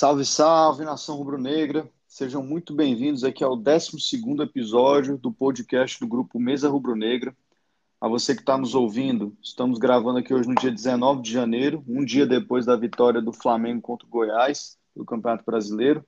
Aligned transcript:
Salve, 0.00 0.24
salve, 0.24 0.84
nação 0.84 1.16
rubro-negra. 1.16 1.90
Sejam 2.06 2.40
muito 2.40 2.72
bem-vindos 2.72 3.24
aqui 3.24 3.42
ao 3.42 3.56
12 3.56 3.96
episódio 4.40 5.18
do 5.18 5.32
podcast 5.32 5.98
do 5.98 6.06
grupo 6.06 6.38
Mesa 6.38 6.68
Rubro-Negra. 6.68 7.36
A 8.00 8.06
você 8.06 8.32
que 8.32 8.42
está 8.42 8.56
nos 8.56 8.76
ouvindo, 8.76 9.36
estamos 9.42 9.76
gravando 9.76 10.20
aqui 10.20 10.32
hoje 10.32 10.48
no 10.48 10.54
dia 10.54 10.70
19 10.70 11.20
de 11.20 11.32
janeiro, 11.32 11.82
um 11.88 12.04
dia 12.04 12.24
depois 12.24 12.64
da 12.64 12.76
vitória 12.76 13.20
do 13.20 13.32
Flamengo 13.32 13.82
contra 13.82 14.06
o 14.06 14.08
Goiás, 14.08 14.78
do 14.94 15.04
Campeonato 15.04 15.44
Brasileiro. 15.44 16.04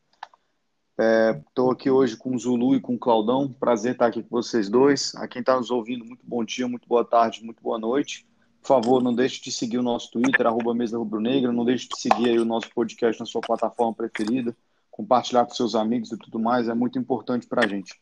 Estou 1.48 1.70
é, 1.70 1.74
aqui 1.74 1.90
hoje 1.90 2.16
com 2.16 2.36
o 2.36 2.38
Zulu 2.38 2.76
e 2.76 2.80
com 2.80 2.94
o 2.94 2.98
Claudão. 2.98 3.52
Prazer 3.52 3.94
estar 3.94 4.06
aqui 4.06 4.22
com 4.22 4.30
vocês 4.30 4.68
dois. 4.68 5.16
A 5.16 5.26
quem 5.26 5.40
está 5.40 5.56
nos 5.56 5.72
ouvindo, 5.72 6.04
muito 6.04 6.24
bom 6.24 6.44
dia, 6.44 6.68
muito 6.68 6.86
boa 6.86 7.04
tarde, 7.04 7.42
muito 7.42 7.60
boa 7.60 7.76
noite. 7.76 8.24
Por 8.60 8.68
favor, 8.68 9.02
não 9.02 9.14
deixe 9.14 9.40
de 9.40 9.50
seguir 9.50 9.78
o 9.78 9.82
nosso 9.82 10.10
Twitter, 10.10 10.46
arroba 10.46 10.74
Mesa 10.74 10.98
Rubro 10.98 11.20
Negra. 11.20 11.52
Não 11.52 11.64
deixe 11.64 11.88
de 11.88 11.98
seguir 11.98 12.38
o 12.38 12.44
nosso 12.44 12.68
podcast 12.74 13.18
na 13.18 13.26
sua 13.26 13.40
plataforma 13.40 13.94
preferida. 13.94 14.54
Compartilhar 14.90 15.46
com 15.46 15.54
seus 15.54 15.74
amigos 15.74 16.12
e 16.12 16.18
tudo 16.18 16.38
mais. 16.38 16.68
É 16.68 16.74
muito 16.74 16.98
importante 16.98 17.46
para 17.46 17.64
a 17.64 17.66
gente. 17.66 18.00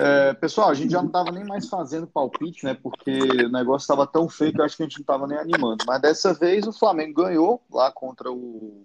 É, 0.00 0.34
pessoal, 0.34 0.70
a 0.70 0.74
gente 0.74 0.90
já 0.90 1.00
não 1.00 1.06
estava 1.06 1.30
nem 1.30 1.44
mais 1.44 1.68
fazendo 1.68 2.06
palpite, 2.06 2.64
né? 2.64 2.74
Porque 2.74 3.12
o 3.44 3.48
negócio 3.48 3.84
estava 3.84 4.06
tão 4.06 4.28
feio 4.28 4.52
que 4.52 4.60
eu 4.60 4.64
acho 4.64 4.76
que 4.76 4.82
a 4.82 4.86
gente 4.86 4.98
não 4.98 5.02
estava 5.02 5.26
nem 5.26 5.38
animando. 5.38 5.84
Mas 5.86 6.00
dessa 6.00 6.34
vez 6.34 6.66
o 6.66 6.72
Flamengo 6.72 7.22
ganhou 7.22 7.62
lá 7.70 7.92
contra 7.92 8.30
o, 8.30 8.84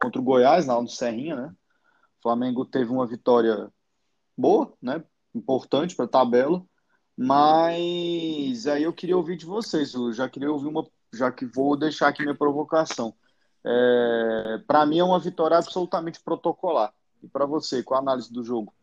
contra 0.00 0.20
o 0.20 0.24
Goiás, 0.24 0.66
lá 0.66 0.80
no 0.80 0.88
Serrinha, 0.88 1.34
né? 1.34 1.54
O 2.18 2.22
Flamengo 2.22 2.64
teve 2.64 2.90
uma 2.90 3.06
vitória 3.06 3.68
boa, 4.36 4.72
né? 4.80 5.02
Importante 5.34 5.96
para 5.96 6.04
a 6.04 6.08
tabela. 6.08 6.64
Mas 7.16 8.66
aí 8.66 8.82
eu 8.82 8.92
queria 8.92 9.16
ouvir 9.16 9.36
de 9.36 9.46
vocês, 9.46 9.94
eu 9.94 10.12
já 10.12 10.28
queria 10.28 10.50
ouvir 10.50 10.66
uma, 10.66 10.86
já 11.12 11.30
que 11.30 11.46
vou 11.46 11.76
deixar 11.76 12.08
aqui 12.08 12.22
minha 12.22 12.34
provocação. 12.34 13.14
É, 13.64 14.60
para 14.66 14.84
mim 14.84 14.98
é 14.98 15.04
uma 15.04 15.18
vitória 15.18 15.56
absolutamente 15.56 16.20
protocolar. 16.20 16.92
E 17.22 17.28
para 17.28 17.46
você, 17.46 17.82
qual 17.82 17.98
a 17.98 18.02
análise 18.02 18.32
do 18.32 18.42
jogo? 18.42 18.74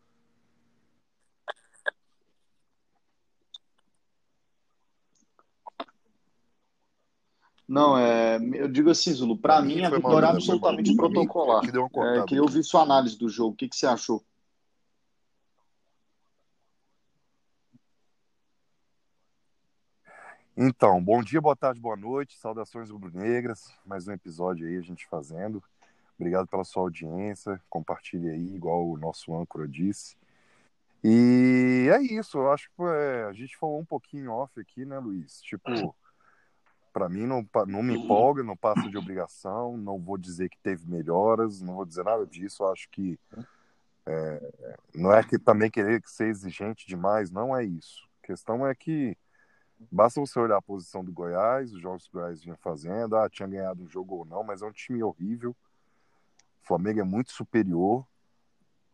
Não, 7.67 7.97
é, 7.97 8.37
eu 8.55 8.67
digo 8.67 8.89
assim, 8.89 9.13
Zulu, 9.13 9.37
para 9.37 9.61
mim 9.61 9.81
a 9.85 9.89
vitória 9.89 10.25
é 10.25 10.29
absolutamente 10.29 10.93
protocolar. 10.95 11.63
É, 11.63 12.25
queria 12.25 12.43
ouvir 12.43 12.63
sua 12.63 12.81
análise 12.81 13.17
do 13.17 13.29
jogo, 13.29 13.53
o 13.53 13.55
que, 13.55 13.69
que 13.69 13.77
você 13.77 13.85
achou? 13.85 14.21
Então, 20.55 21.01
bom 21.01 21.23
dia, 21.23 21.39
boa 21.39 21.55
tarde, 21.55 21.79
boa 21.79 21.95
noite, 21.95 22.37
saudações 22.37 22.89
rubro-negras, 22.89 23.73
mais 23.85 24.05
um 24.05 24.11
episódio 24.11 24.67
aí 24.67 24.75
a 24.75 24.81
gente 24.81 25.07
fazendo. 25.07 25.63
Obrigado 26.19 26.45
pela 26.45 26.65
sua 26.65 26.83
audiência, 26.83 27.61
compartilhe 27.69 28.29
aí, 28.29 28.53
igual 28.53 28.85
o 28.85 28.97
nosso 28.97 29.33
âncora 29.33 29.65
disse. 29.65 30.17
E 31.01 31.89
é 31.89 32.01
isso, 32.01 32.37
eu 32.37 32.51
acho 32.51 32.69
que 32.75 32.83
é, 32.83 33.23
a 33.23 33.31
gente 33.31 33.55
falou 33.55 33.79
um 33.79 33.85
pouquinho 33.85 34.33
off 34.33 34.59
aqui, 34.59 34.83
né, 34.83 34.99
Luiz? 34.99 35.41
Tipo, 35.41 35.95
para 36.91 37.07
mim 37.07 37.25
não, 37.25 37.47
não 37.65 37.81
me 37.81 37.95
empolga, 37.95 38.43
não 38.43 38.57
passa 38.57 38.89
de 38.89 38.97
obrigação, 38.97 39.77
não 39.77 39.97
vou 39.97 40.17
dizer 40.17 40.49
que 40.49 40.59
teve 40.59 40.85
melhoras, 40.85 41.61
não 41.61 41.75
vou 41.75 41.85
dizer 41.85 42.03
nada 42.03 42.27
disso, 42.27 42.63
eu 42.63 42.73
acho 42.73 42.89
que 42.89 43.17
é, 44.05 44.73
não 44.93 45.13
é 45.13 45.23
que 45.23 45.39
também 45.39 45.71
querer 45.71 46.01
ser 46.05 46.27
exigente 46.27 46.85
demais, 46.85 47.31
não 47.31 47.55
é 47.55 47.63
isso. 47.63 48.05
A 48.21 48.27
questão 48.27 48.67
é 48.67 48.75
que 48.75 49.17
Basta 49.89 50.19
você 50.19 50.39
olhar 50.39 50.57
a 50.57 50.61
posição 50.61 51.03
do 51.03 51.11
Goiás, 51.11 51.73
os 51.73 51.81
jogos 51.81 52.07
que 52.07 52.17
o 52.17 52.19
Goiás 52.19 52.43
vinha 52.43 52.57
fazendo, 52.57 53.15
ah, 53.15 53.29
tinha 53.29 53.47
ganhado 53.47 53.83
um 53.83 53.87
jogo 53.87 54.15
ou 54.15 54.25
não, 54.25 54.43
mas 54.43 54.61
é 54.61 54.65
um 54.65 54.71
time 54.71 55.01
horrível. 55.01 55.51
O 55.51 56.67
Flamengo 56.67 56.99
é 56.99 57.03
muito 57.03 57.31
superior. 57.31 58.05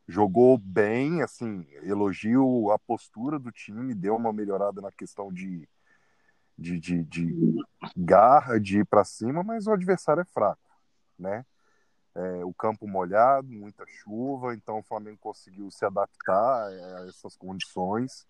Jogou 0.08 0.58
bem, 0.58 1.22
assim, 1.22 1.68
elogio 1.84 2.72
a 2.72 2.80
postura 2.80 3.38
do 3.38 3.52
time, 3.52 3.94
deu 3.94 4.16
uma 4.16 4.32
melhorada 4.32 4.80
na 4.80 4.92
questão 4.92 5.34
de, 5.34 5.68
de, 6.58 6.80
de, 6.80 7.04
de 7.04 7.36
garra, 7.96 8.60
de 8.60 8.80
ir 8.80 8.86
para 8.86 9.04
cima, 9.04 9.44
mas 9.44 9.68
o 9.68 9.72
adversário 9.72 10.22
é 10.22 10.26
fraco, 10.26 10.70
né? 11.20 11.46
É, 12.16 12.46
o 12.46 12.54
campo 12.54 12.88
molhado, 12.88 13.48
muita 13.52 13.86
chuva, 13.86 14.56
então 14.56 14.80
o 14.80 14.84
Flamengo 14.84 15.20
conseguiu 15.20 15.70
se 15.70 15.86
adaptar 15.86 16.68
a 16.68 17.08
essas 17.08 17.36
condições 17.36 18.26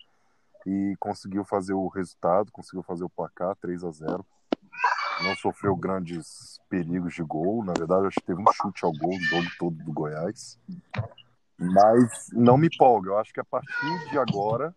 e 0.67 0.97
conseguiu 0.99 1.45
fazer 1.45 1.73
o 1.73 1.87
resultado, 1.87 2.51
conseguiu 2.51 2.83
fazer 2.83 3.05
o 3.05 3.09
placar 3.09 3.55
3 3.55 3.85
a 3.85 3.91
0 3.91 4.25
Não 5.23 5.33
sofreu 5.37 5.73
grandes 5.77 6.59
perigos 6.69 7.13
de 7.13 7.23
gol, 7.23 7.63
na 7.63 7.71
verdade, 7.71 8.07
acho 8.07 8.19
que 8.19 8.25
teve 8.25 8.41
um 8.41 8.51
chute 8.51 8.83
ao 8.83 8.91
gol 8.91 9.13
no 9.13 9.25
jogo 9.25 9.47
todo 9.57 9.77
do 9.77 9.93
Goiás. 9.93 10.59
Mas 11.57 12.27
não 12.33 12.57
me 12.57 12.67
empolga, 12.67 13.11
eu 13.11 13.17
acho 13.17 13.33
que 13.33 13.39
a 13.39 13.45
partir 13.45 14.09
de 14.09 14.19
agora, 14.19 14.75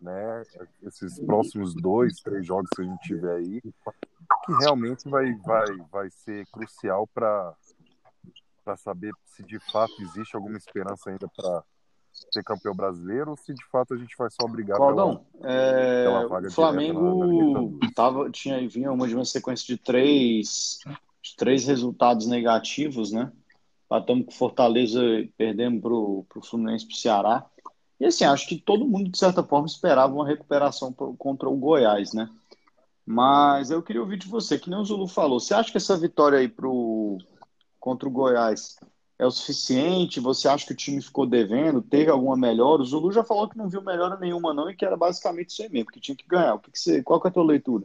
né, 0.00 0.42
esses 0.80 1.18
próximos 1.18 1.74
dois, 1.74 2.20
três 2.20 2.46
jogos 2.46 2.70
que 2.74 2.82
a 2.82 2.84
gente 2.84 3.02
tiver 3.02 3.34
aí, 3.34 3.60
que 3.60 4.52
realmente 4.60 5.10
vai, 5.10 5.34
vai, 5.44 5.76
vai 5.90 6.10
ser 6.10 6.46
crucial 6.52 7.04
para 7.08 7.56
saber 8.76 9.12
se 9.26 9.42
de 9.42 9.58
fato 9.72 9.92
existe 10.02 10.36
alguma 10.36 10.56
esperança 10.56 11.10
ainda 11.10 11.28
para 11.28 11.64
ser 12.30 12.42
campeão 12.42 12.74
brasileiro 12.74 13.30
ou 13.30 13.36
se 13.36 13.54
de 13.54 13.64
fato 13.66 13.94
a 13.94 13.96
gente 13.96 14.16
vai 14.16 14.28
só 14.30 14.46
brigar 14.46 14.76
Claudão, 14.76 15.24
pela, 15.40 15.52
é, 15.52 16.04
pela 16.04 16.28
vaga 16.28 16.48
o 16.48 16.52
Flamengo 16.52 17.24
na, 17.80 17.86
na 17.86 17.92
tava, 17.92 18.30
tinha, 18.30 18.66
vinha 18.68 18.92
uma 18.92 19.06
de 19.06 19.14
uma 19.14 19.24
sequência 19.24 19.66
de 19.66 19.80
três, 19.80 20.78
de 21.22 21.36
três 21.36 21.66
resultados 21.66 22.26
negativos, 22.26 23.12
né? 23.12 23.32
Batamos 23.88 24.26
com 24.26 24.32
Fortaleza, 24.32 25.00
perdemos 25.36 25.80
para 25.80 25.92
o 25.92 26.44
Fluminense 26.44 26.86
para 26.86 26.94
o 26.94 26.96
Ceará. 26.96 27.46
E 27.98 28.06
assim, 28.06 28.24
acho 28.24 28.48
que 28.48 28.56
todo 28.56 28.86
mundo, 28.86 29.10
de 29.10 29.18
certa 29.18 29.42
forma, 29.42 29.66
esperava 29.66 30.14
uma 30.14 30.26
recuperação 30.26 30.92
contra 30.92 31.48
o 31.48 31.56
Goiás, 31.56 32.12
né? 32.14 32.30
Mas 33.04 33.70
eu 33.70 33.82
queria 33.82 34.00
ouvir 34.00 34.18
de 34.18 34.28
você, 34.28 34.58
que 34.58 34.70
nem 34.70 34.78
o 34.78 34.84
Zulu 34.84 35.08
falou. 35.08 35.40
Você 35.40 35.52
acha 35.52 35.70
que 35.70 35.76
essa 35.76 35.96
vitória 35.96 36.38
aí 36.38 36.48
pro, 36.48 37.18
contra 37.80 38.08
o 38.08 38.12
Goiás 38.12 38.76
é 39.20 39.26
o 39.26 39.30
suficiente? 39.30 40.18
Você 40.18 40.48
acha 40.48 40.66
que 40.66 40.72
o 40.72 40.76
time 40.76 41.02
ficou 41.02 41.26
devendo? 41.26 41.82
Teve 41.82 42.10
alguma 42.10 42.34
melhora? 42.34 42.80
O 42.80 42.84
Zulu 42.86 43.12
já 43.12 43.22
falou 43.22 43.46
que 43.46 43.58
não 43.58 43.68
viu 43.68 43.82
melhora 43.82 44.16
nenhuma, 44.18 44.54
não, 44.54 44.70
e 44.70 44.74
que 44.74 44.82
era 44.82 44.96
basicamente 44.96 45.50
isso 45.50 45.62
aí 45.62 45.68
mesmo, 45.68 45.90
que 45.90 46.00
tinha 46.00 46.16
que 46.16 46.26
ganhar. 46.26 46.54
O 46.54 46.58
que, 46.58 46.72
que 46.72 46.78
você, 46.78 47.02
qual 47.02 47.20
que 47.20 47.28
é 47.28 47.30
a 47.30 47.32
tua 47.32 47.44
leitura? 47.44 47.84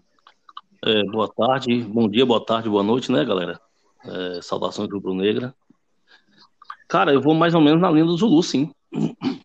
É, 0.81 1.03
boa 1.03 1.27
tarde, 1.27 1.83
bom 1.83 2.07
dia, 2.07 2.25
boa 2.25 2.43
tarde, 2.43 2.69
boa 2.69 2.83
noite, 2.83 3.11
né, 3.11 3.25
galera? 3.25 3.59
É, 4.05 4.39
saudações 4.41 4.87
do 4.87 4.95
Rubro 4.95 5.13
Negra. 5.13 5.53
Cara, 6.87 7.11
eu 7.11 7.21
vou 7.21 7.33
mais 7.33 7.53
ou 7.53 7.59
menos 7.59 7.81
na 7.81 7.91
linha 7.91 8.05
do 8.05 8.15
Zulu, 8.15 8.41
sim. 8.41 8.71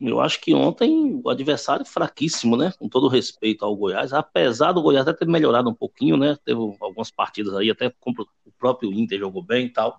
Eu 0.01 0.21
acho 0.21 0.41
que 0.41 0.55
ontem 0.55 1.21
o 1.25 1.29
adversário 1.29 1.85
fraquíssimo, 1.85 2.57
né? 2.57 2.73
Com 2.79 2.89
todo 2.89 3.09
respeito 3.09 3.65
ao 3.65 3.75
Goiás, 3.75 4.13
apesar 4.13 4.71
do 4.71 4.83
Goiás 4.83 5.09
até 5.09 5.25
ter 5.25 5.29
melhorado 5.29 5.69
um 5.69 5.75
pouquinho, 5.75 6.17
né? 6.17 6.39
Teve 6.45 6.61
algumas 6.81 7.11
partidas 7.11 7.53
aí, 7.55 7.69
até 7.69 7.93
o 8.07 8.53
próprio 8.57 8.93
Inter 8.93 9.19
jogou 9.19 9.43
bem 9.43 9.67
e 9.67 9.71
tal. 9.71 9.99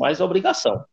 Mas 0.00 0.18
é 0.18 0.24
obrigação. 0.24 0.84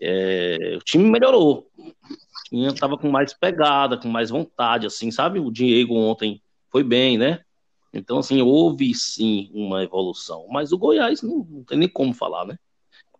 É, 0.00 0.74
o 0.76 0.80
time 0.80 1.10
melhorou. 1.10 1.70
O 1.76 2.48
time 2.48 2.66
estava 2.66 2.96
com 2.96 3.10
mais 3.10 3.34
pegada, 3.34 3.96
com 3.96 4.08
mais 4.08 4.30
vontade, 4.30 4.86
assim, 4.86 5.10
sabe? 5.10 5.38
O 5.38 5.50
Diego 5.50 5.94
ontem 5.94 6.42
foi 6.70 6.82
bem, 6.82 7.18
né? 7.18 7.44
Então, 7.92 8.18
assim, 8.18 8.40
houve 8.40 8.94
sim 8.94 9.50
uma 9.52 9.82
evolução. 9.82 10.46
Mas 10.48 10.72
o 10.72 10.78
Goiás 10.78 11.22
não, 11.22 11.46
não 11.48 11.64
tem 11.64 11.78
nem 11.78 11.88
como 11.88 12.14
falar, 12.14 12.46
né? 12.46 12.56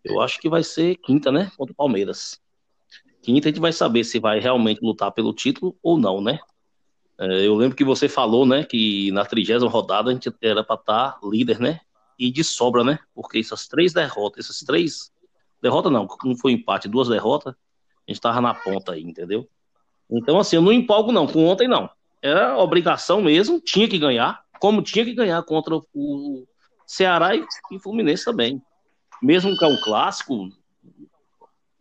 Eu 0.04 0.20
acho 0.20 0.40
que 0.40 0.48
vai 0.48 0.62
ser 0.62 0.96
quinta, 0.96 1.30
né? 1.30 1.50
Contra 1.56 1.72
o 1.72 1.76
Palmeiras. 1.76 2.40
Quinta 3.22 3.48
a 3.48 3.50
gente 3.50 3.60
vai 3.60 3.72
saber 3.72 4.04
se 4.04 4.18
vai 4.18 4.40
realmente 4.40 4.80
lutar 4.82 5.12
pelo 5.12 5.34
título 5.34 5.76
ou 5.82 5.98
não, 5.98 6.20
né? 6.20 6.38
É, 7.18 7.46
eu 7.46 7.54
lembro 7.54 7.76
que 7.76 7.84
você 7.84 8.08
falou, 8.08 8.46
né, 8.46 8.64
que 8.64 9.12
na 9.12 9.26
trigésima 9.26 9.70
rodada 9.70 10.10
a 10.10 10.14
gente 10.14 10.32
era 10.40 10.64
para 10.64 10.80
estar 10.80 11.12
tá 11.12 11.20
líder, 11.22 11.60
né? 11.60 11.80
E 12.18 12.30
de 12.30 12.42
sobra, 12.42 12.82
né? 12.82 12.98
Porque 13.14 13.38
essas 13.38 13.68
três 13.68 13.92
derrotas, 13.92 14.46
essas 14.46 14.60
três 14.60 15.12
Derrota 15.62 15.90
não, 15.90 16.06
não 16.24 16.36
foi 16.36 16.52
empate, 16.52 16.88
duas 16.88 17.08
derrotas, 17.08 17.54
a 17.54 18.12
gente 18.12 18.20
tava 18.20 18.40
na 18.40 18.54
ponta 18.54 18.92
aí, 18.92 19.02
entendeu? 19.02 19.48
Então, 20.10 20.38
assim, 20.38 20.56
eu 20.56 20.62
não 20.62 20.72
empolgo 20.72 21.12
não, 21.12 21.26
com 21.26 21.46
ontem 21.46 21.68
não. 21.68 21.88
Era 22.22 22.58
obrigação 22.58 23.22
mesmo, 23.22 23.60
tinha 23.60 23.88
que 23.88 23.98
ganhar, 23.98 24.42
como 24.58 24.82
tinha 24.82 25.04
que 25.04 25.14
ganhar 25.14 25.42
contra 25.42 25.76
o 25.94 26.46
Ceará 26.86 27.34
e, 27.36 27.44
e 27.70 27.78
Fluminense 27.78 28.24
também. 28.24 28.60
Mesmo 29.22 29.56
que 29.56 29.64
é 29.64 29.68
um 29.68 29.80
clássico, 29.80 30.48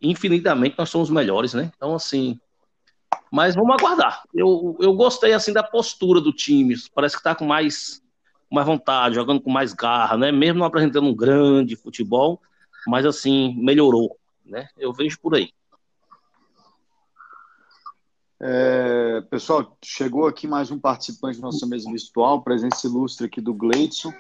infinitamente 0.02 0.76
nós 0.78 0.90
somos 0.90 1.10
melhores, 1.10 1.54
né? 1.54 1.72
Então, 1.76 1.96
assim, 1.96 2.40
mas 3.32 3.56
vamos 3.56 3.76
aguardar. 3.76 4.24
Eu, 4.34 4.78
eu 4.80 4.94
gostei, 4.94 5.34
assim, 5.34 5.54
da 5.54 5.64
postura 5.64 6.22
do 6.22 6.32
time, 6.32 6.76
parece 6.94 7.18
que 7.18 7.24
tá 7.24 7.36
com 7.36 7.46
mais, 7.46 8.02
mais 8.52 8.66
vontade, 8.66 9.16
jogando 9.16 9.42
com 9.42 9.50
mais 9.50 9.74
garra, 9.74 10.18
né? 10.18 10.32
Mesmo 10.32 10.60
não 10.60 10.66
apresentando 10.66 11.08
um 11.08 11.16
grande 11.16 11.76
futebol, 11.76 12.42
mas 12.88 13.06
assim, 13.06 13.56
melhorou, 13.58 14.18
né? 14.46 14.68
Eu 14.78 14.94
vejo 14.94 15.20
por 15.20 15.36
aí. 15.36 15.52
É, 18.42 19.20
pessoal, 19.30 19.78
chegou 19.84 20.26
aqui 20.26 20.48
mais 20.48 20.72
um 20.72 20.80
participante 20.80 21.40
da 21.40 21.48
nossa 21.48 21.66
mesa 21.68 21.92
virtual, 21.92 22.42
presença 22.42 22.88
ilustre 22.88 23.26
aqui 23.26 23.42
do 23.42 23.54
Gleidson. 23.54 24.14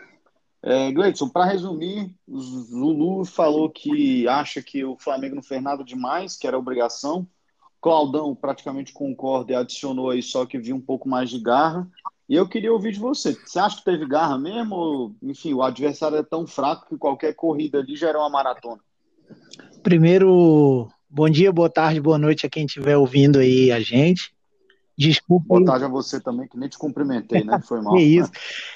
É, 0.61 0.91
Gleidson, 0.91 1.29
para 1.29 1.45
resumir, 1.45 2.13
o 2.27 2.37
Zulu 2.37 3.23
falou 3.23 3.69
que 3.69 4.27
acha 4.27 4.61
que 4.61 4.83
o 4.83 4.97
Flamengo 4.97 5.35
não 5.35 5.43
fez 5.43 5.63
nada 5.63 5.85
demais, 5.85 6.35
que 6.35 6.45
era 6.45 6.59
obrigação. 6.59 7.25
Claudão 7.81 8.35
praticamente 8.35 8.91
concorda 8.91 9.53
e 9.53 9.55
adicionou 9.55 10.09
aí 10.09 10.21
só 10.21 10.45
que 10.45 10.59
viu 10.59 10.75
um 10.75 10.81
pouco 10.81 11.07
mais 11.07 11.29
de 11.29 11.39
garra. 11.39 11.89
E 12.29 12.35
eu 12.35 12.47
queria 12.47 12.71
ouvir 12.71 12.91
de 12.91 12.99
você. 12.99 13.33
Você 13.33 13.57
acha 13.57 13.77
que 13.77 13.83
teve 13.83 14.05
garra 14.05 14.37
mesmo? 14.37 14.75
Ou, 14.75 15.15
enfim, 15.23 15.51
o 15.51 15.63
adversário 15.63 16.15
é 16.15 16.23
tão 16.23 16.45
fraco 16.45 16.87
que 16.87 16.95
qualquer 16.95 17.33
corrida 17.33 17.79
ali 17.79 17.95
já 17.95 18.09
era 18.09 18.19
uma 18.19 18.29
maratona? 18.29 18.79
Primeiro, 19.81 20.87
bom 21.09 21.27
dia, 21.27 21.51
boa 21.51 21.71
tarde, 21.71 21.99
boa 21.99 22.19
noite 22.19 22.45
a 22.45 22.49
quem 22.49 22.67
estiver 22.67 22.95
ouvindo 22.95 23.39
aí 23.39 23.71
a 23.71 23.79
gente. 23.79 24.31
Desculpa. 24.95 25.47
Boa 25.47 25.65
tarde 25.65 25.85
a 25.85 25.87
você 25.87 26.19
também, 26.19 26.47
que 26.47 26.55
nem 26.55 26.69
te 26.69 26.77
cumprimentei, 26.77 27.43
né? 27.43 27.59
Foi 27.67 27.81
mal. 27.81 27.93
que 27.97 28.01
isso. 28.01 28.31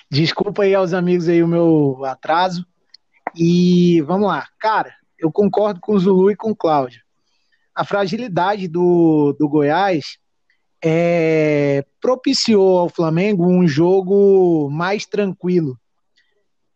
Desculpa 0.10 0.64
aí 0.64 0.74
aos 0.74 0.92
amigos 0.92 1.28
aí 1.30 1.44
o 1.44 1.48
meu 1.48 2.04
atraso. 2.06 2.66
E 3.36 4.02
vamos 4.02 4.30
lá. 4.30 4.48
Cara, 4.60 4.96
eu 5.20 5.32
concordo 5.32 5.80
com 5.80 5.94
o 5.94 6.00
Zulu 6.00 6.32
e 6.32 6.36
com 6.36 6.52
o 6.52 6.56
Cláudio. 6.56 7.04
A 7.76 7.86
fragilidade 7.86 8.68
do, 8.68 9.36
do 9.38 9.48
Goiás 9.48 10.18
é, 10.83 11.85
propiciou 12.01 12.77
ao 12.80 12.89
Flamengo 12.89 13.47
um 13.47 13.65
jogo 13.65 14.69
mais 14.69 15.06
tranquilo. 15.06 15.80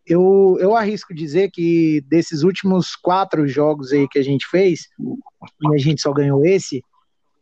Eu, 0.05 0.57
eu 0.61 0.73
arrisco 0.73 1.13
dizer 1.13 1.51
que 1.51 1.99
desses 2.07 2.43
últimos 2.43 2.95
quatro 2.95 3.45
jogos 3.45 3.91
aí 3.91 4.07
que 4.07 4.17
a 4.17 4.23
gente 4.23 4.47
fez, 4.47 4.87
e 4.99 5.75
a 5.75 5.77
gente 5.77 6.01
só 6.01 6.13
ganhou 6.13 6.45
esse, 6.45 6.81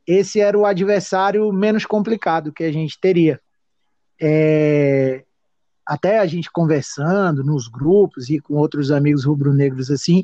esse 0.08 0.40
era 0.40 0.58
o 0.58 0.66
adversário 0.66 1.54
menos 1.54 1.86
complicado 1.86 2.52
que 2.52 2.64
a 2.64 2.72
gente 2.72 3.00
teria. 3.00 3.40
É, 4.20 5.24
até 5.86 6.18
a 6.18 6.26
gente 6.26 6.50
conversando 6.52 7.44
nos 7.44 7.68
grupos 7.68 8.28
e 8.30 8.40
com 8.40 8.56
outros 8.56 8.90
amigos 8.90 9.24
rubro-negros 9.24 9.92
assim, 9.92 10.24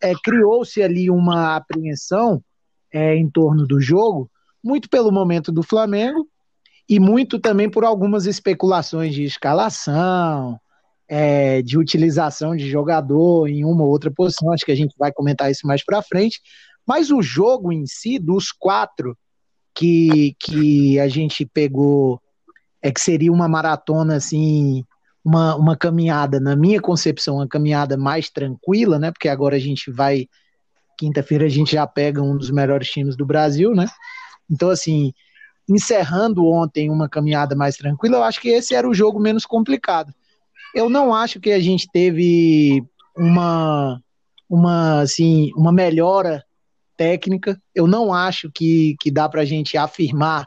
é, 0.00 0.14
criou-se 0.14 0.82
ali 0.82 1.10
uma 1.10 1.56
apreensão 1.56 2.42
é, 2.90 3.14
em 3.14 3.28
torno 3.28 3.66
do 3.66 3.78
jogo, 3.78 4.30
muito 4.62 4.88
pelo 4.88 5.10
momento 5.10 5.50
do 5.50 5.62
Flamengo 5.62 6.26
e 6.88 7.00
muito 7.00 7.38
também 7.38 7.70
por 7.70 7.84
algumas 7.84 8.26
especulações 8.26 9.14
de 9.14 9.24
escalação, 9.24 10.58
é, 11.08 11.62
de 11.62 11.78
utilização 11.78 12.56
de 12.56 12.68
jogador 12.68 13.48
em 13.48 13.64
uma 13.64 13.82
ou 13.84 13.90
outra 13.90 14.10
posição. 14.10 14.52
Acho 14.52 14.64
que 14.64 14.72
a 14.72 14.76
gente 14.76 14.94
vai 14.98 15.12
comentar 15.12 15.50
isso 15.50 15.66
mais 15.66 15.84
para 15.84 16.02
frente. 16.02 16.40
Mas 16.86 17.10
o 17.10 17.22
jogo 17.22 17.72
em 17.72 17.86
si, 17.86 18.18
dos 18.18 18.50
quatro 18.50 19.16
que, 19.74 20.34
que 20.38 20.98
a 20.98 21.08
gente 21.08 21.46
pegou, 21.46 22.20
é 22.80 22.90
que 22.90 23.00
seria 23.00 23.32
uma 23.32 23.48
maratona 23.48 24.16
assim, 24.16 24.84
uma, 25.24 25.54
uma 25.54 25.76
caminhada, 25.76 26.40
na 26.40 26.56
minha 26.56 26.80
concepção, 26.80 27.36
uma 27.36 27.48
caminhada 27.48 27.96
mais 27.96 28.28
tranquila, 28.28 28.98
né? 28.98 29.12
Porque 29.12 29.28
agora 29.28 29.56
a 29.56 29.60
gente 29.60 29.90
vai. 29.90 30.26
Quinta-feira 30.98 31.46
a 31.46 31.48
gente 31.48 31.72
já 31.72 31.86
pega 31.86 32.22
um 32.22 32.36
dos 32.36 32.50
melhores 32.50 32.90
times 32.90 33.16
do 33.16 33.24
Brasil, 33.24 33.74
né? 33.74 33.86
Então, 34.52 34.68
assim, 34.68 35.14
encerrando 35.66 36.46
ontem 36.46 36.90
uma 36.90 37.08
caminhada 37.08 37.56
mais 37.56 37.76
tranquila, 37.76 38.18
eu 38.18 38.24
acho 38.24 38.40
que 38.40 38.50
esse 38.50 38.74
era 38.74 38.86
o 38.86 38.92
jogo 38.92 39.18
menos 39.18 39.46
complicado. 39.46 40.12
Eu 40.74 40.90
não 40.90 41.14
acho 41.14 41.40
que 41.40 41.50
a 41.50 41.60
gente 41.60 41.88
teve 41.90 42.84
uma, 43.16 43.98
uma, 44.48 45.00
assim, 45.00 45.50
uma 45.56 45.72
melhora 45.72 46.44
técnica. 46.96 47.60
Eu 47.74 47.86
não 47.86 48.12
acho 48.12 48.50
que, 48.50 48.94
que 49.00 49.10
dá 49.10 49.28
para 49.28 49.40
a 49.40 49.46
gente 49.46 49.78
afirmar 49.78 50.46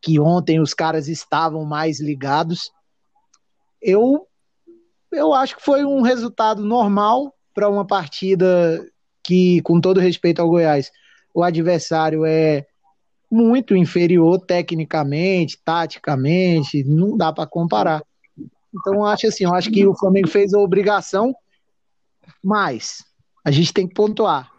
que 0.00 0.18
ontem 0.18 0.58
os 0.58 0.72
caras 0.72 1.08
estavam 1.08 1.64
mais 1.64 2.00
ligados. 2.00 2.70
Eu, 3.80 4.26
eu 5.12 5.34
acho 5.34 5.56
que 5.56 5.62
foi 5.62 5.84
um 5.84 6.00
resultado 6.00 6.64
normal 6.64 7.34
para 7.54 7.68
uma 7.68 7.86
partida 7.86 8.84
que, 9.22 9.60
com 9.62 9.80
todo 9.80 10.00
respeito 10.00 10.40
ao 10.40 10.48
Goiás, 10.48 10.90
o 11.34 11.42
adversário 11.42 12.24
é 12.24 12.66
muito 13.32 13.74
inferior 13.74 14.38
tecnicamente, 14.38 15.58
taticamente, 15.64 16.84
não 16.84 17.16
dá 17.16 17.32
para 17.32 17.48
comparar. 17.48 18.02
Então, 18.74 19.06
acho 19.06 19.26
assim, 19.26 19.44
eu 19.44 19.54
acho 19.54 19.70
que 19.70 19.86
o 19.86 19.94
Flamengo 19.94 20.28
fez 20.28 20.52
a 20.52 20.58
obrigação, 20.58 21.34
mas 22.44 23.02
a 23.42 23.50
gente 23.50 23.72
tem 23.72 23.88
que 23.88 23.94
pontuar. 23.94 24.50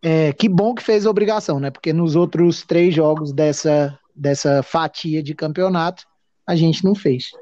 É, 0.00 0.32
que 0.32 0.48
bom 0.48 0.72
que 0.72 0.84
fez 0.84 1.04
a 1.04 1.10
obrigação, 1.10 1.58
né? 1.58 1.72
Porque 1.72 1.92
nos 1.92 2.14
outros 2.14 2.62
três 2.62 2.94
jogos 2.94 3.32
dessa, 3.32 3.98
dessa 4.14 4.62
fatia 4.62 5.20
de 5.20 5.34
campeonato, 5.34 6.04
a 6.46 6.54
gente 6.54 6.84
não 6.84 6.94
fez. 6.94 7.32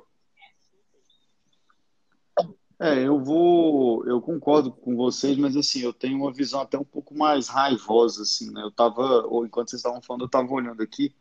É, 2.81 3.07
eu 3.07 3.23
vou, 3.23 4.07
eu 4.07 4.23
concordo 4.23 4.73
com 4.73 4.97
vocês, 4.97 5.37
mas 5.37 5.55
assim, 5.55 5.81
eu 5.81 5.93
tenho 5.93 6.17
uma 6.17 6.33
visão 6.33 6.63
até 6.63 6.79
um 6.79 6.85
pouco 6.85 7.15
mais 7.15 7.47
raivosa, 7.47 8.23
assim, 8.23 8.51
né? 8.51 8.63
Eu 8.63 8.71
tava, 8.71 9.27
ou 9.27 9.45
enquanto 9.45 9.69
vocês 9.69 9.81
estavam 9.81 10.01
falando, 10.01 10.23
eu 10.23 10.29
tava 10.31 10.51
olhando 10.51 10.83
aqui. 10.83 11.15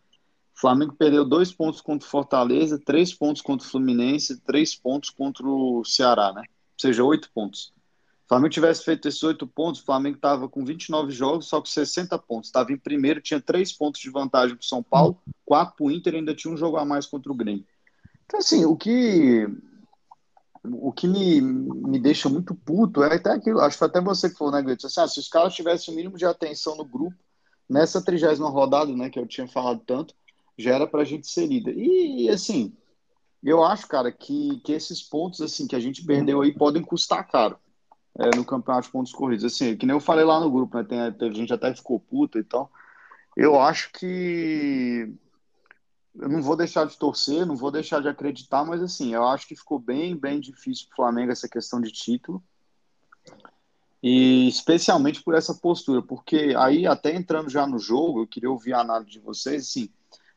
O 0.56 0.60
Flamengo 0.60 0.96
perdeu 0.98 1.26
dois 1.26 1.52
pontos 1.52 1.82
contra 1.82 2.08
o 2.08 2.10
Fortaleza, 2.10 2.80
três 2.80 3.14
pontos 3.14 3.42
contra 3.42 3.68
o 3.68 3.70
Fluminense, 3.70 4.40
três 4.42 4.74
pontos 4.74 5.10
contra 5.10 5.46
o 5.46 5.84
Ceará, 5.84 6.32
né? 6.32 6.42
Ou 6.42 6.80
seja, 6.80 7.04
oito 7.04 7.30
pontos. 7.34 7.74
Flamengo 8.30 8.54
tivesse 8.54 8.86
feito 8.86 9.08
esses 9.08 9.24
oito 9.24 9.48
pontos, 9.48 9.82
o 9.82 9.86
Flamengo 9.86 10.18
estava 10.18 10.48
com 10.48 10.64
29 10.64 11.12
jogos, 11.12 11.48
só 11.48 11.60
com 11.60 11.66
60 11.66 12.16
pontos. 12.20 12.50
Estava 12.50 12.72
em 12.72 12.78
primeiro, 12.78 13.20
tinha 13.20 13.42
três 13.42 13.74
pontos 13.74 14.00
de 14.00 14.10
vantagem 14.12 14.56
para 14.56 14.64
o 14.64 14.68
São 14.68 14.84
Paulo, 14.84 15.20
quatro 15.44 15.76
para 15.76 15.86
o 15.88 15.92
Inter 15.92 16.14
ainda 16.14 16.36
tinha 16.36 16.54
um 16.54 16.58
jogo 16.58 16.78
a 16.78 16.86
mais 16.86 17.08
contra 17.08 17.32
o 17.32 17.36
Grêmio. 17.36 17.66
Então, 18.28 18.40
assim, 18.40 18.66
o 18.66 18.78
que 18.78 19.48
o 20.64 20.92
que 20.92 21.08
me, 21.08 21.42
me 21.42 22.00
deixa 22.00 22.30
muito 22.30 22.54
puto 22.54 23.04
é 23.04 23.16
até 23.16 23.32
aquilo, 23.32 23.60
acho 23.62 23.76
que 23.76 23.80
foi 23.80 23.88
até 23.88 24.02
você 24.02 24.30
que 24.30 24.38
falou, 24.38 24.54
né, 24.54 24.62
Gleito? 24.62 24.86
Assim, 24.86 25.02
ah, 25.02 25.08
se 25.08 25.20
os 25.20 25.28
caras 25.28 25.54
tivessem 25.54 25.94
o 25.94 25.98
mínimo 25.98 26.18
de 26.18 26.26
atenção 26.26 26.76
no 26.76 26.86
grupo, 26.86 27.16
nessa 27.70 28.04
trigésima 28.04 28.50
rodada, 28.50 28.94
né, 28.96 29.10
que 29.10 29.20
eu 29.20 29.28
tinha 29.28 29.48
falado 29.48 29.82
tanto, 29.86 30.14
já 30.58 30.76
era 30.76 30.86
para 30.88 31.02
a 31.02 31.06
gente 31.06 31.28
ser 31.28 31.48
líder. 31.48 31.78
E, 31.78 32.30
assim, 32.30 32.76
eu 33.44 33.64
acho, 33.64 33.88
cara, 33.88 34.12
que, 34.12 34.60
que 34.64 34.74
esses 34.74 35.02
pontos, 35.02 35.42
assim, 35.42 35.68
que 35.68 35.76
a 35.76 35.80
gente 35.80 36.04
perdeu 36.04 36.42
aí 36.42 36.54
podem 36.54 36.82
custar 36.82 37.26
caro 37.28 37.58
é, 38.18 38.36
no 38.36 38.44
campeonato 38.44 38.88
de 38.88 38.92
pontos 38.92 39.14
corridos. 39.14 39.46
Assim, 39.46 39.78
que 39.78 39.86
nem 39.86 39.96
eu 39.96 40.02
falei 40.02 40.26
lá 40.26 40.40
no 40.40 40.52
grupo, 40.52 40.78
né? 40.78 40.84
Tem, 40.84 41.12
teve 41.14 41.36
gente 41.36 41.54
até 41.54 41.74
ficou 41.74 42.00
puta 42.00 42.38
e 42.38 42.44
tal. 42.44 42.70
Eu 43.38 43.60
acho 43.60 43.92
que 43.94 45.14
eu 46.16 46.30
não 46.30 46.42
vou 46.42 46.56
deixar 46.56 46.86
de 46.86 46.98
torcer, 46.98 47.46
não 47.46 47.56
vou 47.56 47.72
deixar 47.72 48.02
de 48.02 48.08
acreditar, 48.08 48.64
mas 48.66 48.82
assim, 48.82 49.14
eu 49.14 49.26
acho 49.28 49.48
que 49.48 49.56
ficou 49.56 49.80
bem, 49.80 50.16
bem 50.16 50.40
difícil 50.40 50.88
para 50.88 50.94
o 50.94 50.96
Flamengo 50.96 51.32
essa 51.32 51.48
questão 51.48 51.80
de 51.80 51.92
título. 51.92 52.44
E 54.02 54.48
especialmente 54.48 55.22
por 55.22 55.36
essa 55.36 55.54
postura, 55.54 56.02
porque 56.02 56.54
aí 56.58 56.88
até 56.88 57.14
entrando 57.14 57.50
já 57.50 57.68
no 57.68 57.78
jogo, 57.78 58.22
eu 58.22 58.28
queria 58.28 58.50
ouvir 58.50 58.74
a 58.74 58.80
análise 58.80 59.12
de 59.12 59.20
vocês, 59.20 59.64
assim, 59.64 59.90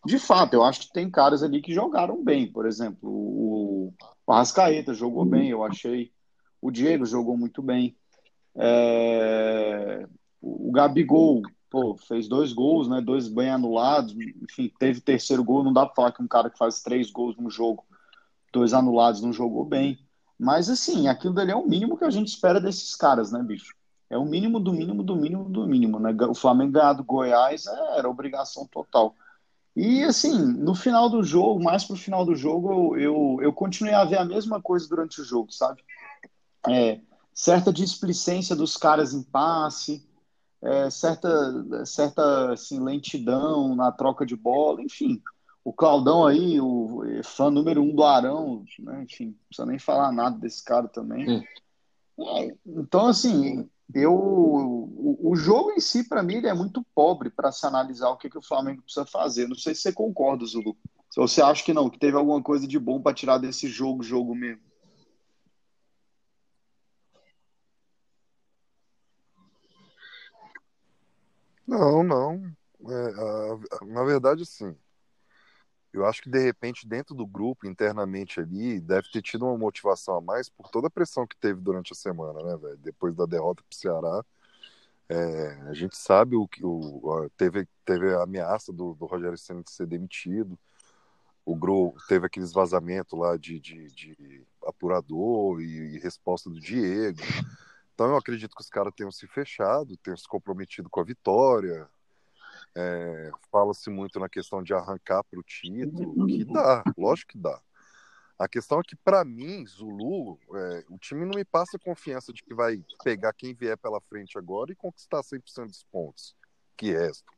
de 0.04 0.18
fato, 0.18 0.54
eu 0.54 0.64
acho 0.64 0.80
que 0.80 0.92
tem 0.92 1.08
caras 1.08 1.44
ali 1.44 1.62
que 1.62 1.72
jogaram 1.72 2.22
bem, 2.22 2.50
por 2.50 2.66
exemplo, 2.66 3.08
o, 3.08 3.94
o 4.26 4.32
Arrascaeta 4.32 4.92
jogou 4.92 5.24
bem, 5.24 5.50
eu 5.50 5.62
achei. 5.62 6.10
O 6.60 6.70
Diego 6.70 7.06
jogou 7.06 7.36
muito 7.36 7.62
bem. 7.62 7.96
É... 8.56 10.06
O 10.40 10.72
Gabigol 10.72 11.42
pô, 11.72 11.96
fez 11.96 12.28
dois 12.28 12.52
gols, 12.52 12.86
né? 12.86 13.00
Dois 13.00 13.26
bem 13.26 13.48
anulados. 13.48 14.14
Enfim, 14.42 14.70
teve 14.78 15.00
terceiro 15.00 15.42
gol. 15.42 15.64
Não 15.64 15.72
dá 15.72 15.86
para 15.86 15.94
falar 15.94 16.12
que 16.12 16.22
um 16.22 16.28
cara 16.28 16.50
que 16.50 16.58
faz 16.58 16.82
três 16.82 17.10
gols 17.10 17.34
no 17.38 17.48
jogo, 17.48 17.82
dois 18.52 18.74
anulados, 18.74 19.22
não 19.22 19.32
jogou 19.32 19.64
bem. 19.64 19.98
Mas, 20.38 20.68
assim, 20.68 21.08
aquilo 21.08 21.32
dali 21.32 21.50
é 21.50 21.56
o 21.56 21.66
mínimo 21.66 21.96
que 21.96 22.04
a 22.04 22.10
gente 22.10 22.28
espera 22.28 22.60
desses 22.60 22.94
caras, 22.94 23.32
né, 23.32 23.42
bicho? 23.42 23.74
É 24.10 24.18
o 24.18 24.24
mínimo 24.26 24.60
do 24.60 24.72
mínimo 24.72 25.02
do 25.02 25.16
mínimo 25.16 25.48
do 25.48 25.66
mínimo, 25.66 25.98
né? 25.98 26.14
O 26.28 26.34
Flamengo 26.34 26.72
ganhar 26.72 26.92
do 26.92 27.04
Goiás 27.04 27.66
é, 27.66 27.98
era 27.98 28.10
obrigação 28.10 28.66
total. 28.66 29.14
E, 29.74 30.04
assim, 30.04 30.38
no 30.38 30.74
final 30.74 31.08
do 31.08 31.22
jogo, 31.22 31.64
mais 31.64 31.84
pro 31.84 31.96
final 31.96 32.24
do 32.26 32.36
jogo, 32.36 32.70
eu, 32.70 33.00
eu, 33.00 33.38
eu 33.40 33.52
continuei 33.52 33.94
a 33.94 34.04
ver 34.04 34.18
a 34.18 34.24
mesma 34.24 34.60
coisa 34.60 34.86
durante 34.86 35.22
o 35.22 35.24
jogo, 35.24 35.50
sabe? 35.50 35.82
é, 36.68 37.00
certa 37.34 37.72
displicência 37.72 38.54
dos 38.54 38.76
caras 38.76 39.12
em 39.12 39.22
passe, 39.22 40.06
é, 40.62 40.88
certa, 40.90 41.84
certa 41.84 42.52
assim, 42.52 42.80
lentidão 42.80 43.74
na 43.74 43.90
troca 43.90 44.24
de 44.24 44.36
bola, 44.36 44.82
enfim. 44.82 45.20
O 45.64 45.72
Claudão 45.72 46.26
aí, 46.26 46.60
o 46.60 47.02
fã 47.22 47.50
número 47.50 47.82
um 47.82 47.94
do 47.94 48.02
Arão, 48.02 48.64
né, 48.80 49.02
enfim, 49.02 49.26
não 49.26 49.34
precisa 49.48 49.66
nem 49.66 49.78
falar 49.78 50.12
nada 50.12 50.38
desse 50.38 50.64
cara 50.64 50.88
também. 50.88 51.46
É, 52.18 52.56
então, 52.66 53.06
assim, 53.06 53.68
eu, 53.94 54.12
o, 54.12 55.18
o 55.22 55.36
jogo 55.36 55.72
em 55.72 55.80
si, 55.80 56.08
para 56.08 56.22
mim, 56.22 56.34
ele 56.34 56.48
é 56.48 56.54
muito 56.54 56.84
pobre 56.94 57.30
para 57.30 57.52
se 57.52 57.66
analisar 57.66 58.10
o 58.10 58.16
que, 58.16 58.30
que 58.30 58.38
o 58.38 58.42
Flamengo 58.42 58.82
precisa 58.82 59.06
fazer. 59.06 59.48
Não 59.48 59.56
sei 59.56 59.74
se 59.74 59.82
você 59.82 59.92
concorda, 59.92 60.44
Zulu. 60.46 60.76
Se 61.10 61.20
você 61.20 61.42
acha 61.42 61.62
que 61.62 61.74
não, 61.74 61.90
que 61.90 61.98
teve 61.98 62.16
alguma 62.16 62.42
coisa 62.42 62.66
de 62.66 62.78
bom 62.78 63.00
para 63.00 63.14
tirar 63.14 63.38
desse 63.38 63.68
jogo, 63.68 64.02
jogo 64.02 64.34
mesmo. 64.34 64.62
Não, 71.72 72.02
não. 72.04 72.52
É, 72.86 73.78
a, 73.80 73.84
na 73.86 74.04
verdade, 74.04 74.44
sim. 74.44 74.76
eu 75.90 76.04
acho 76.04 76.20
que 76.20 76.28
de 76.28 76.38
repente 76.38 76.86
dentro 76.86 77.14
do 77.14 77.26
grupo, 77.26 77.66
internamente 77.66 78.40
ali, 78.40 78.78
deve 78.78 79.10
ter 79.10 79.22
tido 79.22 79.46
uma 79.46 79.56
motivação 79.56 80.16
a 80.16 80.20
mais 80.20 80.50
por 80.50 80.68
toda 80.68 80.88
a 80.88 80.90
pressão 80.90 81.26
que 81.26 81.36
teve 81.36 81.60
durante 81.62 81.92
a 81.92 81.96
semana, 81.96 82.42
né, 82.42 82.56
velho? 82.58 82.76
Depois 82.76 83.14
da 83.14 83.24
derrota 83.24 83.62
pro 83.66 83.78
Ceará. 83.78 84.22
É, 85.08 85.52
a 85.68 85.72
gente 85.72 85.96
sabe 85.96 86.36
o 86.36 86.46
que 86.46 86.64
o, 86.64 87.30
teve, 87.38 87.66
teve 87.86 88.14
a 88.14 88.22
ameaça 88.22 88.70
do, 88.70 88.94
do 88.94 89.06
Rogério 89.06 89.38
Senna 89.38 89.62
de 89.62 89.70
ser 89.70 89.86
demitido. 89.86 90.58
O 91.44 91.56
Gro 91.56 91.94
teve 92.06 92.26
aqueles 92.26 92.52
vazamentos 92.52 93.18
lá 93.18 93.36
de, 93.38 93.58
de, 93.58 93.88
de 93.88 94.46
apurador 94.66 95.60
e, 95.60 95.96
e, 95.96 95.98
resposta 95.98 96.50
do 96.50 96.60
Diego. 96.60 97.18
Então 98.02 98.10
eu 98.10 98.16
acredito 98.16 98.56
que 98.56 98.60
os 98.60 98.68
caras 98.68 98.92
tenham 98.96 99.12
se 99.12 99.28
fechado, 99.28 99.96
tenham 99.98 100.16
se 100.16 100.26
comprometido 100.26 100.90
com 100.90 100.98
a 100.98 101.04
vitória, 101.04 101.88
é, 102.74 103.30
Fala-se 103.48 103.90
muito 103.90 104.18
na 104.18 104.28
questão 104.28 104.60
de 104.60 104.74
arrancar 104.74 105.22
para 105.22 105.38
o 105.38 105.42
título, 105.44 106.26
que 106.26 106.44
dá, 106.44 106.82
lógico 106.98 107.30
que 107.30 107.38
dá. 107.38 107.62
A 108.36 108.48
questão 108.48 108.80
é 108.80 108.82
que, 108.82 108.96
para 108.96 109.24
mim, 109.24 109.64
Zulu, 109.64 110.36
é, 110.52 110.84
o 110.88 110.98
time 110.98 111.24
não 111.24 111.36
me 111.36 111.44
passa 111.44 111.78
confiança 111.78 112.32
de 112.32 112.42
que 112.42 112.52
vai 112.52 112.82
pegar 113.04 113.32
quem 113.34 113.54
vier 113.54 113.78
pela 113.78 114.00
frente 114.00 114.36
agora 114.36 114.72
e 114.72 114.74
conquistar 114.74 115.22
100% 115.22 115.66
dos 115.66 115.84
pontos 115.84 116.34
que 116.76 116.90
restam. 116.90 117.32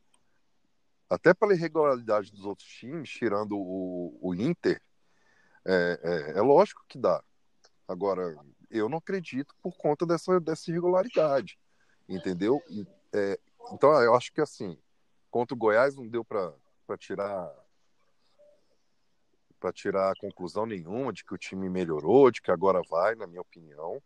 Até 1.07 1.31
pela 1.31 1.53
irregularidade 1.53 2.31
dos 2.31 2.43
outros 2.43 2.67
times, 2.67 3.07
tirando 3.07 3.55
o, 3.55 4.17
o 4.19 4.33
Inter, 4.33 4.81
é, 5.63 5.99
é, 6.01 6.39
é, 6.39 6.41
lógico 6.41 6.83
que 6.89 6.97
dá. 6.97 7.23
Agora, 7.87 8.35
eu 8.77 8.89
não 8.89 8.97
acredito 8.97 9.55
por 9.61 9.75
conta 9.77 10.05
dessa, 10.05 10.39
dessa 10.39 10.69
irregularidade, 10.69 11.57
entendeu? 12.07 12.61
E, 12.69 12.85
é, 13.13 13.39
então, 13.71 13.91
eu 14.01 14.13
acho 14.15 14.31
que 14.31 14.41
assim, 14.41 14.77
Contra 15.35 15.53
o 15.53 15.57
Goiás 15.57 15.97
não 15.97 16.07
deu 16.07 16.23
para 16.23 16.53
tirar 16.97 17.53
para 19.59 19.73
tirar 19.73 20.15
conclusão 20.17 20.65
nenhuma 20.65 21.11
de 21.11 21.25
que 21.25 21.33
o 21.33 21.37
time 21.37 21.67
melhorou, 21.67 22.31
de 22.31 22.41
que 22.41 22.51
agora 22.51 22.81
vai, 22.89 23.15
na 23.15 23.27
minha 23.27 23.41
opinião. 23.41 24.01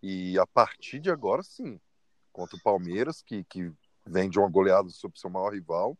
E 0.00 0.38
a 0.38 0.46
partir 0.46 1.00
de 1.00 1.10
agora, 1.10 1.42
sim, 1.42 1.80
contra 2.32 2.56
o 2.56 2.62
Palmeiras, 2.62 3.20
que, 3.20 3.42
que 3.42 3.72
vem 4.06 4.30
de 4.30 4.38
uma 4.38 4.48
goleada 4.48 4.88
sobre 4.90 5.18
seu 5.18 5.28
maior 5.28 5.52
rival, 5.52 5.98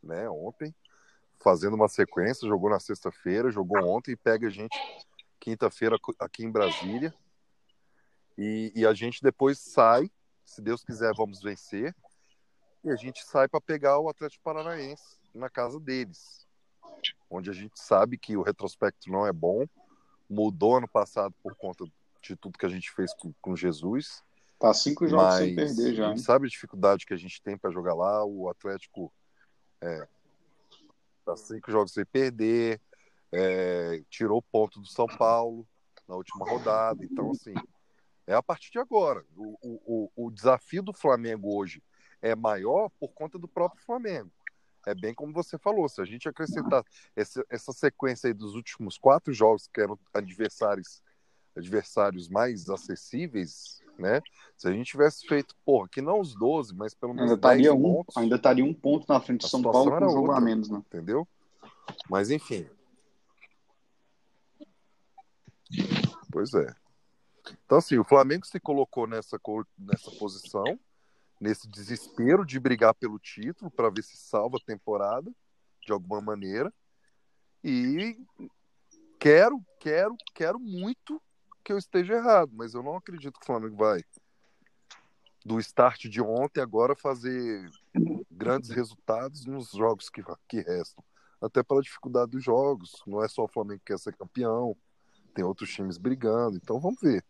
né, 0.00 0.30
ontem, 0.30 0.72
fazendo 1.42 1.74
uma 1.74 1.88
sequência, 1.88 2.46
jogou 2.46 2.70
na 2.70 2.78
sexta-feira, 2.78 3.50
jogou 3.50 3.84
ontem 3.84 4.12
e 4.12 4.16
pega 4.16 4.46
a 4.46 4.50
gente 4.50 4.78
quinta-feira 5.46 5.96
aqui 6.18 6.44
em 6.44 6.50
Brasília. 6.50 7.14
E, 8.36 8.72
e 8.74 8.84
a 8.84 8.92
gente 8.92 9.22
depois 9.22 9.60
sai, 9.60 10.10
se 10.44 10.60
Deus 10.60 10.82
quiser, 10.82 11.14
vamos 11.14 11.40
vencer 11.40 11.94
e 12.82 12.90
a 12.90 12.96
gente 12.96 13.24
sai 13.24 13.46
para 13.46 13.60
pegar 13.60 14.00
o 14.00 14.08
Atlético 14.08 14.42
Paranaense 14.42 15.18
na 15.32 15.48
casa 15.48 15.78
deles, 15.78 16.44
onde 17.30 17.48
a 17.48 17.52
gente 17.52 17.78
sabe 17.78 18.18
que 18.18 18.36
o 18.36 18.42
retrospecto 18.42 19.08
não 19.08 19.24
é 19.24 19.32
bom, 19.32 19.66
mudou 20.28 20.78
ano 20.78 20.88
passado 20.88 21.32
por 21.40 21.54
conta 21.54 21.84
de 22.20 22.34
tudo 22.34 22.58
que 22.58 22.66
a 22.66 22.68
gente 22.68 22.90
fez 22.90 23.14
com, 23.14 23.32
com 23.40 23.54
Jesus. 23.54 24.24
Tá 24.58 24.74
cinco 24.74 25.06
jogos 25.06 25.36
sem 25.36 25.54
perder 25.54 25.94
já. 25.94 26.06
A 26.06 26.08
gente 26.08 26.22
sabe 26.22 26.46
a 26.46 26.50
dificuldade 26.50 27.06
que 27.06 27.14
a 27.14 27.16
gente 27.16 27.40
tem 27.40 27.56
para 27.56 27.70
jogar 27.70 27.94
lá. 27.94 28.24
O 28.24 28.48
Atlético 28.48 29.12
é, 29.80 30.08
tá 31.24 31.36
cinco 31.36 31.70
jogos 31.70 31.92
sem 31.92 32.04
perder, 32.04 32.80
é, 33.32 34.02
tirou 34.08 34.42
ponto 34.42 34.80
do 34.80 34.86
São 34.86 35.06
Paulo 35.06 35.66
na 36.08 36.14
última 36.14 36.48
rodada. 36.48 37.04
Então, 37.04 37.30
assim, 37.30 37.54
é 38.26 38.34
a 38.34 38.42
partir 38.42 38.70
de 38.70 38.78
agora. 38.78 39.24
O, 39.36 39.56
o, 39.62 40.26
o 40.26 40.30
desafio 40.30 40.82
do 40.82 40.92
Flamengo 40.92 41.56
hoje 41.56 41.82
é 42.22 42.34
maior 42.34 42.90
por 42.98 43.08
conta 43.12 43.38
do 43.38 43.48
próprio 43.48 43.84
Flamengo. 43.84 44.30
É 44.86 44.94
bem 44.94 45.12
como 45.12 45.32
você 45.32 45.58
falou, 45.58 45.88
se 45.88 46.00
a 46.00 46.04
gente 46.04 46.28
acrescentar 46.28 46.84
essa, 47.16 47.44
essa 47.50 47.72
sequência 47.72 48.28
aí 48.28 48.32
dos 48.32 48.54
últimos 48.54 48.96
quatro 48.96 49.32
jogos 49.32 49.66
que 49.66 49.80
eram 49.80 49.98
adversários 50.14 51.02
adversários 51.56 52.28
mais 52.28 52.68
acessíveis, 52.68 53.80
né? 53.98 54.20
Se 54.56 54.68
a 54.68 54.72
gente 54.72 54.90
tivesse 54.90 55.26
feito, 55.26 55.56
porra, 55.64 55.88
que 55.88 56.02
não 56.02 56.20
os 56.20 56.34
12, 56.34 56.74
mas 56.74 56.94
pelo 56.94 57.14
menos 57.14 57.30
ainda 57.30 57.34
estaria 57.34 57.74
um, 57.74 57.82
pontos, 57.82 58.16
ainda 58.16 58.36
estaria 58.36 58.64
um 58.64 58.74
ponto 58.74 59.06
na 59.08 59.18
frente 59.20 59.40
de 59.40 59.48
São 59.48 59.62
Paulo 59.62 59.90
com 59.90 59.96
um 59.96 60.10
jogo 60.10 60.20
outra, 60.20 60.36
a 60.36 60.40
menos, 60.40 60.68
né? 60.68 60.82
Entendeu? 60.86 61.26
Mas 62.08 62.30
enfim. 62.30 62.66
Pois 66.36 66.52
é. 66.52 66.70
Então 67.64 67.78
assim, 67.78 67.96
o 67.96 68.04
Flamengo 68.04 68.44
se 68.44 68.60
colocou 68.60 69.06
nessa 69.06 69.40
nessa 69.78 70.10
posição 70.18 70.78
nesse 71.40 71.66
desespero 71.66 72.44
de 72.44 72.60
brigar 72.60 72.92
pelo 72.92 73.18
título 73.18 73.70
para 73.70 73.88
ver 73.88 74.02
se 74.02 74.18
salva 74.18 74.58
a 74.58 74.66
temporada 74.66 75.34
de 75.80 75.92
alguma 75.92 76.20
maneira. 76.20 76.70
E 77.64 78.22
quero, 79.18 79.64
quero, 79.80 80.14
quero 80.34 80.60
muito 80.60 81.22
que 81.64 81.72
eu 81.72 81.78
esteja 81.78 82.16
errado, 82.16 82.52
mas 82.54 82.74
eu 82.74 82.82
não 82.82 82.96
acredito 82.96 83.38
que 83.40 83.44
o 83.44 83.46
Flamengo 83.46 83.76
vai 83.76 84.02
do 85.42 85.58
start 85.58 86.04
de 86.04 86.20
ontem 86.20 86.60
agora 86.60 86.94
fazer 86.94 87.66
grandes 88.30 88.68
resultados 88.68 89.46
nos 89.46 89.70
jogos 89.70 90.10
que, 90.10 90.22
que 90.46 90.60
restam. 90.60 91.02
Até 91.40 91.62
pela 91.62 91.80
dificuldade 91.80 92.32
dos 92.32 92.44
jogos, 92.44 93.02
não 93.06 93.24
é 93.24 93.28
só 93.28 93.44
o 93.44 93.48
Flamengo 93.48 93.78
que 93.78 93.92
quer 93.94 93.98
ser 93.98 94.14
campeão, 94.14 94.76
tem 95.36 95.44
outros 95.44 95.70
times 95.70 95.98
brigando, 95.98 96.56
então 96.56 96.80
vamos 96.80 96.98
ver. 97.00 97.22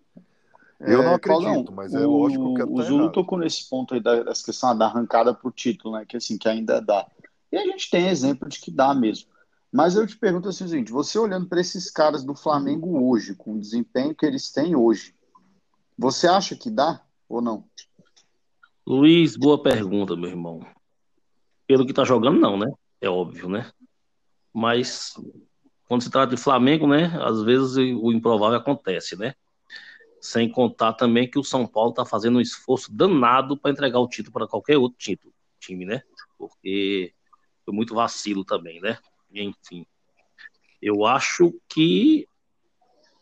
Eu 0.79 1.03
não 1.03 1.13
é, 1.13 1.15
acredito, 1.15 1.73
mas 1.73 1.93
é 1.95 1.99
lógico 1.99 2.55
que 2.55 2.63
O 2.63 2.83
Zulu 2.83 3.05
errado. 3.05 3.13
tocou 3.13 3.39
nesse 3.39 3.69
ponto 3.69 3.95
aí 3.95 4.01
da, 4.01 4.23
dessa 4.23 4.45
questão 4.45 4.77
da 4.77 4.87
arrancada 4.87 5.35
para 5.35 5.49
o 5.49 5.53
título, 5.53 5.95
né? 5.97 6.05
Que 6.07 6.17
assim, 6.17 6.39
que 6.39 6.49
ainda 6.49 6.81
dá. 6.81 7.07
E 7.51 7.57
a 7.57 7.65
gente 7.65 7.91
tem 7.91 8.09
exemplo 8.09 8.49
de 8.49 8.61
que 8.61 8.71
dá 8.71 8.95
mesmo. 8.95 9.29
Mas 9.73 9.97
eu 9.97 10.07
te 10.07 10.17
pergunto 10.17 10.49
assim, 10.49 10.69
gente, 10.69 10.93
você 10.93 11.19
olhando 11.19 11.49
para 11.49 11.61
esses 11.61 11.91
caras 11.91 12.23
do 12.23 12.35
Flamengo 12.35 13.09
hoje, 13.11 13.35
com 13.35 13.55
o 13.55 13.59
desempenho 13.59 14.15
que 14.15 14.25
eles 14.25 14.53
têm 14.53 14.77
hoje, 14.77 15.15
você 15.99 16.29
acha 16.29 16.55
que 16.55 16.71
dá 16.71 17.03
ou 17.29 17.41
não? 17.41 17.65
Luiz, 18.87 19.37
boa 19.37 19.61
pergunta, 19.61 20.15
meu 20.15 20.31
irmão. 20.31 20.61
Pelo 21.67 21.87
que 21.87 21.93
tá 21.93 22.05
jogando, 22.05 22.39
não, 22.39 22.57
né? 22.57 22.71
É 23.01 23.09
óbvio, 23.09 23.49
né? 23.49 23.71
Mas 24.53 25.15
quando 25.87 26.03
se 26.03 26.11
trata 26.11 26.35
de 26.35 26.41
Flamengo, 26.41 26.87
né? 26.87 27.13
Às 27.23 27.43
vezes 27.43 27.77
o 27.77 28.13
improvável 28.13 28.59
acontece, 28.59 29.17
né? 29.17 29.35
Sem 30.21 30.51
contar 30.51 30.93
também 30.95 31.31
que 31.31 31.39
o 31.39 31.45
São 31.45 31.67
Paulo 31.67 31.91
está 31.91 32.05
fazendo 32.05 32.39
um 32.39 32.41
esforço 32.41 32.93
danado 32.93 33.57
para 33.57 33.71
entregar 33.71 34.01
o 34.01 34.09
título 34.09 34.33
para 34.33 34.49
qualquer 34.49 34.77
outro 34.77 34.99
título, 34.99 35.33
time, 35.61 35.85
né? 35.85 36.03
Porque 36.39 37.13
foi 37.65 37.75
muito 37.75 37.95
vacilo 37.95 38.45
também, 38.45 38.81
né? 38.81 38.99
Enfim, 39.33 39.87
eu 40.81 41.05
acho 41.05 41.55
que 41.69 42.29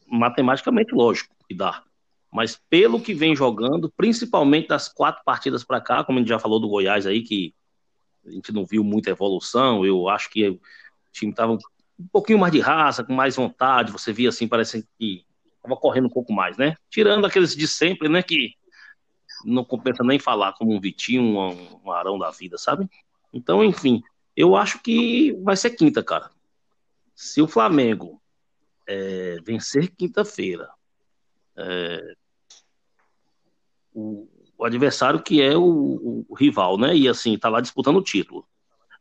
matematicamente 0.07 0.95
lógico 0.95 1.35
que 1.49 1.55
dá. 1.55 1.83
Mas 2.33 2.61
pelo 2.69 3.01
que 3.01 3.15
vem 3.15 3.37
jogando, 3.37 3.93
principalmente 3.97 4.69
das 4.69 4.89
quatro 4.89 5.23
partidas 5.25 5.63
para 5.63 5.81
cá, 5.81 6.03
como 6.03 6.19
a 6.19 6.23
gente 6.23 6.29
já 6.29 6.39
falou 6.39 6.59
do 6.59 6.69
Goiás 6.69 7.07
aí, 7.07 7.23
que 7.23 7.55
a 8.27 8.31
gente 8.31 8.53
não 8.53 8.65
viu 8.65 8.83
muita 8.83 9.11
evolução, 9.11 9.85
eu 9.85 10.09
acho 10.09 10.31
que 10.31 10.49
o 10.49 10.61
time 11.13 11.31
estava 11.31 11.57
um 11.99 12.07
pouquinho 12.09 12.39
mais 12.39 12.53
de 12.53 12.61
raça, 12.61 13.05
com 13.05 13.13
mais 13.13 13.37
vontade, 13.37 13.93
você 13.93 14.13
via 14.13 14.29
assim, 14.29 14.49
parece 14.49 14.87
que 14.99 15.25
tava 15.63 15.77
correndo 15.77 16.07
um 16.07 16.11
pouco 16.11 16.33
mais, 16.33 16.57
né? 16.57 16.77
Tirando 16.91 17.27
aqueles 17.27 17.55
de 17.55 17.67
sempre, 17.67 18.09
né? 18.09 18.23
Que 18.23 18.55
não 19.45 19.65
compensa 19.65 20.03
nem 20.03 20.19
falar 20.19 20.53
como 20.55 20.75
um 20.75 20.81
Vitinho, 20.81 21.23
um, 21.23 21.81
um 21.85 21.93
Arão 21.93 22.19
da 22.19 22.31
vida, 22.31 22.59
sabe? 22.59 22.89
Então, 23.33 23.65
enfim, 23.65 24.03
eu 24.37 24.57
acho 24.57 24.81
que 24.83 25.33
vai 25.43 25.57
ser 25.57 25.71
quinta, 25.71 26.03
cara. 26.03 26.31
Se 27.15 27.41
o 27.41 27.49
Flamengo 27.49 28.21
é, 28.87 29.39
vencer 29.45 29.95
quinta-feira, 29.95 30.69
é, 31.57 32.15
o, 33.93 34.29
o, 34.59 34.65
adversário 34.65 35.23
que 35.23 35.41
é 35.41 35.57
o, 35.57 36.25
o, 36.29 36.35
rival, 36.35 36.77
né? 36.77 36.97
E 36.97 37.09
assim, 37.09 37.39
tá 37.39 37.49
lá 37.49 37.61
disputando 37.61 37.97
o 37.97 38.03
título 38.03 38.47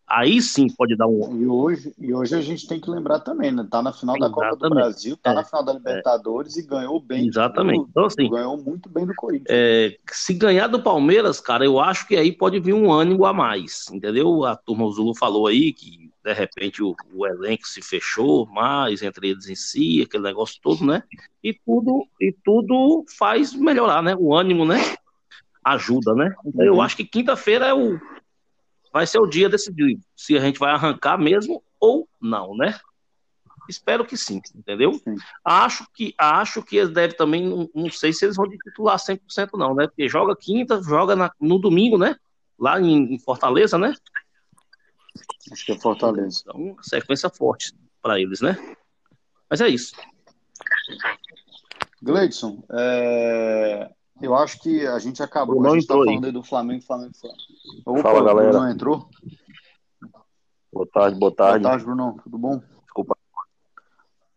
aí 0.08 0.42
sim 0.42 0.68
pode 0.68 0.96
dar 0.96 1.08
um. 1.08 1.42
E 1.42 1.48
hoje, 1.48 1.94
e 1.98 2.14
hoje 2.14 2.36
a 2.36 2.42
gente 2.42 2.68
tem 2.68 2.80
que 2.80 2.90
lembrar 2.90 3.20
também, 3.20 3.52
né? 3.52 3.66
Tá 3.70 3.82
na 3.82 3.92
final 3.92 4.18
da 4.18 4.30
Copa 4.30 4.56
do 4.56 4.70
Brasil, 4.70 5.18
tá 5.18 5.32
é. 5.32 5.34
na 5.36 5.44
final 5.44 5.64
da 5.64 5.74
Libertadores 5.74 6.58
é. 6.58 6.62
e 6.62 6.66
ganhou 6.66 7.00
bem. 7.00 7.28
Exatamente. 7.28 7.80
Do, 7.80 7.90
então, 7.90 8.06
assim, 8.06 8.30
ganhou 8.30 8.58
muito 8.58 8.90
bem 8.90 9.06
do 9.06 9.16
Corinthians. 9.16 9.48
É, 9.50 9.98
se 10.12 10.34
ganhar 10.34 10.68
do 10.68 10.82
Palmeiras, 10.82 11.40
cara, 11.40 11.66
eu 11.66 11.80
acho 11.80 12.08
que 12.08 12.16
aí 12.16 12.32
pode 12.32 12.60
vir 12.60 12.74
um 12.74 12.92
ânimo 12.92 13.26
a 13.26 13.34
mais. 13.34 13.86
Entendeu? 13.92 14.46
A 14.46 14.56
turma 14.56 14.90
Zulu 14.92 15.16
falou 15.16 15.48
aí 15.48 15.74
que 15.74 16.12
de 16.24 16.34
repente 16.34 16.82
o, 16.82 16.96
o, 17.14 17.28
elenco 17.28 17.68
se 17.68 17.82
fechou 17.82 18.46
mais 18.46 19.02
entre 19.02 19.30
eles 19.30 19.50
em 19.50 19.56
si, 19.56 20.02
aquele 20.02 20.24
negócio 20.24 20.58
todo, 20.62 20.86
né? 20.86 21.04
E 21.44 21.54
tudo, 21.54 22.08
e 22.20 22.34
tudo 22.44 23.04
faz 23.18 23.54
melhorar, 23.54 24.02
né? 24.02 24.16
O 24.18 24.34
ânimo, 24.34 24.66
né? 24.66 24.78
Ajuda, 25.64 26.14
né? 26.16 26.34
Então 26.46 26.66
uhum. 26.66 26.76
eu 26.76 26.82
acho 26.82 26.96
que 26.96 27.04
quinta-feira 27.04 27.68
é 27.68 27.74
o, 27.74 28.00
vai 28.94 29.08
ser 29.08 29.18
o 29.18 29.26
dia 29.26 29.50
decidir 29.50 30.00
se 30.16 30.38
a 30.38 30.40
gente 30.40 30.60
vai 30.60 30.72
arrancar 30.72 31.18
mesmo 31.18 31.64
ou 31.80 32.08
não, 32.22 32.56
né? 32.56 32.80
Espero 33.68 34.06
que 34.06 34.16
sim, 34.16 34.40
entendeu? 34.54 34.94
Sim. 34.94 35.16
Acho 35.44 35.88
que 35.94 36.14
acho 36.18 36.62
que 36.62 36.78
eles 36.78 36.94
devem 36.94 37.18
também, 37.18 37.48
não, 37.48 37.70
não, 37.74 37.90
sei 37.90 38.14
se 38.14 38.26
eles 38.26 38.36
vão 38.36 38.48
de 38.48 38.58
titular 38.58 38.98
100% 38.98 39.50
não, 39.54 39.74
né? 39.74 39.88
Porque 39.88 40.08
joga 40.08 40.36
quinta, 40.36 40.82
joga 40.84 41.16
na, 41.16 41.32
no 41.40 41.58
domingo, 41.58 41.98
né? 41.98 42.16
Lá 42.60 42.80
em, 42.80 43.16
em, 43.16 43.20
Fortaleza, 43.20 43.78
né? 43.78 43.96
Acho 45.52 45.66
que 45.66 45.72
é 45.72 45.80
Fortaleza. 45.80 46.44
Então, 46.46 46.76
sequência 46.82 47.30
forte 47.30 47.74
para 48.02 48.20
eles, 48.20 48.42
né? 48.42 48.58
Mas 49.50 49.62
é 49.62 49.70
isso. 49.70 49.96
Gleidson, 52.02 52.64
é... 52.70 53.90
eu 54.24 54.36
acho 54.36 54.60
que 54.60 54.88
a 54.88 54.98
gente 55.00 55.22
acabou. 55.22 55.62
Não 55.62 55.74
a 55.74 55.75
gente 55.75 55.86
tá 55.86 55.94
entrou 55.94 56.06
falando 56.06 56.25
aí 56.25 56.32
do 56.32 56.44
Flamengo, 56.44 56.82
Flamengo, 56.84 57.13
Flamengo. 57.13 57.42
Opa, 57.86 58.01
Fala, 58.01 58.22
o 58.22 58.25
galera. 58.25 58.50
Bruno 58.51 58.70
entrou? 58.70 59.10
Boa 60.72 60.88
tarde, 60.88 61.20
boa 61.20 61.32
Boa 61.32 61.36
tarde. 61.36 61.63
tarde, 61.63 61.84
Bruno. 61.84 62.20
Tudo 62.24 62.38
bom? 62.38 62.62
Desculpa. 62.84 63.18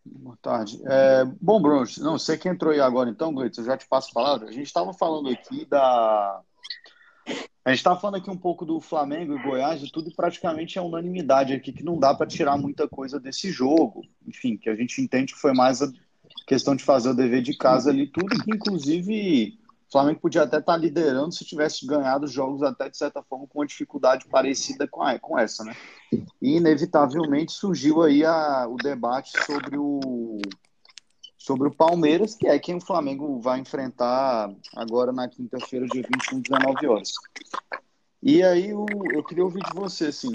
Boa 0.05 0.37
tarde. 0.41 0.79
É, 0.85 1.25
bom, 1.41 1.61
Bruno, 1.61 1.85
não, 1.99 2.19
você 2.19 2.37
que 2.37 2.49
entrou 2.49 2.73
aí 2.73 2.81
agora 2.81 3.09
então, 3.09 3.33
Gleitson, 3.33 3.61
eu 3.61 3.65
já 3.65 3.77
te 3.77 3.87
passo 3.87 4.09
a 4.11 4.13
palavra. 4.13 4.49
A 4.49 4.51
gente 4.51 4.67
estava 4.67 4.93
falando 4.93 5.29
aqui 5.29 5.65
da. 5.65 6.41
A 7.63 7.69
gente 7.69 7.79
estava 7.79 7.99
falando 7.99 8.15
aqui 8.15 8.29
um 8.29 8.37
pouco 8.37 8.65
do 8.65 8.79
Flamengo 8.79 9.33
e 9.35 9.43
Goiás 9.43 9.81
e 9.81 9.91
tudo, 9.91 10.09
e 10.09 10.15
praticamente 10.15 10.77
é 10.77 10.81
unanimidade 10.81 11.53
aqui 11.53 11.73
que 11.73 11.83
não 11.83 11.97
dá 11.97 12.13
para 12.13 12.27
tirar 12.27 12.57
muita 12.57 12.87
coisa 12.87 13.19
desse 13.19 13.51
jogo. 13.51 14.03
Enfim, 14.25 14.57
que 14.57 14.69
a 14.69 14.75
gente 14.75 15.01
entende 15.01 15.33
que 15.33 15.39
foi 15.39 15.53
mais 15.53 15.81
a 15.81 15.91
questão 16.45 16.75
de 16.75 16.83
fazer 16.83 17.09
o 17.09 17.13
dever 17.13 17.41
de 17.41 17.57
casa 17.57 17.89
ali, 17.89 18.07
tudo, 18.07 18.41
que 18.41 18.51
inclusive 18.51 19.59
o 19.87 19.91
Flamengo 19.91 20.19
podia 20.19 20.43
até 20.43 20.57
estar 20.57 20.75
liderando 20.75 21.33
se 21.33 21.45
tivesse 21.45 21.85
ganhado 21.85 22.25
os 22.25 22.31
jogos 22.31 22.61
até 22.61 22.89
de 22.89 22.97
certa 22.97 23.23
forma 23.23 23.47
com 23.47 23.59
uma 23.59 23.65
dificuldade 23.65 24.27
parecida 24.27 24.85
com, 24.85 25.01
a, 25.01 25.17
com 25.17 25.39
essa, 25.39 25.63
né? 25.63 25.73
E 26.41 26.57
inevitavelmente 26.57 27.53
surgiu 27.53 28.03
aí 28.03 28.25
a, 28.25 28.67
o 28.67 28.75
debate 28.75 29.31
sobre 29.45 29.77
o 29.77 30.39
sobre 31.37 31.69
o 31.69 31.73
Palmeiras, 31.73 32.35
que 32.35 32.45
é 32.45 32.59
quem 32.59 32.75
o 32.75 32.85
Flamengo 32.85 33.39
vai 33.39 33.59
enfrentar 33.59 34.53
agora 34.75 35.13
na 35.13 35.29
quinta-feira, 35.29 35.85
dia 35.87 36.03
21, 36.03 36.41
19 36.41 36.87
horas. 36.87 37.13
E 38.21 38.43
aí 38.43 38.73
o, 38.73 38.85
eu 39.13 39.23
queria 39.23 39.45
ouvir 39.45 39.63
de 39.63 39.73
você, 39.73 40.07
assim, 40.07 40.33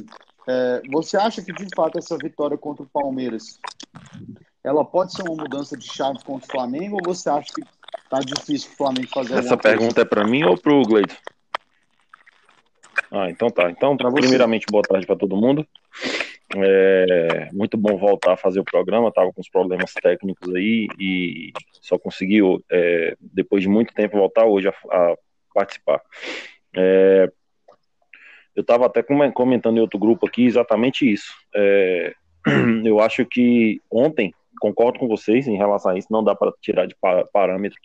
é, 0.49 0.81
você 0.91 1.19
acha 1.19 1.43
que 1.43 1.53
de 1.53 1.67
fato 1.77 1.99
essa 1.99 2.17
vitória 2.17 2.57
contra 2.57 2.83
o 2.83 2.89
Palmeiras 2.89 3.59
ela 4.65 4.85
pode 4.85 5.13
ser 5.13 5.23
uma 5.23 5.43
mudança 5.43 5.77
de 5.77 5.87
chave 5.87 6.25
contra 6.25 6.49
o 6.49 6.51
Flamengo 6.51 6.97
ou 6.97 7.15
você 7.15 7.29
acha 7.29 7.53
que 7.53 7.63
tá 8.13 8.21
difícil 8.21 8.71
o 8.71 8.77
Flamengo 8.77 9.09
fazer 9.09 9.39
Essa 9.39 9.55
alguma 9.55 9.57
coisa? 9.57 9.79
pergunta 9.79 10.03
é 10.03 10.05
para 10.05 10.25
mim 10.27 10.45
ou 10.45 10.59
pro 10.59 10.83
Gleito? 10.83 11.17
Ah, 13.11 13.31
então 13.31 13.51
tá. 13.51 13.71
Então, 13.71 13.97
primeiramente, 13.97 14.67
boa 14.71 14.85
tarde 14.85 15.07
para 15.07 15.17
todo 15.17 15.35
mundo. 15.37 15.67
É 16.55 17.49
muito 17.53 17.79
bom 17.79 17.97
voltar 17.97 18.35
a 18.35 18.37
fazer 18.37 18.61
o 18.61 18.65
programa. 18.65 19.11
Tava 19.11 19.33
com 19.33 19.41
uns 19.41 19.49
problemas 19.49 19.95
técnicos 19.95 20.55
aí 20.55 20.89
e 20.99 21.53
só 21.81 21.99
consegui, 21.99 22.41
é, 22.71 23.17
depois 23.19 23.63
de 23.63 23.69
muito 23.69 23.95
tempo, 23.95 24.19
voltar 24.19 24.45
hoje 24.45 24.69
a, 24.69 24.75
a 24.91 25.17
participar. 25.55 26.03
É, 26.77 27.31
eu 28.55 28.61
estava 28.61 28.85
até 28.85 29.03
come- 29.03 29.33
comentando 29.33 29.79
em 29.79 29.81
outro 29.81 29.99
grupo 29.99 30.27
aqui 30.27 30.45
exatamente 30.45 31.11
isso. 31.11 31.33
É, 31.55 32.15
eu 32.85 33.01
acho 33.01 33.25
que 33.25 33.81
ontem, 33.91 34.35
concordo 34.63 35.01
com 35.01 35.09
vocês 35.09 35.49
em 35.49 35.57
relação 35.57 35.91
a 35.91 35.99
isso, 35.99 36.07
não 36.09 36.23
dá 36.23 36.37
para 36.37 36.53
tirar 36.61 36.87
de 36.87 36.95
pa- 36.95 37.25
parâmetro 37.33 37.81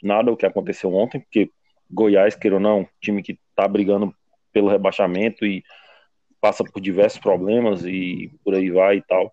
nada 0.00 0.30
o 0.30 0.36
que 0.36 0.46
aconteceu 0.46 0.94
ontem, 0.94 1.18
porque 1.18 1.50
Goiás, 1.90 2.36
queira 2.36 2.56
ou 2.56 2.60
não, 2.60 2.86
time 3.00 3.24
que 3.24 3.36
está 3.50 3.66
brigando 3.66 4.14
pelo 4.52 4.68
rebaixamento 4.68 5.44
e 5.44 5.64
passa 6.40 6.62
por 6.62 6.80
diversos 6.80 7.20
problemas 7.20 7.84
e 7.84 8.30
por 8.44 8.54
aí 8.54 8.70
vai 8.70 8.98
e 8.98 9.02
tal. 9.02 9.32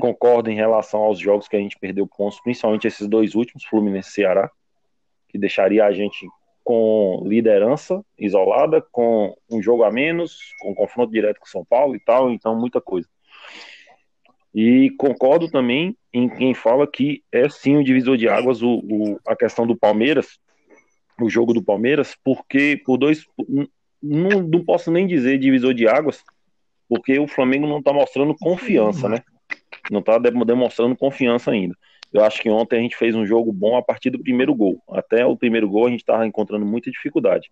Concordo 0.00 0.50
em 0.50 0.54
relação 0.54 1.02
aos 1.02 1.18
jogos 1.18 1.46
que 1.46 1.56
a 1.56 1.60
gente 1.60 1.78
perdeu 1.78 2.06
pontos, 2.06 2.40
principalmente 2.40 2.86
esses 2.86 3.06
dois 3.06 3.34
últimos, 3.34 3.64
Fluminense 3.64 4.08
e 4.08 4.12
Ceará, 4.12 4.50
que 5.28 5.38
deixaria 5.38 5.84
a 5.84 5.92
gente 5.92 6.26
com 6.64 7.22
liderança 7.26 8.02
isolada, 8.18 8.80
com 8.80 9.36
um 9.50 9.60
jogo 9.60 9.84
a 9.84 9.92
menos, 9.92 10.38
com 10.60 10.74
confronto 10.74 11.12
direto 11.12 11.38
com 11.38 11.46
São 11.46 11.64
Paulo 11.64 11.94
e 11.94 12.00
tal, 12.00 12.30
então 12.30 12.58
muita 12.58 12.80
coisa. 12.80 13.08
E 14.54 14.90
concordo 14.96 15.50
também 15.50 15.96
em 16.12 16.28
quem 16.28 16.54
fala 16.54 16.86
que 16.86 17.22
é 17.32 17.48
sim 17.48 17.76
o 17.76 17.84
divisor 17.84 18.16
de 18.16 18.28
águas 18.28 18.62
o, 18.62 18.78
o- 18.84 19.18
a 19.26 19.34
questão 19.34 19.66
do 19.66 19.76
Palmeiras, 19.76 20.38
o 21.20 21.28
jogo 21.28 21.52
do 21.52 21.62
Palmeiras, 21.62 22.16
porque 22.24 22.80
por 22.84 22.96
dois. 22.96 23.26
Não, 24.02 24.42
não 24.42 24.64
posso 24.64 24.90
nem 24.90 25.06
dizer 25.06 25.38
divisor 25.38 25.72
de 25.74 25.88
águas, 25.88 26.22
porque 26.88 27.18
o 27.18 27.26
Flamengo 27.26 27.66
não 27.66 27.78
está 27.78 27.92
mostrando 27.92 28.36
confiança, 28.38 29.08
né? 29.08 29.22
Não 29.90 30.00
está 30.00 30.18
demonstrando 30.18 30.96
confiança 30.96 31.50
ainda. 31.50 31.74
Eu 32.12 32.22
acho 32.22 32.40
que 32.40 32.48
ontem 32.48 32.78
a 32.78 32.82
gente 32.82 32.96
fez 32.96 33.14
um 33.14 33.26
jogo 33.26 33.52
bom 33.52 33.76
a 33.76 33.82
partir 33.82 34.10
do 34.10 34.20
primeiro 34.20 34.54
gol. 34.54 34.80
Até 34.88 35.26
o 35.26 35.36
primeiro 35.36 35.68
gol 35.68 35.86
a 35.86 35.90
gente 35.90 36.00
estava 36.00 36.24
encontrando 36.26 36.64
muita 36.64 36.90
dificuldade. 36.90 37.50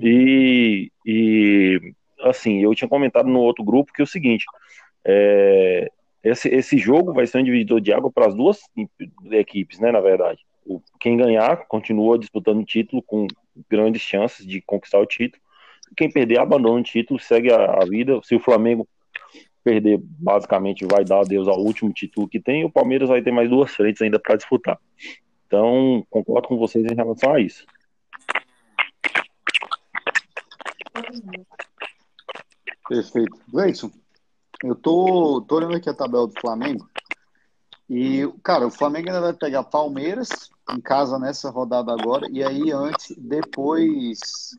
E, 0.00 0.90
e, 1.06 1.80
assim, 2.22 2.60
eu 2.62 2.74
tinha 2.74 2.88
comentado 2.88 3.28
no 3.28 3.38
outro 3.38 3.64
grupo 3.64 3.92
que 3.92 4.02
é 4.02 4.04
o 4.04 4.06
seguinte: 4.08 4.44
é, 5.04 5.90
esse, 6.22 6.48
esse 6.48 6.78
jogo 6.78 7.12
vai 7.12 7.26
ser 7.26 7.38
um 7.38 7.44
divisor 7.44 7.80
de 7.80 7.92
água 7.92 8.10
para 8.10 8.26
as 8.26 8.34
duas 8.34 8.60
equipes, 9.30 9.78
né? 9.78 9.92
Na 9.92 10.00
verdade, 10.00 10.44
o, 10.64 10.80
quem 10.98 11.16
ganhar 11.16 11.66
continua 11.66 12.18
disputando 12.18 12.60
o 12.60 12.64
título 12.64 13.02
com 13.02 13.26
grandes 13.70 14.02
chances 14.02 14.46
de 14.46 14.60
conquistar 14.60 14.98
o 14.98 15.06
título. 15.06 15.42
Quem 15.96 16.10
perder 16.10 16.38
abandona 16.38 16.80
o 16.80 16.82
título, 16.82 17.18
segue 17.18 17.52
a, 17.52 17.78
a 17.82 17.84
vida. 17.86 18.20
Se 18.22 18.34
o 18.34 18.40
Flamengo 18.40 18.86
perder, 19.64 19.98
basicamente 20.02 20.84
vai 20.84 21.04
dar 21.04 21.20
adeus 21.20 21.48
ao 21.48 21.58
último 21.58 21.92
título 21.92 22.28
que 22.28 22.40
tem. 22.40 22.62
E 22.62 22.64
o 22.64 22.70
Palmeiras 22.70 23.08
vai 23.08 23.22
ter 23.22 23.30
mais 23.30 23.48
duas 23.48 23.74
frentes 23.74 24.02
ainda 24.02 24.18
para 24.18 24.36
disputar. 24.36 24.78
Então, 25.46 26.06
concordo 26.10 26.48
com 26.48 26.58
vocês 26.58 26.84
em 26.84 26.94
relação 26.94 27.32
a 27.34 27.40
isso. 27.40 27.64
Perfeito. 32.88 33.38
Gleison, 33.50 33.90
eu 34.62 34.74
tô, 34.74 35.40
tô 35.46 35.56
olhando 35.56 35.76
aqui 35.76 35.88
a 35.88 35.94
tabela 35.94 36.26
do 36.26 36.40
Flamengo. 36.40 36.88
E, 37.88 38.30
cara, 38.42 38.66
o 38.66 38.70
Flamengo 38.70 39.08
ainda 39.08 39.20
vai 39.20 39.32
pegar 39.32 39.64
Palmeiras 39.64 40.50
em 40.70 40.80
casa 40.80 41.18
nessa 41.18 41.50
rodada 41.50 41.92
agora. 41.92 42.28
E 42.30 42.42
aí 42.42 42.70
antes, 42.70 43.16
depois, 43.16 44.50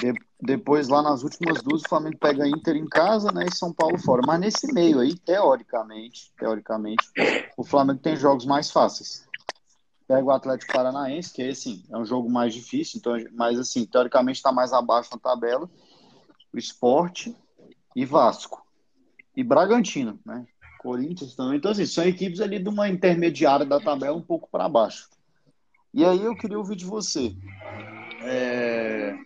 de- 0.00 0.18
depois 0.40 0.88
lá 0.88 1.02
nas 1.02 1.22
últimas 1.22 1.62
duas 1.62 1.82
o 1.82 1.88
Flamengo 1.88 2.18
pega 2.18 2.48
Inter 2.48 2.76
em 2.76 2.88
casa, 2.88 3.30
né, 3.30 3.46
e 3.46 3.54
São 3.54 3.72
Paulo 3.72 3.98
fora. 3.98 4.22
Mas 4.26 4.40
nesse 4.40 4.72
meio 4.72 4.98
aí, 4.98 5.16
teoricamente, 5.16 6.32
teoricamente, 6.36 7.08
o 7.56 7.62
Flamengo 7.64 8.00
tem 8.00 8.16
jogos 8.16 8.44
mais 8.44 8.70
fáceis. 8.70 9.24
Pega 10.08 10.24
o 10.24 10.30
Atlético 10.32 10.72
Paranaense, 10.72 11.32
que 11.32 11.42
é 11.42 11.50
assim, 11.50 11.82
é 11.90 11.96
um 11.96 12.04
jogo 12.04 12.30
mais 12.30 12.52
difícil, 12.52 12.98
então, 12.98 13.14
mas 13.32 13.58
assim, 13.58 13.86
teoricamente 13.86 14.36
está 14.38 14.52
mais 14.52 14.72
abaixo 14.72 15.10
na 15.12 15.18
tabela 15.18 15.68
o 16.52 16.58
Esporte 16.58 17.34
e 17.94 18.04
Vasco. 18.04 18.64
E 19.36 19.42
Bragantino, 19.42 20.18
né? 20.24 20.46
Corinthians 20.80 21.34
também. 21.34 21.56
Então, 21.56 21.70
assim, 21.70 21.86
são 21.86 22.04
equipes 22.04 22.40
ali 22.40 22.58
de 22.58 22.68
uma 22.68 22.88
intermediária 22.88 23.64
da 23.64 23.80
tabela 23.80 24.16
um 24.16 24.22
pouco 24.22 24.48
para 24.50 24.68
baixo. 24.68 25.08
E 25.92 26.04
aí 26.04 26.22
eu 26.22 26.36
queria 26.36 26.58
ouvir 26.58 26.76
de 26.76 26.84
você. 26.84 27.34
É, 28.20 29.16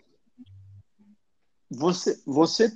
Você, 1.69 2.21
você 2.25 2.75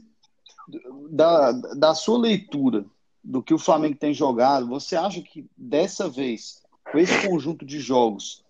da, 1.10 1.52
da 1.52 1.96
sua 1.96 2.18
leitura 2.18 2.86
do 3.24 3.42
que 3.42 3.54
o 3.54 3.60
Flamengo 3.60 3.98
tem 3.98 4.14
jogado, 4.14 4.68
você 4.68 4.96
acha 4.96 5.22
que 5.22 5.50
dessa 5.58 6.10
vez, 6.10 6.62
com 6.92 7.00
esse 7.00 7.28
conjunto 7.28 7.66
de 7.66 7.80
jogos, 7.80 8.44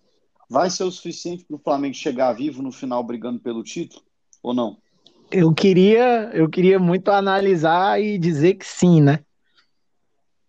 vai 0.48 0.68
ser 0.68 0.84
o 0.84 0.90
suficiente 0.90 1.44
para 1.44 1.56
o 1.56 1.60
Flamengo 1.60 1.94
chegar 1.94 2.32
vivo 2.32 2.62
no 2.62 2.72
final 2.72 3.02
brigando 3.02 3.38
pelo 3.40 3.62
título? 3.62 4.02
Ou 4.42 4.52
não? 4.52 4.78
Eu 5.30 5.52
queria, 5.52 6.30
eu 6.32 6.48
queria 6.48 6.78
muito 6.78 7.10
analisar 7.10 8.00
e 8.00 8.18
dizer 8.18 8.54
que 8.54 8.66
sim, 8.66 9.00
né? 9.00 9.20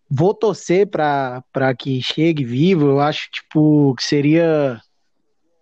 Vou 0.08 0.32
torcer 0.32 0.86
para 0.86 1.74
que 1.76 2.00
chegue 2.00 2.44
vivo. 2.44 2.86
Eu 2.86 3.00
acho 3.00 3.28
tipo 3.30 3.94
que 3.96 4.04
seria 4.04 4.80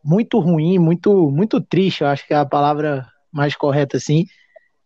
muito 0.05 0.39
ruim, 0.39 0.79
muito 0.79 1.31
muito 1.31 1.61
triste. 1.61 2.03
Eu 2.03 2.09
acho 2.09 2.27
que 2.27 2.35
é 2.35 2.37
a 2.37 2.45
palavra 2.45 3.07
mais 3.33 3.57
correta 3.57 3.97
assim, 3.97 4.27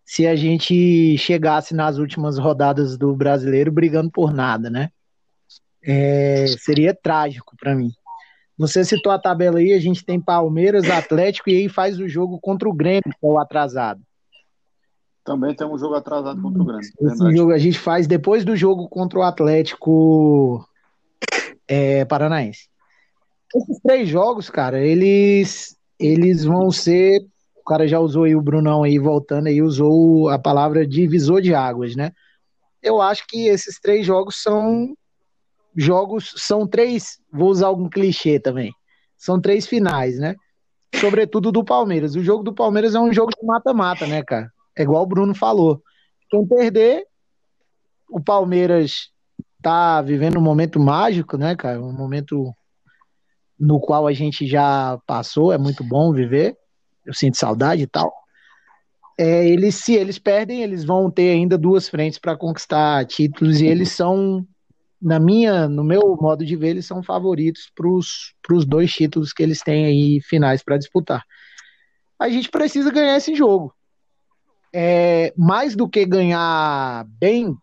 se 0.04 0.26
a 0.26 0.34
gente 0.34 1.18
chegasse 1.18 1.74
nas 1.74 1.98
últimas 1.98 2.38
rodadas 2.38 2.96
do 2.96 3.14
Brasileiro 3.14 3.70
brigando 3.70 4.10
por 4.10 4.32
nada, 4.32 4.70
né? 4.70 4.90
É, 5.82 6.46
seria 6.58 6.94
trágico 6.94 7.54
para 7.58 7.74
mim. 7.74 7.90
Você 8.56 8.84
citou 8.84 9.12
a 9.12 9.18
tabela 9.18 9.58
aí, 9.58 9.72
a 9.72 9.78
gente 9.78 10.04
tem 10.04 10.20
Palmeiras, 10.20 10.90
Atlético 10.90 11.50
e 11.50 11.58
aí 11.58 11.68
faz 11.68 12.00
o 12.00 12.08
jogo 12.08 12.40
contra 12.40 12.68
o 12.68 12.72
Grêmio, 12.72 13.02
que 13.04 13.26
é 13.26 13.28
o 13.28 13.38
atrasado. 13.38 14.00
Também 15.28 15.54
tem 15.54 15.66
um 15.66 15.76
jogo 15.76 15.94
atrasado 15.94 16.40
contra 16.40 16.62
o 16.62 16.64
Grêmio. 16.64 16.80
Esse 16.80 16.94
Verdade. 16.98 17.36
jogo 17.36 17.52
a 17.52 17.58
gente 17.58 17.78
faz 17.78 18.06
depois 18.06 18.46
do 18.46 18.56
jogo 18.56 18.88
contra 18.88 19.18
o 19.18 19.22
Atlético 19.22 20.66
é, 21.68 22.06
Paranaense. 22.06 22.70
Esses 23.54 23.78
três 23.82 24.08
jogos, 24.08 24.48
cara, 24.48 24.80
eles 24.80 25.76
eles 26.00 26.44
vão 26.44 26.70
ser. 26.70 27.20
O 27.54 27.62
cara 27.62 27.86
já 27.86 28.00
usou 28.00 28.24
aí 28.24 28.34
o 28.34 28.40
Brunão 28.40 28.82
aí 28.82 28.98
voltando 28.98 29.48
aí, 29.48 29.60
usou 29.60 30.30
a 30.30 30.38
palavra 30.38 30.86
divisor 30.86 31.42
de 31.42 31.52
águas, 31.52 31.94
né? 31.94 32.10
Eu 32.82 33.02
acho 33.02 33.26
que 33.28 33.48
esses 33.48 33.78
três 33.78 34.06
jogos 34.06 34.42
são 34.42 34.94
jogos, 35.76 36.32
são 36.38 36.66
três, 36.66 37.18
vou 37.30 37.50
usar 37.50 37.66
algum 37.66 37.90
clichê 37.90 38.40
também. 38.40 38.72
São 39.14 39.38
três 39.38 39.66
finais, 39.66 40.18
né? 40.18 40.34
Sobretudo 40.94 41.52
do 41.52 41.62
Palmeiras. 41.62 42.14
O 42.14 42.22
jogo 42.22 42.42
do 42.42 42.54
Palmeiras 42.54 42.94
é 42.94 42.98
um 42.98 43.12
jogo 43.12 43.30
de 43.38 43.46
mata-mata, 43.46 44.06
né, 44.06 44.22
cara? 44.22 44.50
É 44.78 44.82
igual 44.82 45.02
o 45.02 45.06
Bruno 45.06 45.34
falou. 45.34 45.82
quem 46.30 46.46
perder, 46.46 47.04
o 48.08 48.20
Palmeiras 48.20 49.10
tá 49.60 50.00
vivendo 50.00 50.38
um 50.38 50.42
momento 50.42 50.78
mágico, 50.78 51.36
né, 51.36 51.56
cara? 51.56 51.82
Um 51.82 51.92
momento 51.92 52.54
no 53.58 53.80
qual 53.80 54.06
a 54.06 54.12
gente 54.12 54.46
já 54.46 54.98
passou, 55.04 55.52
é 55.52 55.58
muito 55.58 55.82
bom 55.82 56.12
viver. 56.12 56.56
Eu 57.04 57.12
sinto 57.12 57.36
saudade 57.36 57.82
e 57.82 57.86
tal. 57.86 58.12
É, 59.18 59.48
eles, 59.48 59.74
se 59.74 59.94
eles 59.94 60.16
perdem, 60.16 60.62
eles 60.62 60.84
vão 60.84 61.10
ter 61.10 61.30
ainda 61.30 61.58
duas 61.58 61.88
frentes 61.88 62.20
para 62.20 62.36
conquistar 62.36 63.04
títulos 63.04 63.60
e 63.60 63.66
eles 63.66 63.90
são, 63.90 64.46
na 65.02 65.18
minha, 65.18 65.68
no 65.68 65.82
meu 65.82 66.16
modo 66.20 66.46
de 66.46 66.54
ver, 66.54 66.68
eles 66.68 66.86
são 66.86 67.02
favoritos 67.02 67.68
para 67.74 67.88
os 67.88 68.64
dois 68.64 68.92
títulos 68.92 69.32
que 69.32 69.42
eles 69.42 69.60
têm 69.60 69.86
aí 69.86 70.20
finais 70.20 70.62
para 70.62 70.78
disputar. 70.78 71.24
A 72.16 72.28
gente 72.28 72.48
precisa 72.48 72.92
ganhar 72.92 73.16
esse 73.16 73.34
jogo. 73.34 73.74
É, 74.72 75.32
mais 75.36 75.74
do 75.74 75.88
que 75.88 76.04
ganhar 76.04 77.06
bem, 77.18 77.56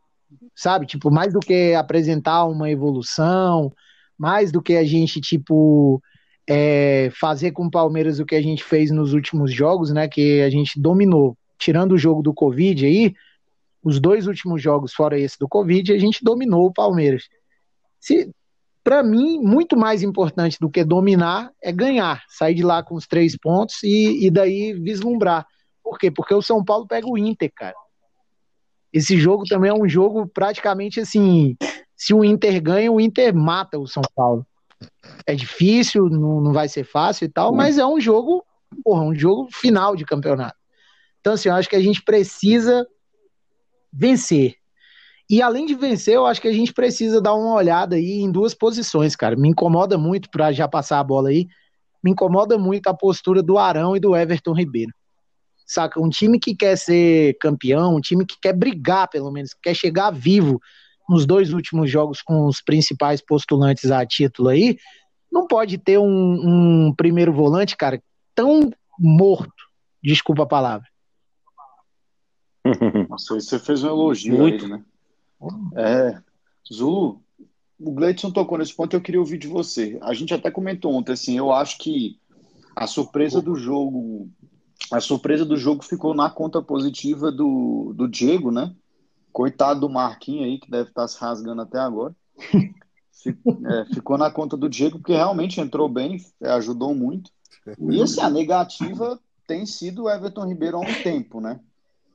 sabe? 0.56 0.86
Tipo, 0.86 1.12
mais 1.12 1.34
do 1.34 1.40
que 1.40 1.74
apresentar 1.74 2.46
uma 2.46 2.70
evolução, 2.70 3.72
mais 4.18 4.52
do 4.52 4.62
que 4.62 4.76
a 4.76 4.84
gente, 4.84 5.22
tipo, 5.22 6.02
é, 6.48 7.10
fazer 7.20 7.52
com 7.52 7.66
o 7.66 7.72
Palmeiras 7.72 8.20
o 8.20 8.26
que 8.26 8.36
a 8.36 8.42
gente 8.42 8.64
fez 8.64 8.92
nos 8.92 9.14
últimos 9.14 9.54
jogos, 9.54 9.92
né? 9.92 10.08
Que 10.08 10.42
a 10.42 10.50
gente 10.50 10.80
dominou. 10.80 11.38
Tirando 11.58 11.94
o 11.94 11.98
jogo 11.98 12.22
do 12.22 12.34
Covid 12.34 12.86
aí, 12.86 13.14
os 13.84 14.00
dois 14.00 14.28
últimos 14.28 14.62
jogos, 14.62 14.94
fora 14.94 15.20
esse 15.20 15.38
do 15.40 15.48
Covid, 15.48 15.94
a 15.94 15.98
gente 15.98 16.24
dominou 16.24 16.66
o 16.66 16.74
Palmeiras. 16.74 17.24
Se, 18.00 18.30
para 18.84 19.02
mim, 19.04 19.40
muito 19.40 19.78
mais 19.78 20.04
importante 20.04 20.58
do 20.60 20.70
que 20.70 20.84
dominar 20.84 21.52
é 21.62 21.72
ganhar, 21.72 22.24
sair 22.28 22.56
de 22.56 22.64
lá 22.64 22.84
com 22.84 22.96
os 22.96 23.08
três 23.08 23.38
pontos 23.38 23.82
e, 23.84 24.26
e 24.26 24.32
daí 24.32 24.74
vislumbrar. 24.74 25.46
Por 25.86 26.00
quê? 26.00 26.10
Porque 26.10 26.34
o 26.34 26.42
São 26.42 26.66
Paulo 26.66 26.88
pega 26.88 27.08
o 27.08 27.16
Inter, 27.16 27.52
cara. 27.56 27.76
Esse 28.92 29.20
jogo 29.20 29.44
também 29.44 29.70
é 29.70 29.74
um 29.74 29.88
jogo 29.88 30.26
praticamente 30.26 31.00
assim. 31.00 31.56
Se 31.96 32.12
o 32.12 32.26
Inter 32.26 32.60
ganha, 32.60 32.92
o 32.92 33.00
Inter 33.00 33.36
mata 33.36 33.78
o 33.78 33.86
São 33.86 34.02
Paulo. 34.16 34.44
É 35.28 35.36
difícil, 35.36 36.10
não, 36.10 36.42
não 36.42 36.52
vai 36.52 36.68
ser 36.68 36.84
fácil 36.84 37.26
e 37.26 37.30
tal, 37.30 37.54
mas 37.54 37.78
é 37.78 37.86
um 37.86 38.02
jogo, 38.02 38.44
porra, 38.84 39.04
um 39.04 39.14
jogo 39.14 39.48
final 39.52 39.96
de 39.96 40.04
campeonato. 40.06 40.58
Então, 41.22 41.34
assim, 41.34 41.50
eu 41.50 41.56
acho 41.56 41.70
que 41.70 41.76
a 41.76 41.82
gente 41.82 42.02
precisa 42.02 42.88
vencer. 43.94 44.56
E 45.30 45.44
além 45.44 45.68
de 45.68 45.76
vencer, 45.76 46.16
eu 46.16 46.26
acho 46.26 46.42
que 46.42 46.48
a 46.48 46.54
gente 46.54 46.74
precisa 46.74 47.22
dar 47.22 47.36
uma 47.36 47.54
olhada 47.54 47.96
aí 47.96 48.22
em 48.22 48.32
duas 48.32 48.56
posições, 48.56 49.16
cara. 49.16 49.36
Me 49.36 49.50
incomoda 49.50 50.00
muito, 50.00 50.32
para 50.32 50.52
já 50.52 50.68
passar 50.68 51.00
a 51.00 51.04
bola 51.04 51.30
aí, 51.30 51.48
me 52.04 52.12
incomoda 52.12 52.58
muito 52.58 52.88
a 52.88 52.94
postura 52.94 53.44
do 53.44 53.60
Arão 53.60 53.96
e 53.96 54.00
do 54.00 54.16
Everton 54.16 54.54
Ribeiro 54.54 54.92
saca? 55.66 56.00
Um 56.02 56.10
time 56.10 56.40
que 56.40 56.56
quer 56.56 56.78
ser 56.78 57.38
campeão, 57.40 57.96
um 57.96 58.02
time 58.02 58.26
que 58.26 58.36
quer 58.40 58.54
brigar, 58.54 59.10
pelo 59.10 59.32
menos, 59.32 59.54
que 59.54 59.62
quer 59.64 59.74
chegar 59.74 60.12
vivo 60.12 60.62
nos 61.08 61.26
dois 61.26 61.54
últimos 61.54 61.90
jogos 61.90 62.22
com 62.22 62.46
os 62.48 62.62
principais 62.62 63.22
postulantes 63.22 63.92
a 63.92 64.06
título 64.06 64.50
aí, 64.50 64.78
não 65.32 65.48
pode 65.48 65.78
ter 65.78 65.98
um, 65.98 66.88
um 66.88 66.94
primeiro 66.96 67.34
volante, 67.34 67.76
cara, 67.78 68.02
tão 68.34 68.72
morto. 68.98 69.54
Desculpa 70.04 70.44
a 70.44 70.48
palavra. 70.48 70.88
Nossa, 73.10 73.36
você 73.36 73.60
fez 73.60 73.84
um 73.84 73.88
elogio 73.88 74.38
Muito. 74.38 74.64
a 74.64 74.68
ele, 74.68 74.74
né? 74.74 74.84
É, 75.76 76.22
Zulu, 76.74 77.22
o 77.80 77.92
Gleidson 77.92 78.32
tocou 78.32 78.58
nesse 78.58 78.74
ponto 78.74 78.94
e 78.94 78.98
eu 78.98 79.02
queria 79.02 79.20
ouvir 79.20 79.38
de 79.38 79.48
você. 79.48 79.98
A 80.02 80.14
gente 80.14 80.34
até 80.34 80.50
comentou 80.50 80.94
ontem, 80.94 81.12
assim, 81.12 81.38
eu 81.38 81.52
acho 81.52 81.78
que 81.78 82.18
a 82.76 82.88
surpresa 82.88 83.42
do 83.42 83.56
jogo 83.56 84.30
a 84.92 85.00
surpresa 85.00 85.46
do 85.46 85.58
jogo 85.58 85.84
ficou 85.84 86.14
na 86.14 86.30
conta 86.30 86.62
positiva 86.62 87.32
do, 87.32 87.94
do 87.96 88.08
Diego, 88.08 88.52
né? 88.52 88.74
Coitado 89.32 89.82
do 89.82 89.90
Marquinhos 89.90 90.46
aí, 90.46 90.60
que 90.60 90.70
deve 90.70 90.90
estar 90.90 91.08
se 91.08 91.18
rasgando 91.20 91.62
até 91.62 91.80
agora. 91.80 92.16
é, 93.26 93.86
ficou 93.94 94.18
na 94.18 94.30
conta 94.30 94.56
do 94.56 94.70
Diego, 94.70 95.00
porque 95.00 95.14
realmente 95.14 95.60
entrou 95.60 95.90
bem, 95.90 96.24
é, 96.42 96.50
ajudou 96.52 96.94
muito. 96.94 97.32
E 97.90 98.00
assim, 98.00 98.22
a 98.22 98.30
negativa 98.30 99.20
tem 99.48 99.66
sido 99.66 100.04
o 100.04 100.10
Everton 100.10 100.46
Ribeiro 100.46 100.78
há 100.78 100.82
um 100.82 101.02
tempo, 101.02 101.42
né? 101.42 101.60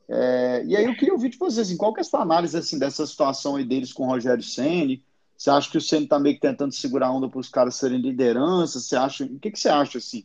É, 0.09 0.65
e 0.65 0.77
aí 0.77 0.85
eu 0.85 0.95
queria 0.95 1.13
ouvir 1.13 1.29
de 1.29 1.39
vocês, 1.39 1.67
assim, 1.67 1.77
qual 1.77 1.93
que 1.93 1.99
é 1.99 2.03
a 2.03 2.05
sua 2.05 2.23
análise 2.23 2.57
assim, 2.57 2.79
dessa 2.79 3.05
situação 3.05 3.57
aí 3.57 3.65
deles 3.65 3.93
com 3.93 4.05
o 4.05 4.07
Rogério 4.07 4.45
Senni? 4.45 5.05
Você 5.37 5.51
acha 5.51 5.71
que 5.71 5.79
o 5.79 5.81
Senni 5.81 6.07
tá 6.07 6.19
meio 6.19 6.37
que 6.37 6.41
tentando 6.41 6.73
segurar 6.73 7.09
a 7.09 7.13
onda 7.13 7.29
para 7.29 7.41
os 7.41 7.49
caras 7.49 7.75
serem 7.75 8.01
liderança? 8.01 8.79
Você 8.79 8.95
acha? 8.95 9.25
O 9.25 9.39
que, 9.41 9.51
que 9.51 9.59
você 9.59 9.69
acha 9.69 9.99
assim? 9.99 10.25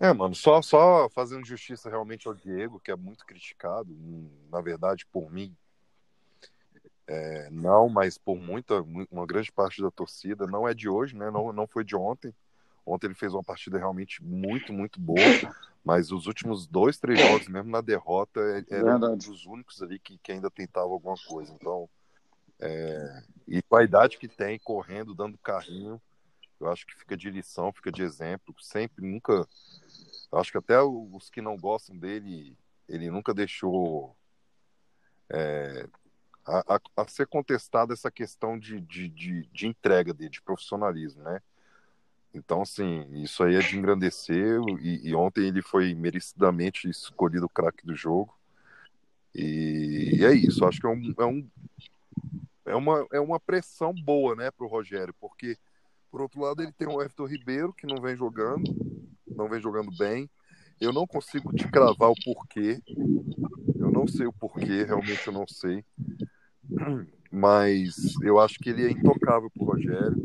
É, 0.00 0.12
mano, 0.12 0.34
só, 0.34 0.62
só 0.62 1.08
fazendo 1.10 1.44
justiça 1.44 1.90
realmente 1.90 2.28
ao 2.28 2.34
Diego, 2.34 2.78
que 2.78 2.90
é 2.90 2.96
muito 2.96 3.26
criticado, 3.26 3.92
hum, 3.92 4.30
na 4.50 4.60
verdade, 4.60 5.04
por 5.06 5.30
mim, 5.30 5.56
é, 7.08 7.48
não, 7.50 7.88
mas 7.88 8.18
por 8.18 8.36
muita, 8.36 8.82
uma 9.10 9.26
grande 9.26 9.50
parte 9.50 9.80
da 9.80 9.90
torcida, 9.90 10.46
não 10.46 10.68
é 10.68 10.74
de 10.74 10.90
hoje, 10.90 11.16
né? 11.16 11.30
Não, 11.30 11.52
não 11.54 11.66
foi 11.66 11.82
de 11.82 11.96
ontem. 11.96 12.34
Ontem 12.84 13.06
ele 13.06 13.14
fez 13.14 13.32
uma 13.32 13.42
partida 13.42 13.78
realmente 13.78 14.22
muito, 14.22 14.72
muito 14.74 15.00
boa, 15.00 15.18
mas 15.82 16.12
os 16.12 16.26
últimos 16.26 16.66
dois, 16.66 16.98
três 16.98 17.18
jogos, 17.18 17.48
mesmo 17.48 17.70
na 17.70 17.80
derrota, 17.80 18.40
era 18.70 18.96
um 18.96 19.16
dos 19.16 19.46
únicos 19.46 19.82
ali 19.82 19.98
que, 19.98 20.18
que 20.18 20.32
ainda 20.32 20.50
tentava 20.50 20.86
alguma 20.86 21.16
coisa. 21.26 21.52
Então, 21.54 21.88
é, 22.60 23.22
e 23.46 23.62
com 23.62 23.76
a 23.76 23.84
idade 23.84 24.18
que 24.18 24.28
tem, 24.28 24.58
correndo, 24.58 25.14
dando 25.14 25.38
carrinho, 25.38 26.00
eu 26.60 26.70
acho 26.70 26.86
que 26.86 26.96
fica 26.96 27.16
de 27.16 27.30
lição, 27.30 27.72
fica 27.72 27.92
de 27.92 28.02
exemplo. 28.02 28.54
Sempre, 28.60 29.06
nunca 29.06 29.46
acho 30.32 30.52
que 30.52 30.58
até 30.58 30.80
os 30.80 31.30
que 31.30 31.40
não 31.40 31.56
gostam 31.56 31.96
dele, 31.96 32.56
ele 32.88 33.10
nunca 33.10 33.32
deixou 33.32 34.16
é, 35.30 35.88
a, 36.46 36.76
a, 36.76 36.80
a, 37.02 37.08
ser 37.08 37.26
contestada 37.26 37.92
essa 37.92 38.10
questão 38.10 38.58
de, 38.58 38.80
de, 38.80 39.08
de, 39.08 39.46
de, 39.52 39.66
entrega 39.66 40.12
dele, 40.14 40.30
de 40.30 40.42
profissionalismo, 40.42 41.22
né? 41.22 41.40
Então, 42.32 42.62
assim, 42.62 43.06
isso 43.22 43.42
aí 43.42 43.56
é 43.56 43.60
de 43.60 43.76
engrandecer, 43.76 44.60
e, 44.80 45.08
e 45.08 45.14
ontem 45.14 45.46
ele 45.46 45.62
foi 45.62 45.94
merecidamente 45.94 46.88
escolhido 46.88 47.46
o 47.46 47.48
craque 47.48 47.86
do 47.86 47.94
jogo. 47.94 48.36
E, 49.34 50.16
e, 50.18 50.24
é 50.24 50.32
isso, 50.34 50.64
acho 50.64 50.80
que 50.80 50.86
é, 50.86 50.90
um, 50.90 51.14
é, 51.18 51.24
um, 51.24 51.48
é, 52.66 52.76
uma, 52.76 53.06
é 53.12 53.20
uma 53.20 53.40
pressão 53.40 53.92
boa, 53.94 54.34
né, 54.34 54.50
para 54.50 54.64
o 54.64 54.68
Rogério, 54.68 55.14
porque, 55.20 55.56
por 56.10 56.22
outro 56.22 56.40
lado, 56.40 56.62
ele 56.62 56.72
tem 56.72 56.88
o 56.88 57.00
Everton 57.00 57.26
Ribeiro, 57.26 57.72
que 57.72 57.86
não 57.86 58.00
vem 58.00 58.16
jogando, 58.16 58.64
não 59.26 59.48
vem 59.48 59.60
jogando 59.60 59.90
bem. 59.96 60.28
Eu 60.80 60.92
não 60.92 61.06
consigo 61.06 61.52
te 61.52 61.68
cravar 61.68 62.10
o 62.10 62.24
porquê. 62.24 62.80
Eu 63.76 63.90
não 63.90 64.06
sei 64.06 64.26
o 64.26 64.32
porquê, 64.32 64.84
realmente 64.84 65.26
eu 65.26 65.32
não 65.32 65.46
sei. 65.46 65.84
Mas 67.30 68.14
eu 68.22 68.38
acho 68.38 68.58
que 68.58 68.70
ele 68.70 68.86
é 68.86 68.90
intocável 68.90 69.50
pro 69.50 69.66
Rogério. 69.66 70.16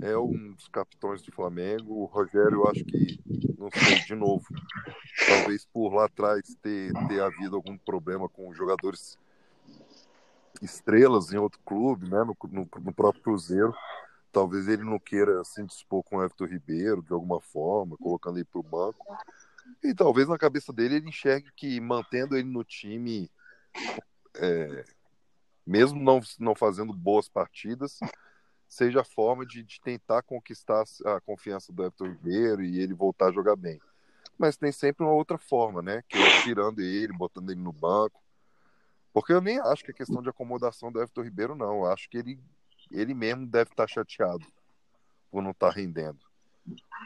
É 0.00 0.16
um 0.16 0.52
dos 0.52 0.68
capitões 0.68 1.22
do 1.22 1.32
Flamengo. 1.32 1.94
O 1.94 2.04
Rogério, 2.04 2.58
eu 2.58 2.68
acho 2.68 2.84
que, 2.84 3.20
não 3.58 3.68
sei, 3.72 4.04
de 4.04 4.14
novo, 4.14 4.44
talvez 5.26 5.66
por 5.72 5.92
lá 5.94 6.04
atrás 6.04 6.56
ter, 6.62 6.92
ter 7.08 7.20
havido 7.20 7.56
algum 7.56 7.76
problema 7.76 8.28
com 8.28 8.54
jogadores 8.54 9.18
estrelas 10.60 11.32
em 11.32 11.38
outro 11.38 11.58
clube, 11.64 12.08
né, 12.08 12.22
no, 12.22 12.36
no, 12.50 12.68
no 12.80 12.92
próprio 12.92 13.22
Cruzeiro 13.22 13.74
talvez 14.32 14.66
ele 14.66 14.82
não 14.82 14.98
queira 14.98 15.44
se 15.44 15.62
dispor 15.62 16.02
com 16.02 16.16
o 16.16 16.24
Everton 16.24 16.46
Ribeiro 16.46 17.02
de 17.02 17.12
alguma 17.12 17.40
forma, 17.40 17.96
colocando 17.98 18.38
ele 18.38 18.44
para 18.44 18.60
o 18.60 18.64
banco. 18.64 19.06
E 19.84 19.94
talvez 19.94 20.26
na 20.26 20.38
cabeça 20.38 20.72
dele 20.72 20.96
ele 20.96 21.08
enxergue 21.08 21.52
que 21.54 21.80
mantendo 21.80 22.36
ele 22.36 22.48
no 22.48 22.64
time, 22.64 23.30
é, 24.36 24.84
mesmo 25.66 26.00
não, 26.00 26.20
não 26.38 26.54
fazendo 26.54 26.92
boas 26.92 27.28
partidas, 27.28 28.00
seja 28.66 29.02
a 29.02 29.04
forma 29.04 29.44
de, 29.44 29.62
de, 29.62 29.80
tentar 29.80 30.22
conquistar 30.22 30.82
a 31.04 31.20
confiança 31.20 31.72
do 31.72 31.82
Everton 31.82 32.06
Ribeiro 32.06 32.62
e 32.62 32.80
ele 32.80 32.94
voltar 32.94 33.28
a 33.28 33.32
jogar 33.32 33.54
bem. 33.54 33.80
Mas 34.38 34.56
tem 34.56 34.72
sempre 34.72 35.04
uma 35.04 35.12
outra 35.12 35.36
forma, 35.36 35.82
né? 35.82 36.02
Que 36.08 36.18
é 36.18 36.42
tirando 36.42 36.80
ele, 36.80 37.12
botando 37.12 37.50
ele 37.50 37.60
no 37.60 37.72
banco. 37.72 38.20
Porque 39.12 39.32
eu 39.32 39.42
nem 39.42 39.60
acho 39.60 39.84
que 39.84 39.90
é 39.90 39.94
questão 39.94 40.22
de 40.22 40.30
acomodação 40.30 40.90
do 40.90 40.98
Everton 40.98 41.22
Ribeiro, 41.22 41.54
não. 41.54 41.84
Eu 41.84 41.86
acho 41.86 42.08
que 42.08 42.16
ele 42.16 42.40
ele 42.90 43.14
mesmo 43.14 43.46
deve 43.46 43.70
estar 43.70 43.86
chateado 43.86 44.46
por 45.30 45.42
não 45.42 45.50
estar 45.52 45.70
rendendo. 45.70 46.20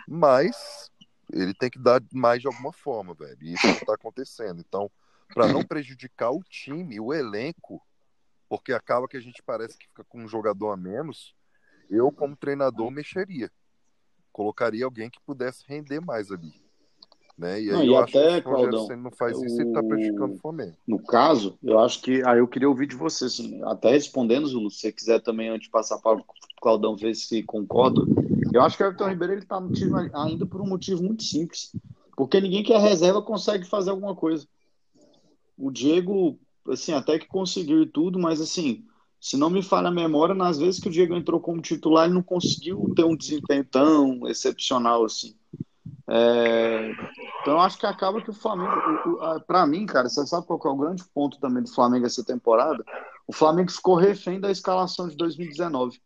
Mas 0.06 0.90
ele 1.32 1.54
tem 1.54 1.70
que 1.70 1.78
dar 1.78 2.02
mais 2.12 2.40
de 2.40 2.46
alguma 2.46 2.72
forma, 2.72 3.14
velho. 3.14 3.38
E 3.40 3.54
isso 3.54 3.66
está 3.66 3.94
acontecendo. 3.94 4.60
Então, 4.60 4.90
para 5.32 5.48
não 5.48 5.64
prejudicar 5.64 6.30
o 6.30 6.42
time, 6.42 7.00
o 7.00 7.12
elenco, 7.12 7.82
porque 8.48 8.72
acaba 8.72 9.08
que 9.08 9.16
a 9.16 9.20
gente 9.20 9.42
parece 9.42 9.76
que 9.76 9.86
fica 9.88 10.04
com 10.04 10.22
um 10.22 10.28
jogador 10.28 10.70
a 10.70 10.76
menos, 10.76 11.34
eu, 11.88 12.10
como 12.12 12.36
treinador, 12.36 12.90
mexeria. 12.90 13.50
Colocaria 14.32 14.84
alguém 14.84 15.08
que 15.08 15.20
pudesse 15.20 15.64
render 15.66 16.00
mais 16.00 16.30
ali. 16.30 16.65
Né? 17.38 17.62
E 17.62 17.70
aí 17.70 17.86
não, 17.86 17.98
acho 17.98 18.16
até, 18.16 18.40
que 18.40 18.48
o 18.48 18.50
Claudão, 18.50 18.88
não 18.96 19.10
faz 19.10 19.40
isso, 19.42 19.60
ele 19.60 19.68
está 19.68 19.82
prejudicando 19.82 20.34
o 20.34 20.38
Flamengo. 20.38 20.72
No 20.86 20.98
caso, 20.98 21.58
eu 21.62 21.78
acho 21.78 22.00
que. 22.00 22.22
Aí 22.24 22.38
eu 22.38 22.48
queria 22.48 22.68
ouvir 22.68 22.86
de 22.86 22.96
você, 22.96 23.26
assim, 23.26 23.62
até 23.64 23.90
respondendo, 23.90 24.46
Zulu, 24.46 24.70
se 24.70 24.80
você 24.80 24.92
quiser 24.92 25.20
também, 25.20 25.50
antes 25.50 25.66
de 25.66 25.70
passar 25.70 25.98
para 25.98 26.18
o 26.18 26.24
Claudão 26.60 26.96
ver 26.96 27.14
se 27.14 27.42
concorda. 27.42 28.00
Eu 28.52 28.62
acho 28.62 28.76
que 28.76 28.82
o 28.82 28.86
Everton 28.86 29.08
Ribeiro 29.08 29.34
ele 29.34 29.44
tá 29.44 29.60
no 29.60 29.70
time 29.70 30.10
ainda 30.14 30.46
por 30.46 30.62
um 30.62 30.66
motivo 30.66 31.02
muito 31.02 31.24
simples. 31.24 31.72
Porque 32.16 32.40
ninguém 32.40 32.62
que 32.62 32.72
é 32.72 32.78
reserva 32.78 33.20
consegue 33.20 33.66
fazer 33.66 33.90
alguma 33.90 34.14
coisa. 34.14 34.48
O 35.58 35.70
Diego, 35.70 36.38
assim, 36.68 36.92
até 36.92 37.18
que 37.18 37.26
conseguiu 37.26 37.82
e 37.82 37.86
tudo, 37.86 38.18
mas 38.18 38.40
assim, 38.40 38.84
se 39.20 39.36
não 39.36 39.50
me 39.50 39.62
falha 39.62 39.88
a 39.88 39.92
memória, 39.92 40.34
nas 40.34 40.58
vezes 40.58 40.80
que 40.80 40.88
o 40.88 40.90
Diego 40.90 41.14
entrou 41.14 41.38
como 41.38 41.60
titular, 41.60 42.06
ele 42.06 42.14
não 42.14 42.22
conseguiu 42.22 42.92
ter 42.96 43.04
um 43.04 43.16
desempenho 43.16 43.64
tão 43.64 44.26
excepcional 44.26 45.04
assim. 45.04 45.34
É... 46.08 46.92
Então 47.40 47.54
eu 47.54 47.60
acho 47.60 47.78
que 47.78 47.86
acaba 47.86 48.22
que 48.22 48.30
o 48.30 48.34
Flamengo, 48.34 48.70
para 49.46 49.66
mim, 49.66 49.86
cara, 49.86 50.08
você 50.08 50.26
sabe 50.26 50.46
qual 50.46 50.60
é 50.64 50.68
o 50.68 50.76
grande 50.76 51.04
ponto 51.12 51.38
também 51.40 51.62
do 51.62 51.72
Flamengo 51.72 52.06
essa 52.06 52.24
temporada? 52.24 52.84
O 53.26 53.32
Flamengo 53.32 53.70
ficou 53.70 53.96
refém 53.96 54.40
da 54.40 54.50
escalação 54.50 55.08
de 55.08 55.16
2019. 55.16 56.00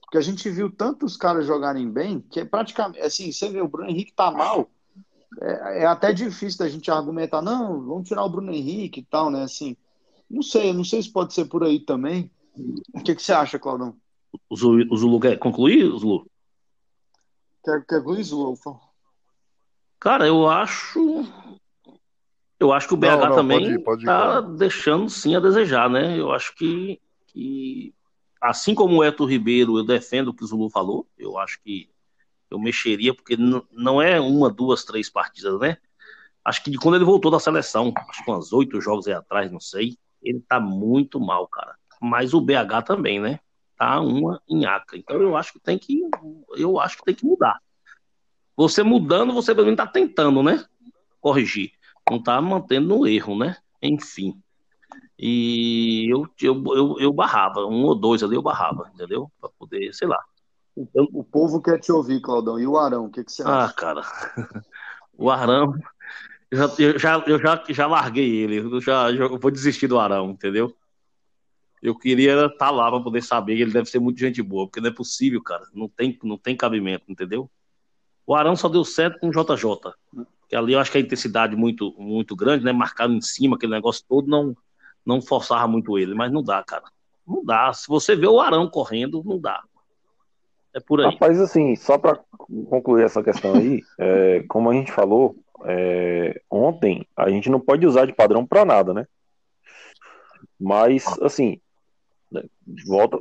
Porque 0.00 0.18
a 0.18 0.20
gente 0.20 0.48
viu 0.48 0.70
tantos 0.70 1.16
caras 1.16 1.46
jogarem 1.46 1.90
bem 1.90 2.20
que 2.20 2.40
é 2.40 2.44
praticamente 2.44 3.00
assim, 3.00 3.32
você 3.32 3.48
vê 3.48 3.60
o 3.60 3.68
Bruno 3.68 3.90
Henrique 3.90 4.12
tá 4.12 4.30
mal, 4.30 4.70
é, 5.40 5.82
é, 5.82 5.86
até 5.86 6.12
difícil 6.12 6.58
da 6.58 6.68
gente 6.68 6.90
argumentar, 6.90 7.42
não, 7.42 7.84
vamos 7.84 8.08
tirar 8.08 8.24
o 8.24 8.28
Bruno 8.28 8.52
Henrique 8.52 9.00
e 9.00 9.04
tal, 9.04 9.30
né? 9.30 9.42
Assim, 9.42 9.76
não 10.30 10.42
sei, 10.42 10.72
não 10.72 10.84
sei 10.84 11.02
se 11.02 11.10
pode 11.10 11.34
ser 11.34 11.46
por 11.46 11.64
aí 11.64 11.80
também. 11.80 12.30
O 12.94 13.02
que, 13.02 13.14
que 13.14 13.22
você 13.22 13.32
acha, 13.32 13.58
Claudão? 13.58 13.96
O 14.48 14.56
Zulu, 14.56 14.86
o 14.90 14.96
Zulu 14.96 15.20
quer 15.20 15.38
concluir, 15.38 15.90
Zulu? 15.98 16.26
Quer, 17.64 17.84
quer 17.84 17.98
concluir, 17.98 18.22
Zulu? 18.22 18.56
Cara, 19.98 20.26
eu 20.26 20.48
acho. 20.48 21.24
Eu 22.58 22.72
acho 22.72 22.88
que 22.88 22.94
o 22.94 22.96
BH 22.96 23.06
não, 23.06 23.28
não, 23.28 23.34
também 23.36 23.58
pode 23.58 23.72
ir, 23.72 23.78
pode 23.80 24.02
ir, 24.02 24.06
tá 24.06 24.40
deixando 24.40 25.10
sim 25.10 25.36
a 25.36 25.40
desejar, 25.40 25.90
né? 25.90 26.18
Eu 26.18 26.32
acho 26.32 26.54
que, 26.54 27.00
que 27.26 27.94
assim 28.40 28.74
como 28.74 28.96
o 28.96 29.04
Eto 29.04 29.24
Ribeiro, 29.26 29.78
eu 29.78 29.84
defendo 29.84 30.28
o 30.28 30.34
que 30.34 30.42
o 30.42 30.46
Zulu 30.46 30.70
falou. 30.70 31.06
Eu 31.18 31.38
acho 31.38 31.60
que 31.62 31.90
eu 32.50 32.58
mexeria, 32.58 33.14
porque 33.14 33.36
não 33.36 34.00
é 34.00 34.20
uma, 34.20 34.50
duas, 34.50 34.84
três 34.84 35.10
partidas, 35.10 35.58
né? 35.58 35.76
Acho 36.44 36.62
que 36.62 36.70
de 36.70 36.78
quando 36.78 36.94
ele 36.94 37.04
voltou 37.04 37.30
da 37.30 37.40
seleção, 37.40 37.92
acho 38.08 38.24
que 38.24 38.30
umas 38.30 38.52
oito 38.52 38.80
jogos 38.80 39.08
aí 39.08 39.14
atrás, 39.14 39.50
não 39.50 39.58
sei, 39.58 39.98
ele 40.22 40.40
tá 40.40 40.60
muito 40.60 41.18
mal, 41.18 41.48
cara. 41.48 41.74
Mas 42.00 42.32
o 42.34 42.40
BH 42.40 42.82
também, 42.86 43.18
né? 43.18 43.40
Tá 43.76 44.00
uma 44.00 44.40
nhaca. 44.48 44.96
Então 44.96 45.20
eu 45.20 45.36
acho 45.36 45.52
que 45.54 45.60
tem 45.60 45.76
que. 45.76 46.00
Eu 46.56 46.78
acho 46.78 46.98
que 46.98 47.04
tem 47.04 47.14
que 47.14 47.26
mudar. 47.26 47.60
Você 48.56 48.82
mudando, 48.82 49.34
você 49.34 49.54
pelo 49.54 49.66
menos 49.66 49.76
tá 49.76 49.86
tentando, 49.86 50.42
né? 50.42 50.64
Corrigir. 51.20 51.72
Não 52.10 52.22
tá 52.22 52.40
mantendo 52.40 52.88
no 52.88 53.06
erro, 53.06 53.38
né? 53.38 53.56
Enfim. 53.82 54.40
E 55.18 56.12
eu, 56.12 56.28
eu, 56.40 56.62
eu, 56.74 56.96
eu 56.98 57.12
barrava, 57.12 57.66
um 57.66 57.84
ou 57.84 57.94
dois 57.94 58.22
ali 58.22 58.34
eu 58.34 58.42
barrava, 58.42 58.90
entendeu? 58.94 59.30
Pra 59.40 59.50
poder, 59.58 59.92
sei 59.94 60.06
lá. 60.08 60.22
Então, 60.76 61.08
o 61.12 61.24
povo 61.24 61.60
quer 61.60 61.78
te 61.78 61.90
ouvir, 61.90 62.20
Claudão. 62.20 62.58
E 62.58 62.66
o 62.66 62.76
Arão, 62.76 63.06
o 63.06 63.10
que, 63.10 63.24
que 63.24 63.32
você 63.32 63.42
ah, 63.42 63.64
acha? 63.64 63.70
Ah, 63.70 63.72
cara. 63.72 64.02
O 65.18 65.30
Arão, 65.30 65.72
eu 66.50 66.58
já, 66.58 66.74
eu 66.78 66.98
já, 66.98 67.24
eu 67.26 67.38
já, 67.38 67.64
já 67.70 67.86
larguei 67.86 68.36
ele. 68.36 68.58
Eu 68.58 68.80
já, 68.82 69.10
já 69.14 69.24
eu 69.24 69.38
vou 69.38 69.50
desistir 69.50 69.86
do 69.86 69.98
Arão, 69.98 70.30
entendeu? 70.30 70.76
Eu 71.82 71.96
queria 71.96 72.34
estar 72.34 72.50
tá 72.50 72.70
lá 72.70 72.90
para 72.90 73.00
poder 73.00 73.22
saber 73.22 73.56
que 73.56 73.62
ele 73.62 73.72
deve 73.72 73.88
ser 73.88 73.98
muito 73.98 74.20
gente 74.20 74.42
boa, 74.42 74.66
porque 74.66 74.78
não 74.78 74.90
é 74.90 74.92
possível, 74.92 75.42
cara. 75.42 75.66
Não 75.72 75.88
tem, 75.88 76.18
não 76.22 76.36
tem 76.36 76.54
cabimento, 76.54 77.04
entendeu? 77.08 77.50
O 78.26 78.34
Arão 78.34 78.56
só 78.56 78.68
deu 78.68 78.84
certo 78.84 79.20
com 79.20 79.28
o 79.28 79.30
JJ. 79.30 79.92
Que 80.48 80.56
ali 80.56 80.72
eu 80.72 80.80
acho 80.80 80.90
que 80.90 80.98
a 80.98 81.00
intensidade 81.00 81.54
muito, 81.56 81.94
muito 81.98 82.34
grande, 82.34 82.64
né? 82.64 82.72
Marcado 82.72 83.12
em 83.12 83.20
cima, 83.20 83.56
aquele 83.56 83.72
negócio 83.72 84.04
todo, 84.08 84.28
não, 84.28 84.56
não 85.04 85.22
forçava 85.22 85.66
muito 85.68 85.98
ele. 85.98 86.14
Mas 86.14 86.32
não 86.32 86.42
dá, 86.42 86.62
cara. 86.62 86.84
Não 87.26 87.44
dá. 87.44 87.72
Se 87.72 87.88
você 87.88 88.16
vê 88.16 88.26
o 88.26 88.40
Arão 88.40 88.68
correndo, 88.68 89.22
não 89.24 89.38
dá. 89.38 89.62
É 90.74 90.80
por 90.80 91.00
aí. 91.00 91.06
Rapaz, 91.06 91.40
assim, 91.40 91.74
só 91.74 91.96
para 91.96 92.20
concluir 92.68 93.04
essa 93.04 93.22
questão 93.22 93.54
aí, 93.54 93.82
é, 93.98 94.44
como 94.48 94.70
a 94.70 94.74
gente 94.74 94.92
falou 94.92 95.34
é, 95.64 96.40
ontem, 96.50 97.06
a 97.16 97.30
gente 97.30 97.48
não 97.48 97.58
pode 97.58 97.86
usar 97.86 98.06
de 98.06 98.12
padrão 98.12 98.46
para 98.46 98.64
nada, 98.64 98.92
né? 98.92 99.06
Mas, 100.60 101.06
assim, 101.22 101.60
né, 102.30 102.44
volta. 102.86 103.18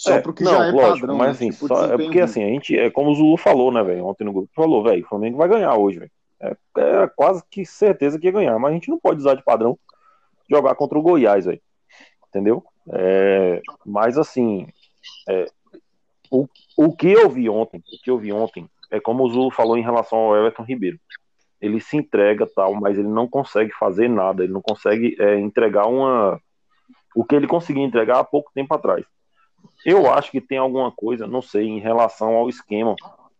Só 0.00 0.14
é, 0.14 0.20
porque 0.22 0.42
não, 0.42 0.52
já 0.52 0.64
é 0.64 0.70
lógico, 0.70 1.00
padrão. 1.00 1.18
Mas 1.18 1.26
né? 1.26 1.32
assim, 1.32 1.50
tipo, 1.50 1.68
só, 1.68 1.84
é 1.84 1.98
porque 1.98 2.20
assim, 2.20 2.42
a 2.42 2.46
gente, 2.46 2.74
é 2.74 2.88
como 2.88 3.10
o 3.10 3.14
Zulu 3.14 3.36
falou, 3.36 3.70
né, 3.70 3.82
velho? 3.82 4.06
Ontem 4.06 4.24
no 4.24 4.32
grupo 4.32 4.48
falou, 4.54 4.82
velho, 4.82 5.04
o 5.04 5.06
Flamengo 5.06 5.36
vai 5.36 5.46
ganhar 5.46 5.74
hoje, 5.74 5.98
velho. 5.98 6.10
É, 6.40 6.56
é, 6.78 7.06
quase 7.14 7.44
que 7.50 7.66
certeza 7.66 8.18
que 8.18 8.26
ia 8.26 8.32
ganhar, 8.32 8.58
mas 8.58 8.70
a 8.70 8.74
gente 8.74 8.88
não 8.88 8.98
pode 8.98 9.20
usar 9.20 9.34
de 9.34 9.44
padrão 9.44 9.78
jogar 10.48 10.74
contra 10.74 10.98
o 10.98 11.02
Goiás, 11.02 11.44
velho. 11.44 11.60
Entendeu? 12.26 12.64
É, 12.90 13.60
mas 13.84 14.16
assim, 14.16 14.68
é, 15.28 15.44
o, 16.30 16.48
o 16.78 16.96
que 16.96 17.12
eu 17.12 17.28
vi 17.28 17.50
ontem, 17.50 17.76
o 17.76 18.02
que 18.02 18.10
eu 18.10 18.16
vi 18.16 18.32
ontem, 18.32 18.66
é 18.90 18.98
como 18.98 19.22
o 19.22 19.28
Zulu 19.28 19.50
falou 19.50 19.76
em 19.76 19.82
relação 19.82 20.18
ao 20.18 20.34
Everton 20.34 20.62
Ribeiro. 20.62 20.98
Ele 21.60 21.78
se 21.78 21.98
entrega 21.98 22.46
tal, 22.46 22.74
mas 22.74 22.98
ele 22.98 23.08
não 23.08 23.28
consegue 23.28 23.70
fazer 23.78 24.08
nada, 24.08 24.42
ele 24.42 24.52
não 24.54 24.62
consegue 24.62 25.14
é, 25.20 25.38
entregar 25.38 25.88
uma. 25.88 26.40
O 27.14 27.22
que 27.22 27.34
ele 27.36 27.46
conseguia 27.46 27.84
entregar 27.84 28.20
há 28.20 28.24
pouco 28.24 28.50
tempo 28.54 28.72
atrás. 28.72 29.04
Eu 29.84 30.10
acho 30.10 30.30
que 30.30 30.40
tem 30.40 30.58
alguma 30.58 30.90
coisa, 30.92 31.26
não 31.26 31.40
sei, 31.40 31.66
em 31.66 31.80
relação 31.80 32.36
ao 32.36 32.48
esquema, 32.48 32.94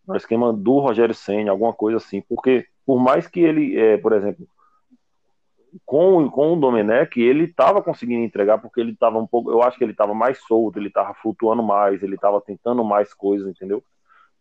ao 0.08 0.16
esquema 0.16 0.52
do 0.52 0.78
Rogério 0.78 1.14
Senna, 1.14 1.50
alguma 1.50 1.72
coisa 1.72 1.98
assim, 1.98 2.22
porque 2.22 2.66
por 2.86 2.98
mais 2.98 3.26
que 3.26 3.40
ele, 3.40 3.78
é, 3.78 3.96
por 3.98 4.12
exemplo, 4.12 4.46
com, 5.84 6.28
com 6.30 6.54
o 6.54 6.56
Domenech, 6.56 7.20
ele 7.20 7.44
estava 7.44 7.82
conseguindo 7.82 8.24
entregar 8.24 8.58
porque 8.58 8.80
ele 8.80 8.92
estava 8.92 9.18
um 9.18 9.26
pouco, 9.26 9.50
eu 9.50 9.62
acho 9.62 9.78
que 9.78 9.84
ele 9.84 9.92
estava 9.92 10.14
mais 10.14 10.38
solto, 10.40 10.78
ele 10.78 10.88
estava 10.88 11.14
flutuando 11.14 11.62
mais, 11.62 12.02
ele 12.02 12.14
estava 12.14 12.40
tentando 12.40 12.82
mais 12.84 13.14
coisas, 13.14 13.48
entendeu? 13.48 13.82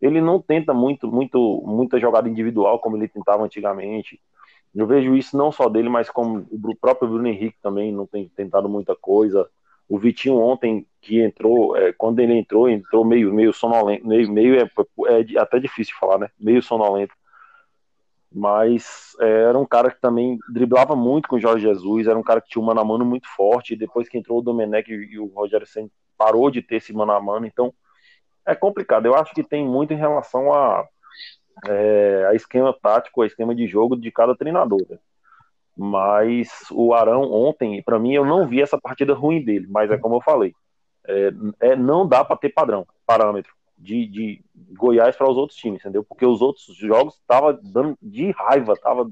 Ele 0.00 0.20
não 0.20 0.40
tenta 0.40 0.72
muito, 0.72 1.06
muito, 1.06 1.62
muita 1.66 2.00
jogada 2.00 2.28
individual 2.28 2.78
como 2.78 2.96
ele 2.96 3.06
tentava 3.06 3.44
antigamente. 3.44 4.20
Eu 4.74 4.86
vejo 4.86 5.14
isso 5.14 5.36
não 5.36 5.52
só 5.52 5.68
dele, 5.68 5.88
mas 5.88 6.08
como 6.08 6.46
o 6.50 6.76
próprio 6.76 7.08
Bruno 7.08 7.28
Henrique 7.28 7.58
também 7.62 7.92
não 7.92 8.06
tem 8.06 8.28
tentado 8.28 8.68
muita 8.68 8.96
coisa. 8.96 9.48
O 9.90 9.98
Vitinho 9.98 10.38
ontem 10.38 10.86
que 11.02 11.20
entrou, 11.20 11.76
é, 11.76 11.92
quando 11.92 12.20
ele 12.20 12.32
entrou, 12.32 12.70
entrou 12.70 13.04
meio, 13.04 13.34
meio 13.34 13.52
sonolento, 13.52 14.06
meio, 14.06 14.30
meio 14.30 14.54
é, 14.56 14.70
é 15.08 15.38
até 15.38 15.58
difícil 15.58 15.94
falar, 15.98 16.18
né? 16.18 16.30
Meio 16.38 16.62
sonolento 16.62 17.14
mas 18.32 19.16
é, 19.20 19.42
era 19.42 19.58
um 19.58 19.66
cara 19.66 19.90
que 19.90 20.00
também 20.00 20.38
driblava 20.48 20.94
muito 20.94 21.28
com 21.28 21.36
o 21.36 21.40
Jorge 21.40 21.66
Jesus, 21.66 22.06
era 22.06 22.18
um 22.18 22.22
cara 22.22 22.40
que 22.40 22.48
tinha 22.48 22.62
um 22.62 22.64
mano 22.64 22.80
a 22.80 22.84
mano 22.84 23.04
muito 23.04 23.28
forte, 23.28 23.74
e 23.74 23.76
depois 23.76 24.08
que 24.08 24.16
entrou 24.16 24.38
o 24.38 24.42
Domenech 24.42 24.90
e 24.90 25.18
o 25.18 25.26
Rogério 25.26 25.66
Senna 25.66 25.90
parou 26.16 26.50
de 26.50 26.62
ter 26.62 26.76
esse 26.76 26.92
mano 26.92 27.12
a 27.12 27.20
mano, 27.20 27.46
então 27.46 27.74
é 28.46 28.54
complicado, 28.54 29.06
eu 29.06 29.14
acho 29.14 29.34
que 29.34 29.42
tem 29.42 29.66
muito 29.66 29.92
em 29.92 29.96
relação 29.96 30.52
a, 30.52 30.86
é, 31.66 32.26
a 32.30 32.34
esquema 32.34 32.72
tático, 32.72 33.22
a 33.22 33.26
esquema 33.26 33.54
de 33.54 33.66
jogo 33.66 33.96
de 33.96 34.10
cada 34.12 34.36
treinador, 34.36 34.86
né? 34.88 34.98
Mas 35.82 36.50
o 36.70 36.92
Arão 36.92 37.22
ontem, 37.32 37.82
para 37.82 37.98
mim, 37.98 38.12
eu 38.12 38.22
não 38.22 38.46
vi 38.46 38.60
essa 38.60 38.78
partida 38.78 39.14
ruim 39.14 39.42
dele, 39.42 39.66
mas 39.70 39.90
é 39.90 39.96
como 39.96 40.16
eu 40.16 40.20
falei, 40.20 40.54
é, 41.08 41.32
é 41.60 41.74
não 41.74 42.06
dá 42.06 42.22
para 42.22 42.36
ter 42.36 42.50
padrão, 42.50 42.86
parâmetro, 43.06 43.50
de, 43.78 44.06
de 44.06 44.44
Goiás 44.76 45.16
para 45.16 45.30
os 45.30 45.38
outros 45.38 45.58
times, 45.58 45.80
entendeu? 45.80 46.04
Porque 46.04 46.26
os 46.26 46.42
outros 46.42 46.66
jogos 46.76 47.18
tava 47.26 47.58
dando 47.62 47.96
de 48.02 48.30
raiva, 48.32 48.74
tava 48.76 49.10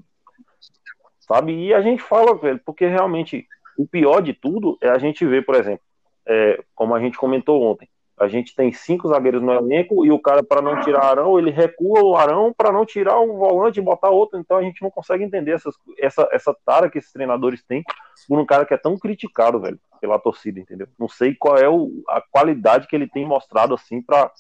sabe? 1.21 1.55
E 1.55 1.73
a 1.73 1.81
gente 1.81 2.03
fala, 2.03 2.37
velho, 2.37 2.61
porque 2.63 2.87
realmente 2.87 3.49
o 3.79 3.87
pior 3.87 4.21
de 4.21 4.35
tudo 4.35 4.77
é 4.83 4.91
a 4.91 4.99
gente 4.99 5.25
ver, 5.25 5.47
por 5.47 5.55
exemplo, 5.55 5.81
é, 6.27 6.63
como 6.75 6.95
a 6.95 7.01
gente 7.01 7.17
comentou 7.17 7.63
ontem, 7.63 7.89
a 8.19 8.27
gente 8.29 8.55
tem 8.55 8.73
cinco 8.73 9.09
zagueiros 9.09 9.43
no 9.43 9.53
elenco 9.53 10.05
e 10.05 10.11
o 10.11 10.19
cara, 10.19 10.43
para 10.43 10.61
não 10.61 10.81
tirar 10.81 11.05
Arão, 11.05 11.39
ele 11.39 11.51
recua 11.51 12.03
o 12.03 12.17
Arão 12.17 12.53
para 12.53 12.73
não 12.73 12.85
tirar 12.85 13.19
o 13.21 13.37
volante 13.37 13.79
e 13.79 13.83
botar 13.83 14.11
outro. 14.11 14.39
Então 14.39 14.57
a 14.57 14.63
gente 14.63 14.83
não 14.83 14.91
consegue 14.91 15.23
entender 15.23 15.53
essas, 15.53 15.75
essa, 15.99 16.29
essa 16.33 16.57
tara 16.65 16.91
que 16.91 16.99
esses 16.99 17.13
treinadores 17.13 17.63
têm 17.63 17.85
por 18.29 18.39
um 18.39 18.47
cara 18.47 18.67
que 18.67 18.75
é 18.75 18.77
tão 18.77 18.99
criticado, 18.99 19.61
velho, 19.61 19.79
pela 20.01 20.19
torcida, 20.19 20.59
entendeu? 20.59 20.89
Não 20.99 21.09
sei 21.09 21.35
qual 21.35 21.57
é 21.57 21.69
o, 21.69 22.03
a 22.09 22.21
qualidade 22.21 22.89
que 22.89 22.97
ele 22.97 23.09
tem 23.09 23.25
mostrado 23.25 23.75
assim 23.75 24.03
para 24.03 24.33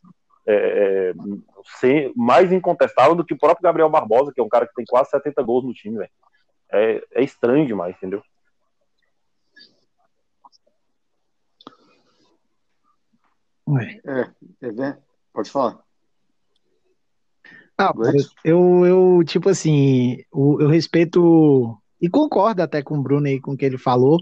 é, 0.46 0.54
é, 0.54 1.14
ser 1.78 2.12
mais 2.16 2.50
incontestável 2.50 3.14
do 3.14 3.24
que 3.24 3.34
o 3.34 3.38
próprio 3.38 3.62
Gabriel 3.62 3.90
Barbosa, 3.90 4.32
que 4.34 4.40
é 4.40 4.44
um 4.44 4.48
cara 4.48 4.66
que 4.66 4.74
tem 4.74 4.84
quase 4.84 5.10
70 5.10 5.42
gols 5.42 5.64
no 5.64 5.72
time, 5.72 5.98
velho. 5.98 6.10
É, 6.72 7.02
é 7.12 7.22
estranho 7.22 7.66
demais, 7.66 7.94
entendeu? 7.96 8.22
É, 14.06 14.66
é, 14.66 14.96
pode 15.32 15.50
falar. 15.50 15.78
Ah, 17.76 17.92
eu, 18.44 18.84
eu, 18.84 19.24
tipo 19.24 19.48
assim, 19.48 20.18
eu, 20.34 20.58
eu, 20.60 20.68
respeito 20.68 21.78
e 22.00 22.08
concordo 22.08 22.62
até 22.62 22.82
com 22.82 22.98
o 22.98 23.02
Bruno 23.02 23.26
aí 23.26 23.40
com 23.40 23.52
o 23.52 23.56
que 23.56 23.64
ele 23.64 23.78
falou 23.78 24.18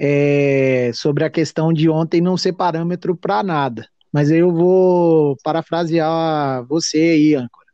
é, 0.00 0.90
sobre 0.94 1.24
a 1.24 1.30
questão 1.30 1.72
de 1.72 1.88
ontem 1.88 2.20
não 2.20 2.36
ser 2.36 2.52
parâmetro 2.54 3.16
para 3.16 3.42
nada. 3.42 3.86
Mas 4.12 4.30
eu 4.30 4.52
vou 4.52 5.36
parafrasear 5.42 6.64
você 6.66 6.98
aí, 6.98 7.34
Âncora. 7.34 7.66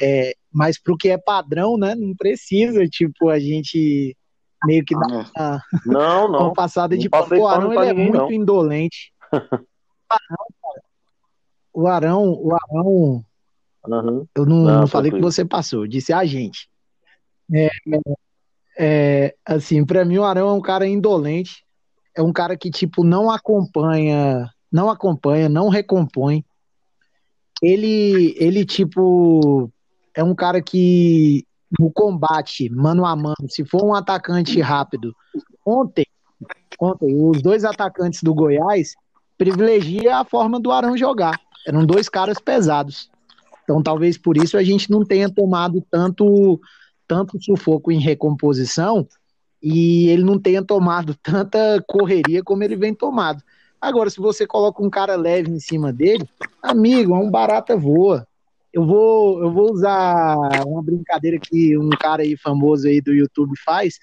É, 0.00 0.34
mas 0.52 0.80
para 0.80 0.94
o 0.94 0.96
que 0.96 1.08
é 1.08 1.18
padrão, 1.18 1.76
né? 1.76 1.94
Não 1.94 2.14
precisa, 2.14 2.86
tipo, 2.86 3.28
a 3.28 3.38
gente 3.38 4.16
meio 4.64 4.84
que 4.84 4.94
dar 4.94 5.06
uma, 5.08 5.62
não, 5.84 6.32
não. 6.32 6.40
uma 6.46 6.52
passada 6.52 6.96
de 6.96 7.08
pano. 7.08 7.38
O 7.38 7.48
Arão 7.48 7.72
ele 7.72 7.90
é 7.90 7.92
muito 7.92 8.16
não. 8.18 8.32
indolente. 8.32 9.12
o 11.72 11.86
Arão, 11.86 12.32
o 12.32 12.54
Arão, 12.54 13.24
Uhum. 13.88 14.26
eu 14.34 14.46
não, 14.46 14.56
Não, 14.64 14.80
não 14.80 14.86
falei 14.86 15.10
que 15.10 15.20
você 15.20 15.44
passou, 15.44 15.84
eu 15.84 15.88
disse 15.88 16.12
a 16.12 16.24
gente. 16.24 16.68
É, 17.54 17.68
é, 18.78 19.36
assim, 19.44 19.84
pra 19.84 20.04
mim 20.04 20.18
o 20.18 20.24
Arão 20.24 20.48
é 20.48 20.52
um 20.52 20.60
cara 20.60 20.86
indolente, 20.86 21.64
é 22.14 22.22
um 22.22 22.32
cara 22.32 22.56
que, 22.56 22.70
tipo, 22.70 23.04
não 23.04 23.30
acompanha, 23.30 24.50
não 24.72 24.90
acompanha, 24.90 25.48
não 25.48 25.68
recompõe. 25.68 26.44
Ele, 27.62 28.34
ele, 28.38 28.64
tipo, 28.64 29.70
é 30.14 30.22
um 30.22 30.34
cara 30.34 30.60
que 30.60 31.46
no 31.78 31.90
combate, 31.90 32.68
mano 32.70 33.04
a 33.04 33.14
mano, 33.16 33.48
se 33.48 33.64
for 33.64 33.84
um 33.84 33.94
atacante 33.94 34.60
rápido, 34.60 35.14
ontem, 35.64 36.06
ontem, 36.80 37.14
os 37.14 37.40
dois 37.42 37.64
atacantes 37.64 38.22
do 38.22 38.34
Goiás 38.34 38.94
privilegia 39.36 40.18
a 40.18 40.24
forma 40.24 40.58
do 40.60 40.70
Arão 40.70 40.96
jogar. 40.96 41.38
Eram 41.66 41.84
dois 41.84 42.08
caras 42.08 42.38
pesados. 42.38 43.10
Então, 43.64 43.82
talvez 43.82 44.16
por 44.16 44.36
isso 44.36 44.56
a 44.56 44.62
gente 44.62 44.90
não 44.90 45.04
tenha 45.04 45.28
tomado 45.28 45.84
tanto, 45.90 46.60
tanto 47.06 47.42
sufoco 47.42 47.90
em 47.90 48.00
recomposição 48.00 49.06
e 49.62 50.08
ele 50.08 50.22
não 50.22 50.38
tenha 50.38 50.62
tomado 50.62 51.14
tanta 51.22 51.82
correria 51.86 52.42
como 52.42 52.62
ele 52.62 52.76
vem 52.76 52.94
tomado. 52.94 53.42
Agora, 53.80 54.08
se 54.08 54.18
você 54.18 54.46
coloca 54.46 54.82
um 54.82 54.88
cara 54.88 55.16
leve 55.16 55.50
em 55.50 55.60
cima 55.60 55.92
dele, 55.92 56.28
amigo, 56.62 57.14
é 57.14 57.18
um 57.18 57.30
barata 57.30 57.76
voa. 57.76 58.26
Eu 58.72 58.84
vou, 58.86 59.42
eu 59.42 59.50
vou 59.52 59.72
usar 59.72 60.36
uma 60.66 60.82
brincadeira 60.82 61.38
que 61.38 61.76
um 61.76 61.90
cara 61.90 62.22
aí 62.22 62.36
famoso 62.36 62.86
aí 62.86 63.00
do 63.00 63.12
YouTube 63.12 63.52
faz 63.64 63.98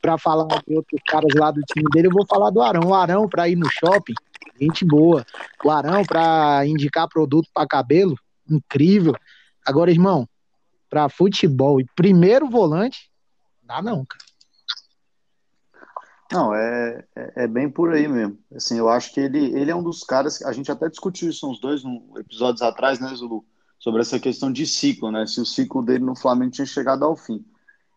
para 0.00 0.18
falar 0.18 0.46
de 0.66 0.74
outros 0.74 1.00
caras 1.06 1.32
lá 1.34 1.50
do 1.50 1.60
time 1.62 1.86
dele. 1.92 2.08
Eu 2.08 2.12
vou 2.12 2.26
falar 2.26 2.50
do 2.50 2.60
Arão. 2.60 2.90
O 2.90 2.94
Arão 2.94 3.28
para 3.28 3.48
ir 3.48 3.56
no 3.56 3.68
shopping, 3.70 4.14
gente 4.60 4.84
boa. 4.84 5.24
O 5.64 5.70
Arão 5.70 6.04
para 6.04 6.66
indicar 6.66 7.08
produto 7.08 7.48
para 7.52 7.66
cabelo, 7.66 8.16
incrível. 8.48 9.14
Agora, 9.64 9.90
irmão, 9.90 10.28
para 10.88 11.08
futebol 11.08 11.80
e 11.80 11.86
primeiro 11.96 12.48
volante, 12.48 13.10
dá 13.62 13.80
não, 13.80 14.04
cara. 14.04 14.24
Não, 16.32 16.54
é, 16.54 17.04
é, 17.14 17.44
é 17.44 17.46
bem 17.46 17.68
por 17.70 17.92
aí 17.92 18.08
mesmo. 18.08 18.38
Assim, 18.54 18.78
eu 18.78 18.88
acho 18.88 19.12
que 19.12 19.20
ele, 19.20 19.54
ele 19.54 19.70
é 19.70 19.76
um 19.76 19.82
dos 19.82 20.02
caras, 20.02 20.40
a 20.42 20.52
gente 20.52 20.72
até 20.72 20.88
discutiu 20.88 21.28
isso 21.28 21.48
uns 21.48 21.60
dois 21.60 21.82
episódios 22.16 22.62
atrás, 22.62 22.98
né, 22.98 23.08
Zulu? 23.14 23.44
Sobre 23.78 24.00
essa 24.00 24.18
questão 24.18 24.50
de 24.50 24.66
ciclo, 24.66 25.10
né? 25.10 25.26
Se 25.26 25.40
o 25.40 25.44
ciclo 25.44 25.82
dele 25.82 26.04
no 26.04 26.16
Flamengo 26.16 26.52
tinha 26.52 26.66
chegado 26.66 27.04
ao 27.04 27.16
fim. 27.16 27.44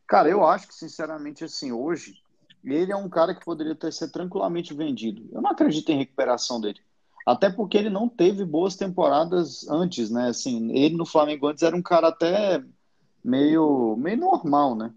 Cara, 0.05 0.27
eu 0.27 0.45
acho 0.45 0.67
que, 0.67 0.75
sinceramente, 0.75 1.45
assim, 1.45 1.71
hoje, 1.71 2.15
ele 2.73 2.91
é 2.91 2.95
um 2.95 3.09
cara 3.09 3.35
que 3.35 3.43
poderia 3.43 3.75
ter 3.75 3.91
sido 3.91 4.11
tranquilamente 4.11 4.73
vendido. 4.73 5.27
Eu 5.31 5.41
não 5.41 5.51
acredito 5.51 5.89
em 5.89 5.97
recuperação 5.97 6.59
dele. 6.59 6.79
Até 7.25 7.49
porque 7.49 7.77
ele 7.77 7.89
não 7.89 8.07
teve 8.07 8.45
boas 8.45 8.75
temporadas 8.75 9.67
antes, 9.67 10.09
né? 10.09 10.29
Assim, 10.29 10.71
ele 10.71 10.95
no 10.95 11.05
Flamengo 11.05 11.47
antes 11.47 11.63
era 11.63 11.75
um 11.75 11.81
cara 11.81 12.09
até 12.09 12.63
meio, 13.23 13.95
meio 13.97 14.17
normal, 14.17 14.75
né? 14.75 14.93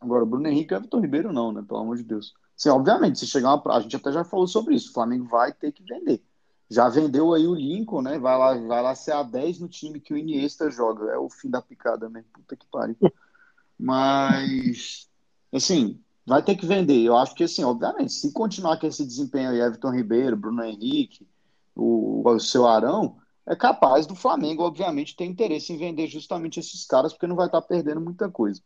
Agora, 0.00 0.26
Bruno 0.26 0.48
Henrique 0.48 0.74
e 0.74 0.76
Everton 0.76 1.00
Ribeiro 1.00 1.32
não, 1.32 1.52
né? 1.52 1.64
Pelo 1.66 1.80
amor 1.80 1.96
de 1.96 2.02
Deus. 2.02 2.34
Sim, 2.56 2.70
obviamente, 2.70 3.18
se 3.18 3.26
chegar 3.26 3.54
uma. 3.54 3.76
A 3.76 3.80
gente 3.80 3.96
até 3.96 4.12
já 4.12 4.24
falou 4.24 4.46
sobre 4.46 4.74
isso. 4.74 4.90
O 4.90 4.92
Flamengo 4.92 5.24
vai 5.26 5.52
ter 5.52 5.72
que 5.72 5.82
vender. 5.82 6.22
Já 6.68 6.88
vendeu 6.88 7.32
aí 7.32 7.46
o 7.46 7.54
Lincoln, 7.54 8.02
né? 8.02 8.18
Vai 8.18 8.36
lá, 8.36 8.54
vai 8.54 8.82
lá 8.82 8.94
ser 8.94 9.12
a 9.12 9.22
10 9.22 9.60
no 9.60 9.68
time 9.68 10.00
que 10.00 10.12
o 10.12 10.16
Iniesta 10.16 10.70
joga. 10.70 11.10
É 11.12 11.18
o 11.18 11.30
fim 11.30 11.48
da 11.48 11.62
picada, 11.62 12.08
né? 12.08 12.24
Puta 12.32 12.56
que 12.56 12.66
pariu. 12.66 12.96
Mas, 13.78 15.08
assim, 15.52 16.03
vai 16.26 16.42
ter 16.42 16.56
que 16.56 16.66
vender. 16.66 17.00
Eu 17.02 17.16
acho 17.16 17.34
que, 17.34 17.44
assim, 17.44 17.64
obviamente, 17.64 18.12
se 18.12 18.32
continuar 18.32 18.78
com 18.78 18.86
esse 18.86 19.04
desempenho 19.04 19.50
aí, 19.50 19.60
Everton 19.60 19.90
Ribeiro, 19.90 20.36
Bruno 20.36 20.64
Henrique, 20.64 21.26
o, 21.74 22.28
o 22.28 22.40
seu 22.40 22.66
Arão, 22.66 23.16
é 23.46 23.54
capaz 23.54 24.06
do 24.06 24.14
Flamengo, 24.14 24.62
obviamente, 24.62 25.16
ter 25.16 25.24
interesse 25.24 25.72
em 25.72 25.76
vender 25.76 26.06
justamente 26.06 26.60
esses 26.60 26.86
caras, 26.86 27.12
porque 27.12 27.26
não 27.26 27.36
vai 27.36 27.46
estar 27.46 27.60
perdendo 27.62 28.00
muita 28.00 28.30
coisa. 28.30 28.60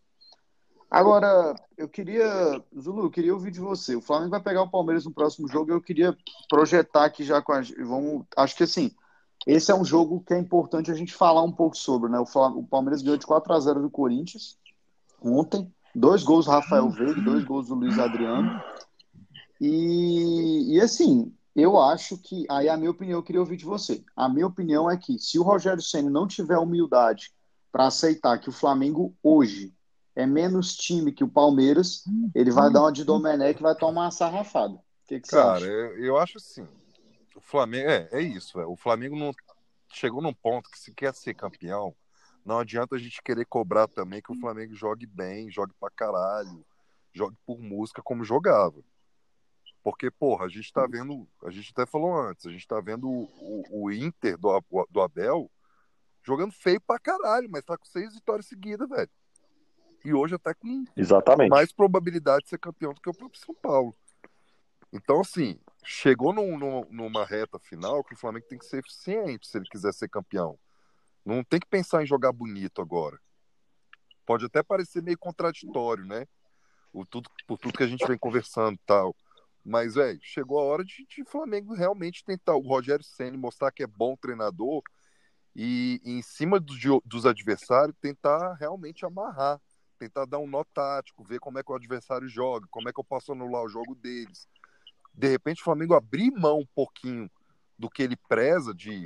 Agora, 0.91 1.55
eu 1.77 1.89
queria, 1.89 2.63
Zulu, 2.79 3.03
eu 3.03 3.11
queria 3.11 3.35
ouvir 3.35 3.51
de 3.51 3.61
você. 3.61 3.95
O 3.95 4.01
Flamengo 4.01 4.31
vai 4.31 4.41
pegar 4.41 4.63
o 4.63 4.71
Palmeiras 4.71 5.05
no 5.05 5.13
próximo 5.13 5.47
jogo 5.47 5.71
e 5.71 5.75
eu 5.75 5.83
queria 5.83 6.17
projetar 6.49 7.05
aqui 7.05 7.25
já 7.25 7.43
com 7.43 7.53
a 7.53 7.61
vamos, 7.61 8.25
acho 8.35 8.57
que 8.57 8.63
assim, 8.63 8.91
esse 9.47 9.71
é 9.71 9.75
um 9.75 9.85
jogo 9.85 10.23
que 10.27 10.33
é 10.33 10.39
importante 10.39 10.91
a 10.91 10.95
gente 10.95 11.13
falar 11.13 11.43
um 11.43 11.53
pouco 11.53 11.77
sobre, 11.77 12.11
né? 12.11 12.19
O 12.19 12.63
Palmeiras 12.63 13.03
ganhou 13.03 13.19
de 13.19 13.27
4 13.27 13.53
a 13.53 13.61
0 13.61 13.83
do 13.83 13.91
Corinthians 13.91 14.57
ontem, 15.23 15.71
dois 15.95 16.23
gols 16.23 16.47
do 16.47 16.51
Rafael 16.53 16.89
Veiga, 16.91 17.21
dois 17.21 17.45
gols 17.45 17.69
do 17.69 17.75
Luiz 17.75 17.99
Adriano. 17.99 18.61
E, 19.61 20.77
e 20.77 20.81
assim, 20.81 21.35
eu 21.55 21.81
acho 21.81 22.17
que, 22.19 22.47
aí 22.49 22.69
a 22.69 22.77
minha 22.77 22.91
opinião 22.91 23.19
eu 23.19 23.23
queria 23.23 23.41
ouvir 23.41 23.57
de 23.57 23.65
você. 23.65 24.05
A 24.15 24.29
minha 24.29 24.47
opinião 24.47 24.91
é 24.91 24.97
que 24.97 25.19
se 25.19 25.39
o 25.39 25.43
Rogério 25.43 25.83
Ceni 25.83 26.09
não 26.09 26.27
tiver 26.27 26.59
humildade 26.59 27.33
para 27.73 27.87
aceitar 27.87 28.39
que 28.39 28.49
o 28.49 28.53
Flamengo 28.53 29.15
hoje 29.23 29.75
é 30.15 30.27
menos 30.27 30.77
time 30.77 31.13
que 31.13 31.23
o 31.23 31.29
Palmeiras, 31.29 32.03
ele 32.35 32.51
vai 32.51 32.73
dar 32.73 32.83
uma 32.83 32.93
de 32.93 33.05
Domenech 33.05 33.59
e 33.59 33.63
vai 33.63 33.75
tomar 33.75 34.03
uma 34.03 34.11
sarrafada. 34.11 34.75
O 34.75 34.83
que, 35.07 35.21
que 35.21 35.29
você 35.29 35.37
Cara, 35.37 35.57
acha? 35.57 35.67
eu, 35.67 36.05
eu 36.05 36.19
acho 36.19 36.39
assim. 36.39 36.67
O 37.37 37.41
Flamengo. 37.41 37.89
É, 37.89 38.09
é 38.13 38.21
isso. 38.21 38.61
é. 38.61 38.67
O 38.67 38.77
Flamengo 38.77 39.17
não 39.17 39.33
chegou 39.93 40.21
num 40.21 40.35
ponto 40.35 40.71
que 40.71 40.79
se 40.79 40.93
quer 40.93 41.15
ser 41.15 41.35
campeão, 41.35 41.95
não 42.49 42.59
adianta 42.61 42.97
a 42.97 42.99
gente 42.99 43.23
querer 43.23 43.45
cobrar 43.45 43.87
também 43.87 44.23
que 44.23 44.33
o 44.33 44.41
Flamengo 44.41 44.75
jogue 44.75 45.05
bem, 45.07 45.51
jogue 45.51 45.75
pra 45.79 45.91
caralho, 45.91 46.65
jogue 47.13 47.37
por 47.47 47.59
música 47.61 48.03
como 48.03 48.25
jogava. 48.25 48.83
Porque, 49.85 50.11
porra, 50.11 50.47
a 50.47 50.49
gente 50.49 50.73
tá 50.73 50.87
vendo. 50.87 51.29
A 51.45 51.51
gente 51.51 51.71
até 51.73 51.85
falou 51.87 52.15
antes, 52.19 52.47
a 52.47 52.51
gente 52.51 52.67
tá 52.67 52.81
vendo 52.81 53.07
o, 53.07 53.25
o- 53.39 53.85
o 53.85 53.93
Inter 53.93 54.37
do, 54.39 54.63
do 54.91 55.01
Abel 55.01 55.51
jogando 56.23 56.53
feio 56.53 56.81
pra 56.81 56.99
caralho, 56.99 57.49
mas 57.51 57.63
tá 57.63 57.77
com 57.77 57.85
seis 57.85 58.15
vitórias 58.15 58.47
seguidas, 58.47 58.89
velho. 58.89 59.11
E 60.05 60.15
hoje 60.15 60.35
até 60.35 60.55
com 60.55 60.85
Exatamente. 60.97 61.51
mais 61.51 61.71
probabilidade 61.73 62.45
de 62.45 62.51
ser 62.51 62.59
campeão 62.59 62.93
do 62.95 63.01
que 63.01 63.11
o 63.11 63.15
próprio 63.15 63.41
São 63.41 63.55
Paulo. 63.55 63.95
Então, 64.93 65.21
assim, 65.21 65.59
chegou 65.85 66.33
num- 66.33 66.59
num- 66.59 66.87
numa 66.91 67.25
reta 67.27 67.59
final 67.59 68.03
que 68.03 68.15
o 68.15 68.17
Flamengo 68.17 68.47
tem 68.49 68.59
que 68.59 68.65
ser 68.65 68.79
eficiente 68.79 69.47
se 69.47 69.59
ele 69.59 69.69
quiser 69.69 69.93
ser 69.93 70.09
campeão. 70.09 70.59
Não 71.29 71.45
tem 71.45 71.61
que 71.61 71.67
pensar 71.67 72.03
em 72.03 72.07
jogar 72.07 72.33
bonito 72.33 72.81
agora. 72.81 73.19
Pode 74.25 74.47
até 74.47 74.63
parecer 74.63 75.03
meio 75.03 75.19
contraditório, 75.19 76.05
né? 76.07 76.27
O 76.93 77.05
tudo, 77.05 77.29
por 77.47 77.59
tudo 77.59 77.77
que 77.77 77.83
a 77.83 77.87
gente 77.87 78.07
vem 78.07 78.17
conversando 78.17 78.79
tal. 78.87 79.15
Mas, 79.65 79.95
velho, 79.95 80.19
chegou 80.23 80.59
a 80.59 80.65
hora 80.65 80.83
de, 80.83 81.05
de 81.07 81.25
Flamengo 81.25 81.75
realmente 81.75 82.25
tentar. 82.25 82.55
O 82.55 82.67
Rogério 82.67 83.05
Senna 83.05 83.37
mostrar 83.37 83.71
que 83.71 83.83
é 83.83 83.87
bom 83.87 84.17
treinador 84.17 84.83
e, 85.55 86.01
em 86.03 86.23
cima 86.23 86.59
do- 86.59 87.03
dos 87.05 87.27
adversários, 87.27 87.97
tentar 88.01 88.55
realmente 88.55 89.05
amarrar 89.05 89.61
tentar 89.99 90.27
dar 90.27 90.39
um 90.39 90.47
nó 90.47 90.63
tático, 90.63 91.25
ver 91.25 91.41
como 91.41 91.59
é 91.59 91.63
que 91.63 91.73
o 91.73 91.75
adversário 91.75 92.29
joga, 92.29 92.69
como 92.71 92.89
é 92.89 92.93
que 92.93 93.01
eu 93.01 93.05
posso 93.05 93.33
anular 93.33 93.65
o 93.65 93.69
jogo 93.69 93.97
deles. 93.97 94.47
De 95.13 95.27
repente, 95.29 95.61
o 95.61 95.65
Flamengo 95.65 95.95
abrir 95.95 96.31
mão 96.31 96.61
um 96.61 96.67
pouquinho 96.75 97.29
do 97.77 97.91
que 97.91 98.03
ele 98.03 98.17
preza 98.17 98.73
de, 98.73 99.03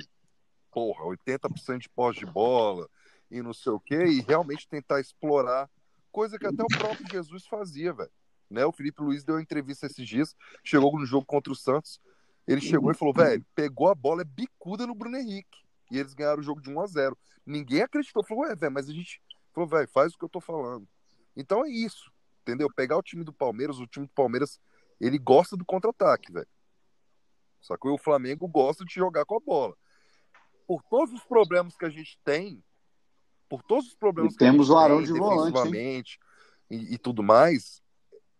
porra, 0.73 1.05
80% 1.05 1.79
de 1.79 1.89
pós 1.89 2.15
de 2.15 2.25
bola 2.25 2.89
e 3.29 3.41
não 3.41 3.53
sei 3.53 3.71
o 3.71 3.79
quê, 3.79 4.03
e 4.05 4.21
realmente 4.21 4.67
tentar 4.67 4.99
explorar, 4.99 5.69
coisa 6.11 6.37
que 6.37 6.45
até 6.45 6.61
o 6.61 6.67
próprio 6.67 7.05
Jesus 7.11 7.47
fazia, 7.47 7.91
velho. 7.93 8.11
Né? 8.49 8.65
O 8.65 8.71
Felipe 8.71 9.01
Luiz 9.01 9.23
deu 9.23 9.35
uma 9.35 9.41
entrevista 9.41 9.87
esses 9.87 10.07
dias, 10.07 10.35
chegou 10.63 10.99
no 10.99 11.05
jogo 11.05 11.25
contra 11.25 11.51
o 11.51 11.55
Santos, 11.55 11.99
ele 12.47 12.61
chegou 12.61 12.91
e 12.91 12.95
falou, 12.95 13.13
velho, 13.13 13.43
pegou 13.55 13.89
a 13.89 13.95
bola, 13.95 14.21
é 14.21 14.25
bicuda 14.25 14.85
no 14.85 14.93
Bruno 14.93 15.17
Henrique. 15.17 15.63
E 15.89 15.97
eles 15.97 16.13
ganharam 16.13 16.39
o 16.39 16.43
jogo 16.43 16.61
de 16.61 16.69
1 16.69 16.79
a 16.81 16.87
0 16.87 17.17
Ninguém 17.45 17.81
acreditou, 17.81 18.23
falou, 18.23 18.43
ué, 18.43 18.55
velho, 18.55 18.71
mas 18.71 18.89
a 18.89 18.93
gente 18.93 19.21
Falou, 19.53 19.69
velho, 19.69 19.87
faz 19.87 20.13
o 20.13 20.17
que 20.17 20.25
eu 20.25 20.29
tô 20.29 20.41
falando. 20.41 20.87
Então 21.35 21.63
é 21.63 21.69
isso, 21.69 22.11
entendeu? 22.41 22.67
Pegar 22.75 22.97
o 22.97 23.03
time 23.03 23.23
do 23.23 23.31
Palmeiras, 23.31 23.77
o 23.79 23.87
time 23.87 24.07
do 24.07 24.13
Palmeiras, 24.13 24.59
ele 24.99 25.19
gosta 25.19 25.55
do 25.55 25.63
contra-ataque, 25.63 26.31
velho. 26.31 26.47
Só 27.61 27.77
que 27.77 27.87
o 27.87 27.97
Flamengo 27.97 28.47
gosta 28.47 28.83
de 28.83 28.93
jogar 28.93 29.25
com 29.25 29.37
a 29.37 29.39
bola. 29.39 29.77
Por 30.67 30.81
todos 30.83 31.13
os 31.13 31.23
problemas 31.23 31.75
que 31.75 31.85
a 31.85 31.89
gente 31.89 32.17
tem, 32.23 32.63
por 33.49 33.61
todos 33.63 33.87
os 33.87 33.95
problemas 33.95 34.33
E 34.33 34.37
que 34.37 34.43
a 34.43 34.51
temos 34.51 34.67
gente 34.67 34.75
o 34.75 34.79
Arão 34.79 34.97
tem 34.97 35.13
de 35.13 35.19
volante, 35.19 36.19
e, 36.69 36.93
e 36.93 36.97
tudo 36.97 37.21
mais, 37.21 37.81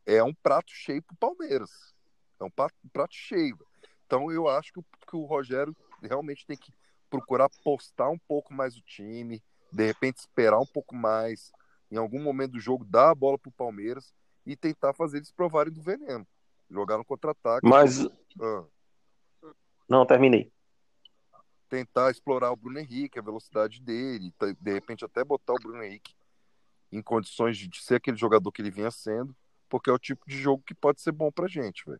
é 0.06 0.24
um 0.24 0.34
prato 0.34 0.72
cheio 0.72 1.02
pro 1.04 1.16
Palmeiras. 1.16 1.94
É 2.40 2.44
um 2.44 2.50
prato, 2.50 2.76
um 2.84 2.90
prato 2.90 3.14
cheio. 3.14 3.58
Então 4.06 4.32
eu 4.32 4.48
acho 4.48 4.74
que 4.74 4.80
o, 4.80 4.86
que 5.08 5.16
o 5.16 5.26
Rogério 5.26 5.76
realmente 6.02 6.46
tem 6.46 6.58
que 6.58 6.72
procurar 7.10 7.50
postar 7.64 8.10
um 8.10 8.18
pouco 8.18 8.54
mais 8.54 8.76
o 8.76 8.82
time, 8.82 9.42
de 9.72 9.86
repente 9.86 10.18
esperar 10.18 10.60
um 10.60 10.66
pouco 10.66 10.96
mais, 10.96 11.52
em 11.92 11.98
algum 11.98 12.22
momento 12.22 12.54
do 12.54 12.60
jogo 12.60 12.84
dar 12.84 13.12
a 13.12 13.16
bola 13.16 13.38
pro 13.38 13.52
Palmeiras 13.52 14.14
e 14.46 14.56
tentar 14.56 14.94
fazer 14.94 15.18
eles 15.18 15.32
provarem 15.32 15.72
do 15.72 15.82
veneno. 15.82 16.28
Jogar 16.70 16.98
no 16.98 17.06
contra-ataque. 17.06 17.68
Mas, 17.68 18.04
ah, 18.42 18.64
não, 19.88 20.06
terminei. 20.06 20.52
Tentar 21.74 22.12
explorar 22.12 22.52
o 22.52 22.56
Bruno 22.56 22.78
Henrique, 22.78 23.18
a 23.18 23.22
velocidade 23.24 23.82
dele, 23.82 24.32
tá- 24.38 24.54
de 24.60 24.74
repente 24.74 25.04
até 25.04 25.24
botar 25.24 25.54
o 25.54 25.60
Bruno 25.60 25.82
Henrique 25.82 26.14
em 26.92 27.02
condições 27.02 27.58
de, 27.58 27.82
ser 27.82 27.96
aquele 27.96 28.16
jogador 28.16 28.52
que 28.52 28.62
ele 28.62 28.70
vinha 28.70 28.92
sendo, 28.92 29.36
porque 29.68 29.90
é 29.90 29.94
o 29.94 29.98
tipo 29.98 30.24
de 30.28 30.38
jogo 30.38 30.62
que 30.64 30.76
pode 30.76 31.02
ser 31.02 31.12
bom 31.12 31.32
pra 31.32 31.48
gente, 31.48 31.84
velho. 31.84 32.00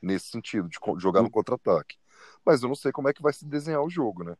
Nesse 0.00 0.28
sentido, 0.28 0.68
de 0.68 0.78
jogar 0.98 1.22
no 1.22 1.30
contra-ataque. 1.30 1.96
Mas 2.46 2.62
eu 2.62 2.68
não 2.68 2.76
sei 2.76 2.92
como 2.92 3.08
é 3.08 3.12
que 3.12 3.20
vai 3.20 3.32
se 3.32 3.44
desenhar 3.44 3.82
o 3.82 3.90
jogo, 3.90 4.22
né? 4.22 4.36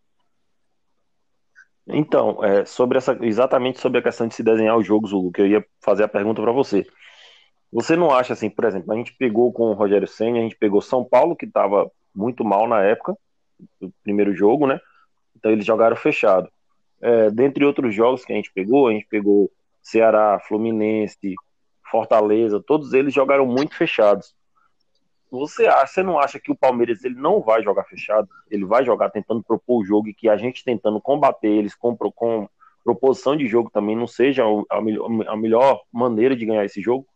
Então, 1.89 2.43
é, 2.45 2.65
sobre 2.65 2.97
essa, 2.97 3.19
exatamente 3.23 3.81
sobre 3.81 3.99
a 3.99 4.03
questão 4.03 4.29
de 4.29 4.37
se 4.37 4.43
desenhar 4.45 4.79
os 4.79 4.87
jogos, 4.87 5.11
Zulu, 5.11 5.33
que 5.33 5.41
eu 5.41 5.49
ia 5.49 5.67
fazer 5.81 6.05
a 6.05 6.09
pergunta 6.09 6.41
para 6.41 6.53
você. 6.53 6.87
Você 7.73 7.97
não 7.97 8.13
acha 8.13 8.35
assim, 8.35 8.49
por 8.49 8.65
exemplo, 8.65 8.93
a 8.93 8.97
gente 8.97 9.17
pegou 9.17 9.53
com 9.53 9.65
o 9.65 9.75
Rogério 9.75 10.07
Senna, 10.07 10.39
a 10.39 10.43
gente 10.43 10.57
pegou 10.57 10.81
São 10.81 11.05
Paulo, 11.05 11.35
que 11.35 11.47
estava 11.47 11.91
muito 12.15 12.45
mal 12.45 12.69
na 12.69 12.81
época, 12.83 13.17
do 13.81 13.93
primeiro 14.03 14.35
jogo, 14.35 14.67
né? 14.67 14.81
Então 15.37 15.51
eles 15.51 15.65
jogaram 15.65 15.97
fechado. 15.97 16.49
É, 17.01 17.31
dentre 17.31 17.65
outros 17.65 17.95
jogos 17.95 18.25
que 18.25 18.33
a 18.33 18.37
gente 18.37 18.53
pegou, 18.53 18.89
a 18.89 18.93
gente 18.93 19.07
pegou 19.07 19.51
Ceará, 19.83 20.39
Fluminense, 20.47 21.35
Fortaleza, 21.91 22.63
todos 22.65 22.93
eles 22.93 23.13
jogaram 23.13 23.47
muito 23.47 23.75
fechados. 23.75 24.35
Você 25.31 25.67
acha, 25.67 25.87
você 25.87 26.03
não 26.03 26.19
acha 26.19 26.41
que 26.41 26.51
o 26.51 26.57
Palmeiras 26.57 27.05
ele 27.05 27.15
não 27.15 27.41
vai 27.41 27.63
jogar 27.63 27.85
fechado? 27.85 28.29
Ele 28.51 28.65
vai 28.65 28.85
jogar 28.85 29.11
tentando 29.11 29.43
propor 29.43 29.81
o 29.81 29.85
jogo 29.85 30.09
e 30.09 30.15
que 30.15 30.29
a 30.29 30.37
gente 30.37 30.65
tentando 30.65 31.01
combater 31.01 31.49
eles 31.49 31.75
com, 31.75 31.97
com 31.97 32.49
proposição 32.85 33.37
de 33.37 33.47
jogo 33.47 33.71
também 33.71 33.97
não 33.97 34.07
seja 34.07 34.45
a 34.69 34.81
melhor, 34.81 35.09
a 35.29 35.37
melhor 35.37 35.83
maneira 35.93 36.35
de 36.35 36.45
ganhar 36.45 36.65
esse 36.65 36.81
jogo? 36.81 37.07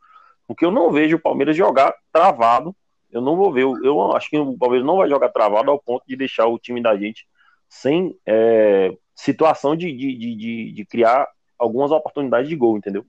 Porque 0.47 0.65
eu 0.65 0.71
não 0.71 0.93
vejo 0.93 1.17
o 1.17 1.21
Palmeiras 1.21 1.57
jogar 1.57 1.95
travado. 2.13 2.75
Eu 3.15 3.21
não 3.21 3.37
vou 3.37 3.53
ver. 3.53 3.63
Eu 3.63 4.13
acho 4.13 4.29
que 4.29 4.37
o 4.37 4.59
Palmeiras 4.59 4.85
não 4.85 4.97
vai 4.97 5.09
jogar 5.09 5.29
travado 5.29 5.71
ao 5.71 5.79
ponto 5.79 6.05
de 6.07 6.17
deixar 6.17 6.47
o 6.47 6.59
time 6.59 6.83
da 6.83 6.97
gente 6.97 7.27
sem 7.69 8.19
é, 8.27 8.93
situação 9.15 9.77
de, 9.77 9.91
de, 9.93 10.17
de, 10.17 10.73
de 10.73 10.85
criar 10.85 11.29
algumas 11.57 11.93
oportunidades 11.93 12.49
de 12.49 12.57
gol, 12.57 12.77
entendeu? 12.77 13.07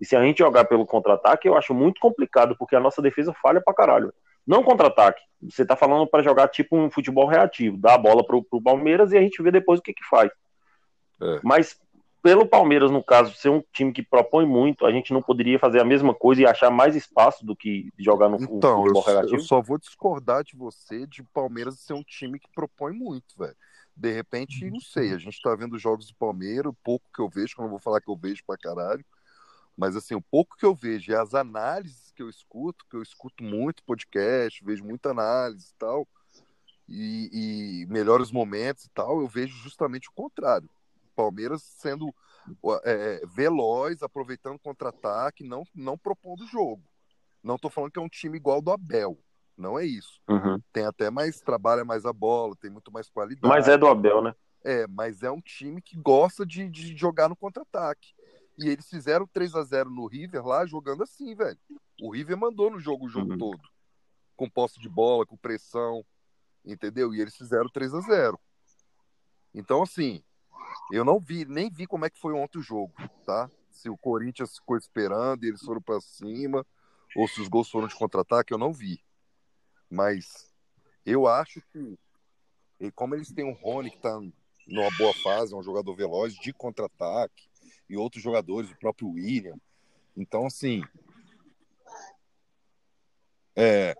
E 0.00 0.06
se 0.06 0.14
a 0.14 0.22
gente 0.22 0.38
jogar 0.38 0.64
pelo 0.66 0.86
contra-ataque, 0.86 1.48
eu 1.48 1.56
acho 1.56 1.74
muito 1.74 2.00
complicado, 2.00 2.56
porque 2.56 2.76
a 2.76 2.80
nossa 2.80 3.02
defesa 3.02 3.34
falha 3.42 3.60
pra 3.60 3.74
caralho. 3.74 4.14
Não 4.46 4.62
contra-ataque. 4.62 5.20
Você 5.42 5.66
tá 5.66 5.74
falando 5.74 6.06
para 6.06 6.22
jogar 6.22 6.48
tipo 6.48 6.76
um 6.76 6.88
futebol 6.88 7.26
reativo, 7.26 7.76
dar 7.76 7.94
a 7.94 7.98
bola 7.98 8.24
pro, 8.24 8.42
pro 8.44 8.62
Palmeiras 8.62 9.12
e 9.12 9.18
a 9.18 9.20
gente 9.20 9.42
vê 9.42 9.50
depois 9.50 9.80
o 9.80 9.82
que 9.82 9.92
que 9.92 10.04
faz. 10.08 10.30
É. 11.20 11.40
Mas 11.42 11.78
pelo 12.28 12.44
Palmeiras, 12.44 12.90
no 12.90 13.02
caso, 13.02 13.34
ser 13.34 13.48
um 13.48 13.64
time 13.72 13.90
que 13.90 14.02
propõe 14.02 14.44
muito, 14.44 14.84
a 14.84 14.92
gente 14.92 15.14
não 15.14 15.22
poderia 15.22 15.58
fazer 15.58 15.80
a 15.80 15.84
mesma 15.84 16.12
coisa 16.12 16.42
e 16.42 16.46
achar 16.46 16.70
mais 16.70 16.94
espaço 16.94 17.42
do 17.42 17.56
que 17.56 17.90
jogar 17.98 18.28
no 18.28 18.36
então, 18.36 18.84
futebol 18.84 19.04
eu, 19.06 19.28
eu 19.30 19.40
só 19.40 19.62
vou 19.62 19.78
discordar 19.78 20.44
de 20.44 20.54
você 20.54 21.06
de 21.06 21.22
Palmeiras 21.22 21.80
ser 21.80 21.94
um 21.94 22.02
time 22.02 22.38
que 22.38 22.46
propõe 22.54 22.92
muito, 22.92 23.34
velho. 23.38 23.56
De 23.96 24.12
repente, 24.12 24.70
não 24.70 24.78
sei, 24.78 25.14
a 25.14 25.16
gente 25.16 25.40
tá 25.40 25.56
vendo 25.56 25.78
jogos 25.78 26.08
do 26.08 26.14
Palmeiras, 26.16 26.70
pouco 26.84 27.06
que 27.14 27.22
eu 27.22 27.30
vejo, 27.30 27.54
que 27.54 27.62
eu 27.62 27.64
não 27.64 27.70
vou 27.70 27.78
falar 27.78 27.98
que 28.02 28.10
eu 28.10 28.16
vejo 28.16 28.42
pra 28.46 28.58
caralho, 28.58 29.02
mas 29.74 29.96
assim, 29.96 30.14
o 30.14 30.20
pouco 30.20 30.54
que 30.54 30.66
eu 30.66 30.74
vejo 30.74 31.10
e 31.10 31.14
as 31.14 31.32
análises 31.32 32.12
que 32.14 32.22
eu 32.22 32.28
escuto, 32.28 32.84
que 32.90 32.96
eu 32.96 33.02
escuto 33.02 33.42
muito 33.42 33.82
podcast, 33.84 34.62
vejo 34.62 34.84
muita 34.84 35.12
análise 35.12 35.70
e 35.70 35.78
tal, 35.78 36.06
e, 36.86 37.30
e 37.82 37.86
melhores 37.86 38.30
momentos 38.30 38.84
e 38.84 38.90
tal, 38.90 39.18
eu 39.18 39.26
vejo 39.26 39.56
justamente 39.56 40.10
o 40.10 40.12
contrário. 40.12 40.68
Palmeiras 41.18 41.64
sendo 41.64 42.14
é, 42.84 43.20
veloz, 43.26 44.04
aproveitando 44.04 44.56
contra-ataque, 44.56 45.42
não, 45.42 45.64
não 45.74 45.98
propondo 45.98 46.46
jogo. 46.46 46.84
Não 47.42 47.56
estou 47.56 47.68
falando 47.68 47.90
que 47.90 47.98
é 47.98 48.02
um 48.02 48.08
time 48.08 48.36
igual 48.36 48.62
do 48.62 48.70
Abel. 48.70 49.18
Não 49.56 49.76
é 49.76 49.84
isso. 49.84 50.20
Uhum. 50.28 50.62
Tem 50.72 50.84
até 50.84 51.10
mais, 51.10 51.40
trabalha 51.40 51.84
mais 51.84 52.06
a 52.06 52.12
bola, 52.12 52.54
tem 52.54 52.70
muito 52.70 52.92
mais 52.92 53.10
qualidade. 53.10 53.52
Mas 53.52 53.66
é 53.66 53.76
do 53.76 53.88
Abel, 53.88 54.22
né? 54.22 54.32
É, 54.64 54.86
mas 54.86 55.24
é 55.24 55.30
um 55.30 55.40
time 55.40 55.82
que 55.82 55.96
gosta 55.96 56.46
de, 56.46 56.68
de 56.68 56.96
jogar 56.96 57.28
no 57.28 57.34
contra-ataque. 57.34 58.14
E 58.56 58.68
eles 58.68 58.88
fizeram 58.88 59.26
3 59.26 59.56
a 59.56 59.64
0 59.64 59.90
no 59.90 60.06
River 60.06 60.46
lá 60.46 60.64
jogando 60.66 61.02
assim, 61.02 61.34
velho. 61.34 61.58
O 62.00 62.12
River 62.12 62.36
mandou 62.36 62.70
no 62.70 62.78
jogo 62.78 63.06
o 63.06 63.08
jogo 63.08 63.32
uhum. 63.32 63.38
todo. 63.38 63.62
Com 64.36 64.48
posse 64.48 64.78
de 64.78 64.88
bola, 64.88 65.26
com 65.26 65.36
pressão, 65.36 66.04
entendeu? 66.64 67.12
E 67.12 67.20
eles 67.20 67.36
fizeram 67.36 67.68
3 67.68 67.92
a 67.92 68.00
0 68.02 68.38
Então, 69.52 69.82
assim, 69.82 70.22
eu 70.92 71.04
não 71.04 71.18
vi, 71.18 71.44
nem 71.44 71.70
vi 71.70 71.86
como 71.86 72.04
é 72.04 72.10
que 72.10 72.18
foi 72.18 72.32
ontem 72.32 72.58
o 72.58 72.62
jogo, 72.62 72.92
tá? 73.24 73.50
Se 73.70 73.88
o 73.88 73.96
Corinthians 73.96 74.56
ficou 74.56 74.76
esperando 74.76 75.44
e 75.44 75.48
eles 75.48 75.62
foram 75.62 75.80
para 75.80 76.00
cima, 76.00 76.66
ou 77.16 77.28
se 77.28 77.40
os 77.40 77.48
gols 77.48 77.70
foram 77.70 77.86
de 77.86 77.94
contra-ataque, 77.94 78.52
eu 78.52 78.58
não 78.58 78.72
vi. 78.72 79.02
Mas 79.90 80.52
eu 81.04 81.26
acho 81.26 81.60
que, 81.72 81.98
e 82.80 82.90
como 82.90 83.14
eles 83.14 83.32
têm 83.32 83.44
um 83.44 83.52
Rony 83.52 83.90
que 83.90 83.98
tá 83.98 84.18
numa 84.66 84.90
boa 84.98 85.14
fase, 85.22 85.54
é 85.54 85.56
um 85.56 85.62
jogador 85.62 85.94
veloz 85.94 86.34
de 86.34 86.52
contra-ataque, 86.52 87.48
e 87.88 87.96
outros 87.96 88.22
jogadores, 88.22 88.70
o 88.70 88.76
próprio 88.76 89.08
William. 89.08 89.56
Então, 90.16 90.46
assim. 90.46 90.82
É. 93.56 93.96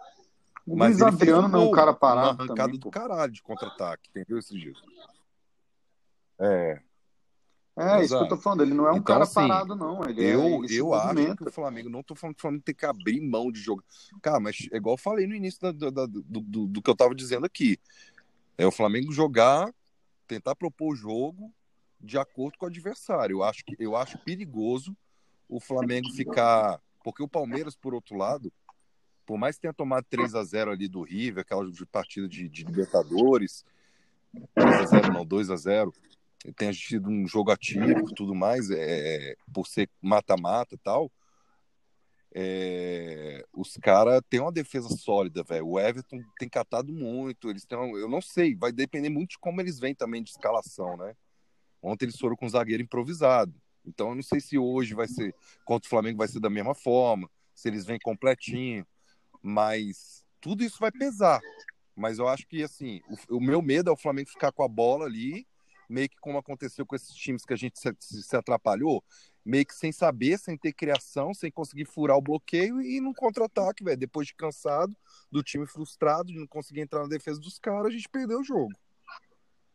O 0.67 0.77
mas 0.77 1.01
Luiz 1.01 1.15
Adriano 1.15 1.49
não 1.49 1.63
é 1.63 1.65
um 1.65 1.71
cara 1.71 1.95
parado. 1.95 2.27
Uma 2.27 2.45
arrancada 2.45 2.63
também, 2.65 2.81
do 2.81 2.91
caralho 2.91 3.33
de 3.33 3.43
contra-ataque, 3.43 4.11
entendeu? 4.11 4.39
Esse 4.39 4.59
jeito. 4.59 4.83
É. 6.39 6.81
É, 7.81 8.03
isso 8.03 8.19
que 8.19 8.25
eu 8.25 8.29
tô 8.29 8.37
falando, 8.37 8.65
ele 8.65 8.75
não 8.75 8.89
é 8.89 8.91
um 8.91 8.97
então, 8.97 9.05
cara 9.05 9.23
assim, 9.23 9.35
parado, 9.35 9.77
não. 9.77 10.03
Ele 10.05 10.25
eu 10.25 10.43
é, 10.43 10.51
ele 10.65 10.77
eu 10.77 10.93
acho 10.93 11.37
que 11.37 11.45
o 11.45 11.53
Flamengo, 11.53 11.89
não 11.89 12.03
tô 12.03 12.17
falando 12.17 12.35
que 12.35 12.41
o 12.41 12.43
Flamengo 12.43 12.65
tem 12.65 12.75
que 12.75 12.85
abrir 12.85 13.21
mão 13.21 13.53
de 13.53 13.61
jogo. 13.61 13.85
Cara, 14.21 14.41
mas 14.41 14.67
é 14.73 14.77
igual 14.77 14.95
eu 14.95 14.99
falei 14.99 15.29
no 15.29 15.35
início 15.35 15.61
da, 15.61 15.89
da, 15.89 16.07
do, 16.07 16.23
do, 16.23 16.67
do, 16.67 16.83
que 16.83 16.91
eu 16.91 16.97
tava 16.97 17.15
dizendo 17.15 17.47
aqui. 17.47 17.79
É 18.57 18.67
o 18.67 18.73
Flamengo 18.73 19.13
jogar, 19.13 19.73
tentar 20.27 20.57
propor 20.57 20.93
o 20.93 20.97
jogo, 20.97 21.55
de 22.01 22.19
acordo 22.19 22.59
com 22.59 22.67
o 22.67 22.69
adversário. 22.69 23.35
Eu 23.35 23.43
acho, 23.45 23.65
que, 23.65 23.77
eu 23.79 23.95
acho 23.95 24.19
perigoso 24.25 24.97
o 25.49 25.61
Flamengo 25.61 26.11
ficar. 26.11 26.81
Porque 27.05 27.23
o 27.23 27.29
Palmeiras, 27.29 27.77
por 27.77 27.95
outro 27.95 28.17
lado, 28.17 28.53
por 29.25 29.39
mais 29.39 29.55
que 29.55 29.63
tenha 29.63 29.73
tomado 29.73 30.05
3 30.11 30.35
a 30.35 30.43
0 30.43 30.73
ali 30.73 30.89
do 30.89 31.03
River, 31.03 31.43
aquela 31.43 31.65
partida 31.93 32.29
de, 32.29 32.49
de 32.49 32.65
Libertadores, 32.65 33.65
3 34.55 34.75
a 34.81 34.85
0 34.87 35.13
não, 35.13 35.25
2 35.25 35.51
a 35.51 35.57
0 35.57 35.95
tenha 36.57 36.73
tido 36.73 37.09
um 37.09 37.27
jogo 37.27 37.51
ativo 37.51 38.15
tudo 38.15 38.35
mais, 38.35 38.71
é, 38.71 39.35
por 39.53 39.67
ser 39.67 39.91
mata-mata 40.01 40.75
e 40.75 40.79
tal, 40.79 41.11
é, 42.35 43.45
os 43.53 43.77
caras 43.83 44.21
têm 44.29 44.41
uma 44.41 44.53
defesa 44.53 44.89
sólida, 44.89 45.43
velho. 45.43 45.67
O 45.67 45.81
Everton 45.81 46.23
tem 46.39 46.49
catado 46.49 46.93
muito, 46.93 47.51
eles 47.51 47.65
têm, 47.65 47.79
eu 47.79 48.09
não 48.09 48.21
sei, 48.21 48.55
vai 48.55 48.71
depender 48.71 49.09
muito 49.09 49.31
de 49.31 49.39
como 49.39 49.61
eles 49.61 49.81
vêm 49.81 49.95
também 49.95 50.23
de 50.23 50.31
escalação, 50.31 50.97
né? 50.97 51.15
Ontem 51.83 52.05
eles 52.05 52.19
foram 52.19 52.37
com 52.37 52.47
um 52.47 52.51
zagueiro 52.51 52.83
improvisado. 52.83 53.55
Então 53.85 54.11
eu 54.11 54.15
não 54.15 54.23
sei 54.23 54.41
se 54.41 54.59
hoje 54.59 54.95
vai 54.95 55.09
ser 55.09 55.35
contra 55.65 55.87
o 55.87 55.91
Flamengo 55.91 56.19
vai 56.19 56.29
ser 56.29 56.41
da 56.41 56.51
mesma 56.51 56.75
forma, 56.75 57.29
se 57.55 57.69
eles 57.69 57.87
vêm 57.87 57.99
completinho, 57.99 58.87
mas 59.43 60.23
tudo 60.41 60.63
isso 60.63 60.79
vai 60.79 60.93
pesar. 60.93 61.41
Mas 61.97 62.19
eu 62.19 62.29
acho 62.29 62.47
que 62.47 62.63
assim, 62.63 63.01
o, 63.29 63.39
o 63.39 63.41
meu 63.41 63.63
medo 63.63 63.91
é 63.91 63.93
o 63.93 63.97
Flamengo 63.97 64.29
ficar 64.29 64.53
com 64.53 64.63
a 64.63 64.69
bola 64.69 65.07
ali, 65.07 65.47
meio 65.89 66.09
que 66.09 66.17
como 66.21 66.39
aconteceu 66.39 66.85
com 66.85 66.95
esses 66.95 67.15
times 67.15 67.45
que 67.45 67.53
a 67.53 67.57
gente 67.57 67.79
se, 67.79 67.95
se 68.01 68.37
atrapalhou, 68.37 69.03
meio 69.45 69.65
que 69.65 69.75
sem 69.75 69.91
saber, 69.91 70.39
sem 70.39 70.59
ter 70.59 70.73
criação, 70.73 71.33
sem 71.33 71.51
conseguir 71.51 71.87
furar 71.87 72.17
o 72.17 72.23
bloqueio 72.23 72.83
e 72.83 73.01
num 73.01 73.15
contra-ataque, 73.15 73.83
velho. 73.83 73.97
Depois 73.97 74.27
de 74.27 74.35
cansado, 74.35 74.95
do 75.33 75.43
time 75.43 75.67
frustrado, 75.67 76.31
de 76.31 76.39
não 76.39 76.47
conseguir 76.47 76.81
entrar 76.81 77.01
na 77.01 77.09
defesa 77.09 77.41
dos 77.41 77.59
caras, 77.59 77.87
a 77.87 77.91
gente 77.91 78.09
perdeu 78.09 78.41
o 78.41 78.45
jogo. 78.45 78.73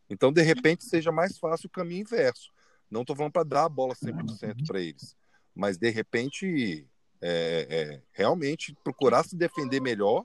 Então, 0.10 0.32
de 0.32 0.44
repente, 0.44 0.84
seja 0.86 1.12
mais 1.12 1.40
fácil 1.40 1.68
o 1.68 1.72
caminho 1.72 2.02
inverso. 2.02 2.52
Não 2.90 3.02
estou 3.02 3.16
falando 3.16 3.32
para 3.32 3.44
dar 3.44 3.66
a 3.66 3.70
bola 3.70 3.96
100% 3.96 4.68
para 4.68 4.80
eles, 4.80 5.16
mas 5.56 5.78
de 5.78 5.90
repente, 5.90 6.88
é, 7.20 7.68
é, 7.70 8.02
realmente 8.12 8.76
procurar 8.84 9.24
se 9.24 9.36
defender 9.36 9.80
melhor, 9.80 10.24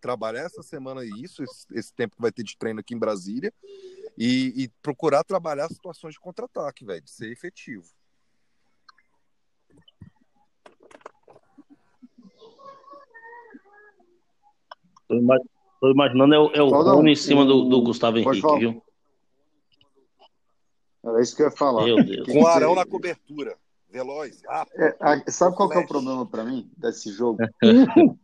trabalhar 0.00 0.42
essa 0.42 0.62
semana 0.62 1.02
isso, 1.04 1.42
esse, 1.42 1.66
esse, 1.72 1.94
tempo 1.94 2.16
que 2.16 2.22
vai 2.22 2.32
ter 2.32 2.42
de 2.42 2.56
treino 2.58 2.80
aqui 2.80 2.94
em 2.94 2.98
Brasília, 2.98 3.52
e, 4.16 4.64
e 4.64 4.68
procurar 4.82 5.24
trabalhar 5.24 5.68
situações 5.68 6.14
de 6.14 6.20
contra-ataque, 6.20 6.84
velho, 6.84 7.02
de 7.02 7.10
ser 7.10 7.30
efetivo. 7.30 7.84
Tô 15.80 15.90
imaginando 15.90 16.34
é 16.34 16.38
o, 16.38 16.52
é 16.52 16.62
o 16.62 16.68
Rony 16.68 17.12
em 17.12 17.16
cima 17.16 17.44
do, 17.44 17.64
do 17.64 17.82
Gustavo 17.82 18.18
Henrique, 18.18 18.58
viu? 18.58 18.82
Era 21.02 21.20
isso 21.20 21.34
que 21.34 21.42
eu 21.42 21.46
ia 21.46 21.52
falar. 21.52 21.84
Com 22.26 22.42
o 22.42 22.46
Arão 22.46 22.74
na 22.74 22.84
cobertura. 22.84 23.56
Veloz. 23.90 24.40
É, 24.76 24.96
a, 25.00 25.30
sabe 25.30 25.56
qual 25.56 25.72
é 25.72 25.78
o 25.78 25.86
problema 25.86 26.24
para 26.24 26.44
mim 26.44 26.70
desse 26.76 27.10
jogo? 27.10 27.38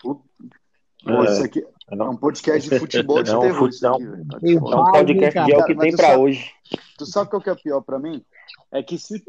Pô, 0.00 0.22
é. 1.06 1.32
isso 1.32 1.44
aqui 1.44 1.66
é 1.90 2.02
um 2.04 2.16
podcast 2.16 2.68
de 2.68 2.78
futebol 2.78 3.22
de 3.22 3.30
é 3.30 3.36
um 3.36 3.40
terror. 3.40 3.58
Fute... 3.58 3.86
Aqui, 3.86 4.54
tá 4.60 4.70
é 4.70 4.76
um 4.76 4.84
podcast 4.92 5.44
de 5.44 5.52
é 5.52 5.58
o 5.58 5.64
que 5.64 5.74
tem 5.74 5.96
para 5.96 6.18
hoje. 6.18 6.52
Tu 6.96 7.06
sabe 7.06 7.30
qual 7.30 7.42
que 7.42 7.48
é 7.48 7.52
o 7.52 7.62
pior 7.62 7.80
para 7.80 7.98
mim? 7.98 8.24
É 8.70 8.82
que 8.82 8.98
se. 8.98 9.24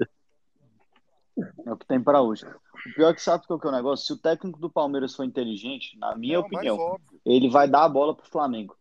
É 1.66 1.72
o 1.72 1.78
que 1.78 1.86
tem 1.86 2.02
para 2.02 2.22
hoje. 2.22 2.46
O 2.46 2.96
pior 2.96 3.10
é 3.10 3.14
que 3.14 3.22
sabe 3.22 3.48
qual 3.48 3.60
que 3.60 3.68
é 3.68 3.70
o 3.70 3.74
negócio? 3.74 4.06
Se 4.06 4.14
o 4.14 4.18
técnico 4.18 4.60
do 4.60 4.70
Palmeiras 4.70 5.16
for 5.16 5.24
inteligente, 5.24 5.98
na 5.98 6.16
minha 6.16 6.36
é 6.36 6.40
opinião, 6.40 7.00
ele 7.26 7.50
vai 7.50 7.68
dar 7.68 7.84
a 7.84 7.90
bola 7.90 8.14
pro 8.14 8.30
Flamengo. 8.30 8.76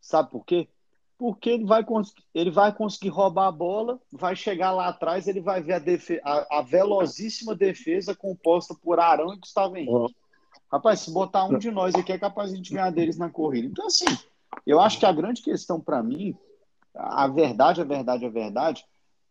Sabe 0.00 0.30
por 0.30 0.44
quê? 0.44 0.68
porque 1.22 1.50
ele 1.50 1.64
vai, 1.64 1.86
ele 2.34 2.50
vai 2.50 2.74
conseguir 2.74 3.10
roubar 3.10 3.46
a 3.46 3.52
bola, 3.52 4.00
vai 4.10 4.34
chegar 4.34 4.72
lá 4.72 4.88
atrás, 4.88 5.28
ele 5.28 5.40
vai 5.40 5.62
ver 5.62 5.74
a, 5.74 5.78
defe 5.78 6.20
a, 6.24 6.58
a 6.58 6.62
velozíssima 6.62 7.54
defesa 7.54 8.12
composta 8.12 8.74
por 8.74 8.98
Arão 8.98 9.32
e 9.32 9.38
Gustavo 9.38 9.76
Henrique. 9.76 9.92
Uhum. 9.92 10.08
Rapaz, 10.72 11.00
se 11.00 11.10
botar 11.10 11.44
um 11.44 11.58
de 11.58 11.70
nós 11.70 11.94
aqui, 11.94 12.12
é 12.12 12.18
capaz 12.18 12.48
de 12.48 12.54
a 12.54 12.56
gente 12.56 12.72
ganhar 12.72 12.90
deles 12.90 13.18
na 13.18 13.28
corrida. 13.28 13.66
Então, 13.66 13.86
assim, 13.86 14.06
eu 14.66 14.80
acho 14.80 14.98
que 14.98 15.04
a 15.04 15.12
grande 15.12 15.42
questão 15.42 15.78
para 15.78 16.02
mim 16.02 16.34
a 16.94 17.26
verdade, 17.26 17.80
a 17.80 17.84
verdade, 17.84 18.26
a 18.26 18.28
verdade, 18.28 18.84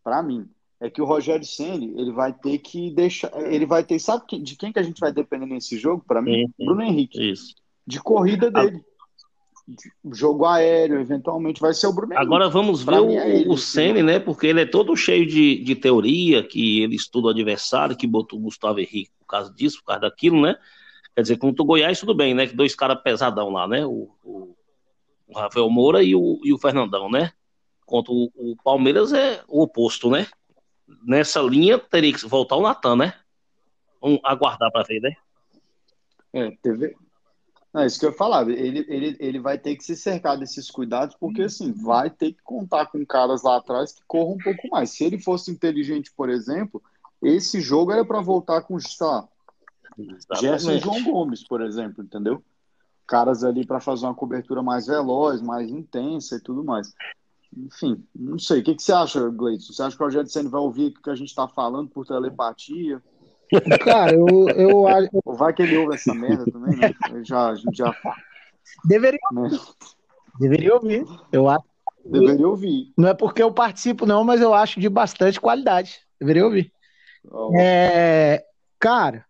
para 0.03 0.21
mim, 0.23 0.47
é 0.79 0.89
que 0.89 1.01
o 1.01 1.05
Rogério 1.05 1.45
Ceni 1.45 1.93
ele 1.95 2.11
vai 2.11 2.33
ter 2.33 2.57
que 2.57 2.89
deixar, 2.91 3.31
ele 3.51 3.65
vai 3.65 3.83
ter, 3.83 3.99
sabe 3.99 4.25
de 4.39 4.55
quem 4.55 4.73
que 4.73 4.79
a 4.79 4.83
gente 4.83 4.99
vai 4.99 5.11
depender 5.11 5.45
nesse 5.45 5.77
jogo? 5.77 6.03
Para 6.07 6.21
mim, 6.21 6.45
sim, 6.47 6.53
sim. 6.57 6.65
Bruno 6.65 6.81
Henrique. 6.81 7.31
Isso. 7.31 7.55
De 7.85 7.99
corrida 7.99 8.49
dele. 8.49 8.83
Jogo 10.11 10.45
aéreo, 10.45 10.99
eventualmente 10.99 11.61
vai 11.61 11.73
ser 11.73 11.87
o 11.87 11.93
Bruno 11.93 12.17
Agora 12.17 12.45
Henrique. 12.45 12.57
vamos 12.59 12.83
ver 12.83 12.99
o, 12.99 13.11
é 13.11 13.43
o 13.47 13.55
Ceni, 13.55 14.01
né? 14.01 14.19
Porque 14.19 14.47
ele 14.47 14.61
é 14.61 14.65
todo 14.65 14.95
cheio 14.95 15.25
de, 15.25 15.63
de 15.63 15.75
teoria, 15.75 16.43
que 16.43 16.81
ele 16.81 16.95
estuda 16.95 17.27
o 17.27 17.29
adversário, 17.29 17.95
que 17.95 18.07
botou 18.07 18.39
o 18.39 18.41
Gustavo 18.41 18.79
Henrique 18.79 19.11
por 19.19 19.27
causa 19.27 19.53
disso, 19.53 19.77
por 19.77 19.85
causa 19.85 20.01
daquilo, 20.01 20.41
né? 20.41 20.55
Quer 21.15 21.21
dizer, 21.21 21.37
contra 21.37 21.61
o 21.61 21.65
Goiás, 21.65 21.99
tudo 21.99 22.15
bem, 22.15 22.33
né? 22.33 22.47
Que 22.47 22.55
dois 22.55 22.75
caras 22.75 23.01
pesadão 23.01 23.49
lá, 23.49 23.67
né? 23.67 23.85
O, 23.85 24.09
o, 24.23 24.55
Rafael 25.35 25.69
Moura 25.69 26.03
e 26.03 26.15
o, 26.15 26.39
e 26.43 26.53
o 26.53 26.57
Fernandão, 26.57 27.09
né? 27.09 27.31
Contra 27.85 28.11
o, 28.11 28.31
o 28.35 28.55
Palmeiras 28.63 29.13
é 29.13 29.43
o 29.47 29.61
oposto, 29.61 30.09
né? 30.09 30.27
nessa 31.03 31.41
linha 31.41 31.77
teria 31.77 32.13
que 32.13 32.27
voltar 32.27 32.55
o 32.55 32.61
Natan, 32.61 32.95
né? 32.95 33.13
Vamos 34.01 34.19
aguardar 34.23 34.71
para 34.71 34.83
ver, 34.83 34.99
né? 34.99 35.15
É, 36.33 36.51
teve. 36.61 36.95
Não, 37.73 37.85
isso 37.85 37.99
que 37.99 38.05
eu 38.05 38.11
falava, 38.11 38.51
ele, 38.51 38.85
ele, 38.89 39.15
ele 39.19 39.39
vai 39.39 39.57
ter 39.57 39.75
que 39.77 39.83
se 39.83 39.95
cercar 39.95 40.37
desses 40.37 40.69
cuidados, 40.69 41.15
porque 41.17 41.43
assim, 41.43 41.71
vai 41.71 42.09
ter 42.09 42.33
que 42.33 42.41
contar 42.43 42.87
com 42.87 43.05
caras 43.05 43.43
lá 43.43 43.57
atrás 43.57 43.93
que 43.93 44.01
corram 44.05 44.33
um 44.33 44.37
pouco 44.37 44.67
mais. 44.69 44.89
Se 44.89 45.05
ele 45.05 45.19
fosse 45.19 45.51
inteligente, 45.51 46.11
por 46.11 46.29
exemplo, 46.29 46.81
esse 47.21 47.61
jogo 47.61 47.93
era 47.93 48.03
para 48.03 48.19
voltar 48.19 48.61
com, 48.63 48.77
sei 48.79 49.07
lá, 49.07 49.27
Gerson 50.39 50.71
e 50.71 50.79
João 50.79 51.03
Gomes, 51.03 51.43
por 51.43 51.61
exemplo, 51.61 52.03
entendeu? 52.03 52.43
Caras 53.07 53.43
ali 53.43 53.65
para 53.65 53.79
fazer 53.79 54.05
uma 54.05 54.15
cobertura 54.15 54.61
mais 54.63 54.87
veloz, 54.87 55.41
mais 55.41 55.69
intensa 55.69 56.37
e 56.37 56.39
tudo 56.39 56.63
mais. 56.63 56.93
Enfim, 57.57 58.03
não 58.15 58.39
sei. 58.39 58.61
O 58.61 58.63
que, 58.63 58.75
que 58.75 58.83
você 58.83 58.93
acha, 58.93 59.29
Gleison? 59.29 59.73
Você 59.73 59.83
acha 59.83 59.95
que 59.95 60.01
o 60.01 60.05
Rogério 60.05 60.29
Senna 60.29 60.49
vai 60.49 60.61
ouvir 60.61 60.87
o 60.87 61.01
que 61.01 61.09
a 61.09 61.15
gente 61.15 61.27
está 61.27 61.47
falando 61.47 61.89
por 61.89 62.05
telepatia? 62.05 63.01
Cara, 63.83 64.13
eu, 64.13 64.49
eu 64.55 64.87
acho. 64.87 65.09
Ou 65.25 65.35
vai 65.35 65.53
que 65.53 65.61
ele 65.61 65.77
ouve 65.77 65.95
essa 65.95 66.13
merda 66.13 66.45
também, 66.45 66.77
né? 66.77 66.93
já, 67.23 67.49
a 67.49 67.55
gente 67.55 67.75
já. 67.75 67.93
Deveria. 68.85 69.19
Né? 69.33 69.49
Deveria 70.39 70.73
ouvir. 70.75 71.05
Eu 71.31 71.49
acho. 71.49 71.65
Deveria 72.05 72.47
ouvir. 72.47 72.93
Não 72.97 73.09
é 73.09 73.13
porque 73.13 73.43
eu 73.43 73.51
participo, 73.51 74.05
não, 74.05 74.23
mas 74.23 74.41
eu 74.41 74.53
acho 74.53 74.79
de 74.79 74.87
bastante 74.87 75.39
qualidade. 75.39 75.99
Deveria 76.19 76.45
ouvir. 76.45 76.71
Oh. 77.29 77.51
É, 77.55 78.43
cara, 78.79 79.25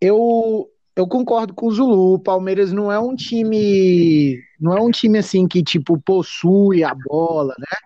eu, 0.00 0.70
eu 0.94 1.06
concordo 1.06 1.54
com 1.54 1.66
o 1.66 1.70
Zulu. 1.70 2.14
O 2.14 2.18
Palmeiras 2.18 2.72
não 2.72 2.90
é 2.90 2.98
um 2.98 3.14
time. 3.14 4.40
Não 4.60 4.76
é 4.76 4.80
um 4.80 4.90
time 4.90 5.18
assim 5.18 5.46
que, 5.46 5.62
tipo, 5.62 5.98
possui 6.00 6.84
a 6.84 6.94
bola, 6.94 7.54
né? 7.58 7.76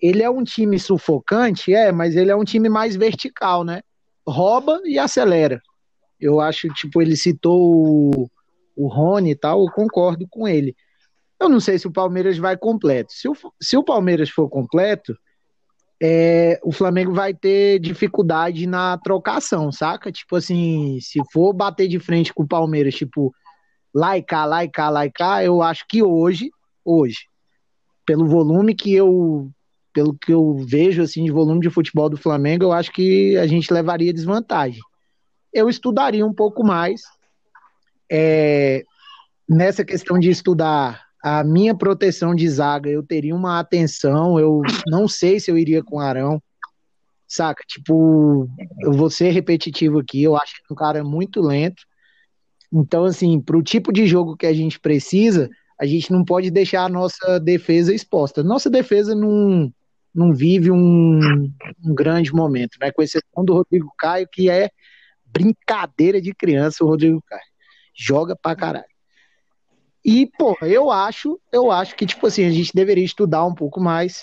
Ele 0.00 0.22
é 0.22 0.28
um 0.28 0.44
time 0.44 0.78
sufocante, 0.78 1.72
é, 1.72 1.90
mas 1.90 2.14
ele 2.14 2.30
é 2.30 2.36
um 2.36 2.44
time 2.44 2.68
mais 2.68 2.94
vertical, 2.96 3.64
né? 3.64 3.80
Rouba 4.26 4.80
e 4.84 4.98
acelera. 4.98 5.60
Eu 6.20 6.40
acho, 6.40 6.68
tipo, 6.68 7.00
ele 7.00 7.16
citou 7.16 7.60
o, 7.60 8.30
o 8.76 8.86
Rony 8.86 9.30
e 9.30 9.34
tal, 9.34 9.62
eu 9.62 9.72
concordo 9.72 10.26
com 10.28 10.46
ele. 10.46 10.74
Eu 11.40 11.48
não 11.48 11.60
sei 11.60 11.78
se 11.78 11.86
o 11.86 11.92
Palmeiras 11.92 12.38
vai 12.38 12.56
completo. 12.56 13.12
Se 13.12 13.28
o, 13.28 13.36
se 13.60 13.76
o 13.76 13.84
Palmeiras 13.84 14.30
for 14.30 14.48
completo, 14.48 15.16
é, 16.02 16.58
o 16.62 16.72
Flamengo 16.72 17.12
vai 17.12 17.32
ter 17.32 17.78
dificuldade 17.78 18.66
na 18.66 18.98
trocação, 18.98 19.70
saca? 19.70 20.10
Tipo 20.10 20.36
assim, 20.36 20.98
se 21.00 21.20
for 21.32 21.52
bater 21.52 21.88
de 21.88 21.98
frente 21.98 22.32
com 22.32 22.42
o 22.42 22.48
Palmeiras, 22.48 22.94
tipo, 22.94 23.34
lá 23.94 24.18
e 24.18 24.22
cá, 24.22 24.44
lá 24.44 24.64
e 24.64 24.68
cá, 24.68 24.90
lá 24.90 25.06
e 25.06 25.10
cá, 25.10 25.44
eu 25.44 25.62
acho 25.62 25.84
que 25.88 26.02
hoje, 26.02 26.50
hoje, 26.84 27.28
pelo 28.04 28.26
volume 28.26 28.74
que 28.74 28.92
eu, 28.92 29.50
pelo 29.92 30.14
que 30.14 30.32
eu 30.32 30.56
vejo, 30.66 31.02
assim, 31.02 31.24
de 31.24 31.30
volume 31.30 31.60
de 31.60 31.70
futebol 31.70 32.08
do 32.10 32.16
Flamengo, 32.16 32.64
eu 32.64 32.72
acho 32.72 32.92
que 32.92 33.36
a 33.36 33.46
gente 33.46 33.72
levaria 33.72 34.12
desvantagem. 34.12 34.80
Eu 35.52 35.68
estudaria 35.68 36.26
um 36.26 36.34
pouco 36.34 36.64
mais, 36.64 37.02
é, 38.10 38.82
nessa 39.48 39.84
questão 39.84 40.18
de 40.18 40.28
estudar 40.28 41.04
a 41.26 41.42
minha 41.42 41.74
proteção 41.74 42.34
de 42.34 42.46
zaga, 42.46 42.90
eu 42.90 43.02
teria 43.02 43.34
uma 43.34 43.58
atenção, 43.58 44.38
eu 44.38 44.60
não 44.86 45.08
sei 45.08 45.40
se 45.40 45.50
eu 45.50 45.56
iria 45.56 45.82
com 45.82 45.98
Arão, 45.98 46.38
saca? 47.26 47.64
Tipo, 47.66 48.46
eu 48.80 48.92
vou 48.92 49.08
ser 49.08 49.30
repetitivo 49.30 50.00
aqui, 50.00 50.22
eu 50.22 50.36
acho 50.36 50.56
que 50.56 50.70
o 50.70 50.76
cara 50.76 50.98
é 50.98 51.02
muito 51.02 51.40
lento. 51.40 51.82
Então, 52.70 53.04
assim, 53.04 53.40
para 53.40 53.56
o 53.56 53.62
tipo 53.62 53.90
de 53.90 54.06
jogo 54.06 54.36
que 54.36 54.44
a 54.44 54.52
gente 54.52 54.78
precisa, 54.78 55.48
a 55.80 55.86
gente 55.86 56.12
não 56.12 56.22
pode 56.26 56.50
deixar 56.50 56.84
a 56.84 56.90
nossa 56.90 57.40
defesa 57.40 57.94
exposta. 57.94 58.42
Nossa 58.42 58.68
defesa 58.68 59.14
não, 59.14 59.72
não 60.14 60.30
vive 60.34 60.70
um, 60.70 61.20
um 61.82 61.94
grande 61.94 62.34
momento, 62.34 62.76
né? 62.78 62.92
Com 62.92 63.00
exceção 63.00 63.42
do 63.42 63.54
Rodrigo 63.54 63.90
Caio, 63.96 64.28
que 64.30 64.50
é 64.50 64.68
brincadeira 65.24 66.20
de 66.20 66.34
criança, 66.34 66.84
o 66.84 66.86
Rodrigo 66.86 67.22
Caio. 67.26 67.40
Joga 67.96 68.36
pra 68.36 68.54
caralho. 68.54 68.93
E, 70.04 70.26
pô, 70.38 70.56
eu 70.62 70.90
acho, 70.90 71.40
eu 71.50 71.70
acho 71.70 71.96
que, 71.96 72.04
tipo 72.04 72.26
assim, 72.26 72.44
a 72.44 72.50
gente 72.50 72.74
deveria 72.74 73.04
estudar 73.04 73.44
um 73.46 73.54
pouco 73.54 73.80
mais. 73.80 74.22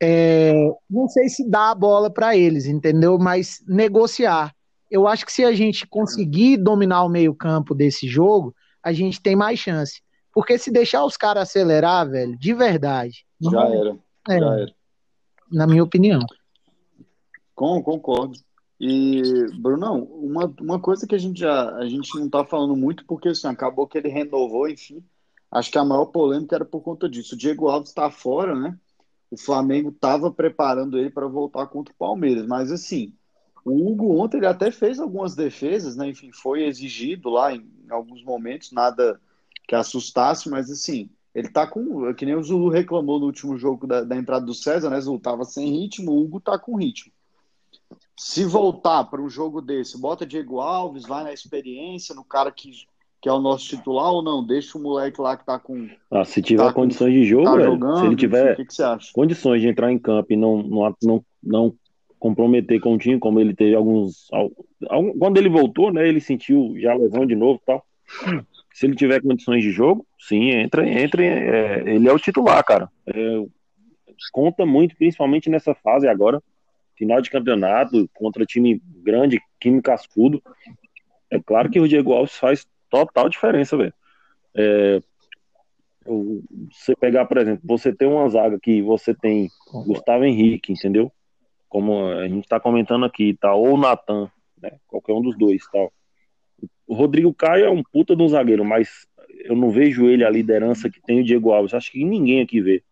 É, 0.00 0.52
não 0.88 1.08
sei 1.08 1.28
se 1.28 1.48
dá 1.48 1.70
a 1.70 1.74
bola 1.74 2.10
para 2.10 2.36
eles, 2.36 2.66
entendeu? 2.66 3.18
Mas 3.18 3.62
negociar. 3.66 4.54
Eu 4.90 5.08
acho 5.08 5.26
que 5.26 5.32
se 5.32 5.44
a 5.44 5.52
gente 5.52 5.86
conseguir 5.86 6.58
dominar 6.58 7.02
o 7.02 7.08
meio-campo 7.08 7.74
desse 7.74 8.06
jogo, 8.06 8.54
a 8.82 8.92
gente 8.92 9.20
tem 9.20 9.34
mais 9.34 9.58
chance. 9.58 10.00
Porque 10.32 10.58
se 10.58 10.70
deixar 10.70 11.04
os 11.04 11.16
caras 11.16 11.48
acelerar, 11.48 12.08
velho, 12.08 12.36
de 12.38 12.54
verdade. 12.54 13.24
Já 13.40 13.50
não, 13.50 13.74
era. 13.74 13.98
É, 14.28 14.38
já 14.38 14.54
era. 14.60 14.74
Na 15.50 15.66
minha 15.66 15.82
opinião. 15.82 16.20
Com, 17.54 17.82
concordo. 17.82 18.38
E, 18.80 19.22
Brunão, 19.60 20.02
uma, 20.02 20.52
uma 20.60 20.80
coisa 20.80 21.06
que 21.06 21.14
a 21.14 21.18
gente 21.18 21.40
já 21.40 21.70
a 21.76 21.86
gente 21.86 22.14
não 22.16 22.26
está 22.26 22.44
falando 22.44 22.76
muito, 22.76 23.04
porque 23.06 23.28
assim, 23.28 23.46
acabou 23.46 23.86
que 23.86 23.98
ele 23.98 24.08
renovou, 24.08 24.68
enfim. 24.68 25.02
Acho 25.50 25.70
que 25.70 25.78
a 25.78 25.84
maior 25.84 26.06
polêmica 26.06 26.56
era 26.56 26.64
por 26.64 26.82
conta 26.82 27.08
disso. 27.08 27.34
O 27.34 27.38
Diego 27.38 27.68
Alves 27.68 27.90
está 27.90 28.10
fora, 28.10 28.54
né? 28.54 28.78
O 29.30 29.36
Flamengo 29.36 29.90
estava 29.90 30.30
preparando 30.30 30.98
ele 30.98 31.10
para 31.10 31.26
voltar 31.28 31.66
contra 31.68 31.94
o 31.94 31.96
Palmeiras. 31.96 32.46
Mas 32.46 32.72
assim, 32.72 33.14
o 33.64 33.90
Hugo 33.90 34.18
ontem 34.20 34.38
ele 34.38 34.46
até 34.46 34.70
fez 34.70 34.98
algumas 34.98 35.34
defesas, 35.36 35.96
né? 35.96 36.08
Enfim, 36.08 36.32
foi 36.32 36.64
exigido 36.64 37.30
lá 37.30 37.54
em, 37.54 37.66
alguns 37.90 38.24
momentos, 38.24 38.72
nada 38.72 39.20
que 39.68 39.74
assustasse, 39.74 40.48
mas 40.50 40.70
assim, 40.70 41.08
ele 41.34 41.48
tá 41.48 41.66
com. 41.66 42.12
Que 42.14 42.26
nem 42.26 42.34
o 42.34 42.42
Zulu 42.42 42.68
reclamou 42.68 43.20
no 43.20 43.26
último 43.26 43.56
jogo 43.56 43.86
da, 43.86 44.02
da 44.02 44.16
entrada 44.16 44.44
do 44.44 44.54
César, 44.54 44.90
né? 44.90 45.00
Zulu 45.00 45.20
tava 45.20 45.44
sem 45.44 45.70
ritmo, 45.70 46.12
o 46.12 46.22
Hugo 46.22 46.40
tá 46.40 46.58
com 46.58 46.76
ritmo 46.76 47.13
se 48.16 48.44
voltar 48.44 49.04
para 49.04 49.20
um 49.20 49.28
jogo 49.28 49.60
desse, 49.60 50.00
bota 50.00 50.26
Diego 50.26 50.60
Alves, 50.60 51.06
vai 51.06 51.24
na 51.24 51.32
experiência, 51.32 52.14
no 52.14 52.24
cara 52.24 52.50
que, 52.50 52.70
que 53.20 53.28
é 53.28 53.32
o 53.32 53.40
nosso 53.40 53.66
titular 53.66 54.12
ou 54.12 54.22
não? 54.22 54.46
Deixa 54.46 54.78
o 54.78 54.82
moleque 54.82 55.20
lá 55.20 55.36
que 55.36 55.44
tá 55.44 55.58
com. 55.58 55.88
Ah, 56.10 56.24
se 56.24 56.40
tiver 56.40 56.64
tá 56.64 56.72
condições 56.72 57.12
com, 57.12 57.20
de 57.20 57.24
jogo, 57.24 57.44
tá 57.44 57.56
velho, 57.56 57.72
jogando, 57.72 57.98
se 57.98 58.06
ele 58.06 58.16
tiver 58.16 58.56
que 58.56 58.64
que 58.64 59.12
condições 59.12 59.60
de 59.60 59.68
entrar 59.68 59.90
em 59.90 59.98
campo 59.98 60.32
e 60.32 60.36
não, 60.36 60.62
não, 60.62 60.96
não, 61.02 61.24
não 61.42 61.74
comprometer 62.18 62.80
com 62.80 62.94
o 62.94 62.98
time, 62.98 63.18
como 63.18 63.40
ele 63.40 63.54
teve 63.54 63.74
alguns. 63.74 64.28
Quando 65.18 65.36
ele 65.36 65.48
voltou, 65.48 65.92
né? 65.92 66.08
Ele 66.08 66.20
sentiu 66.20 66.74
já 66.78 66.94
lesão 66.94 67.26
de 67.26 67.34
novo 67.34 67.60
e 67.62 67.66
tal. 67.66 67.84
Se 68.72 68.86
ele 68.86 68.96
tiver 68.96 69.22
condições 69.22 69.62
de 69.62 69.70
jogo, 69.70 70.06
sim, 70.18 70.50
entra, 70.50 70.88
entra. 70.88 71.24
É, 71.24 71.94
ele 71.94 72.08
é 72.08 72.12
o 72.12 72.18
titular, 72.18 72.64
cara. 72.64 72.88
É, 73.06 73.44
conta 74.32 74.64
muito, 74.66 74.96
principalmente 74.96 75.50
nessa 75.50 75.74
fase 75.74 76.08
agora 76.08 76.42
final 76.96 77.20
de 77.20 77.30
campeonato 77.30 78.08
contra 78.14 78.46
time 78.46 78.80
grande, 79.02 79.40
time 79.60 79.80
cascudo. 79.82 80.42
É 81.30 81.40
claro 81.40 81.70
que 81.70 81.80
o 81.80 81.88
Diego 81.88 82.12
Alves 82.12 82.36
faz 82.36 82.66
total 82.88 83.28
diferença, 83.28 83.76
velho. 83.76 83.94
É, 84.54 85.00
você 86.70 86.94
pegar, 86.94 87.24
por 87.24 87.38
exemplo, 87.38 87.62
você 87.64 87.92
tem 87.92 88.06
uma 88.06 88.28
zaga 88.28 88.58
que 88.60 88.82
você 88.82 89.14
tem 89.14 89.48
Gustavo 89.86 90.24
Henrique, 90.24 90.72
entendeu? 90.72 91.10
Como 91.68 92.06
a 92.06 92.28
gente 92.28 92.46
tá 92.46 92.60
comentando 92.60 93.04
aqui, 93.04 93.34
tá? 93.34 93.54
Ou 93.54 93.76
Natan, 93.76 94.30
né? 94.60 94.72
Qualquer 94.86 95.12
um 95.12 95.22
dos 95.22 95.36
dois, 95.36 95.62
tal. 95.72 95.92
O 96.86 96.94
Rodrigo 96.94 97.32
Caio 97.34 97.64
é 97.64 97.70
um 97.70 97.82
puta 97.82 98.14
de 98.14 98.22
um 98.22 98.28
zagueiro, 98.28 98.64
mas 98.64 99.06
eu 99.44 99.56
não 99.56 99.70
vejo 99.70 100.06
ele 100.06 100.24
a 100.24 100.30
liderança 100.30 100.90
que 100.90 101.00
tem 101.00 101.20
o 101.20 101.24
Diego 101.24 101.52
Alves. 101.52 101.74
Acho 101.74 101.90
que 101.90 102.04
ninguém 102.04 102.42
aqui 102.42 102.60
vê. 102.60 102.82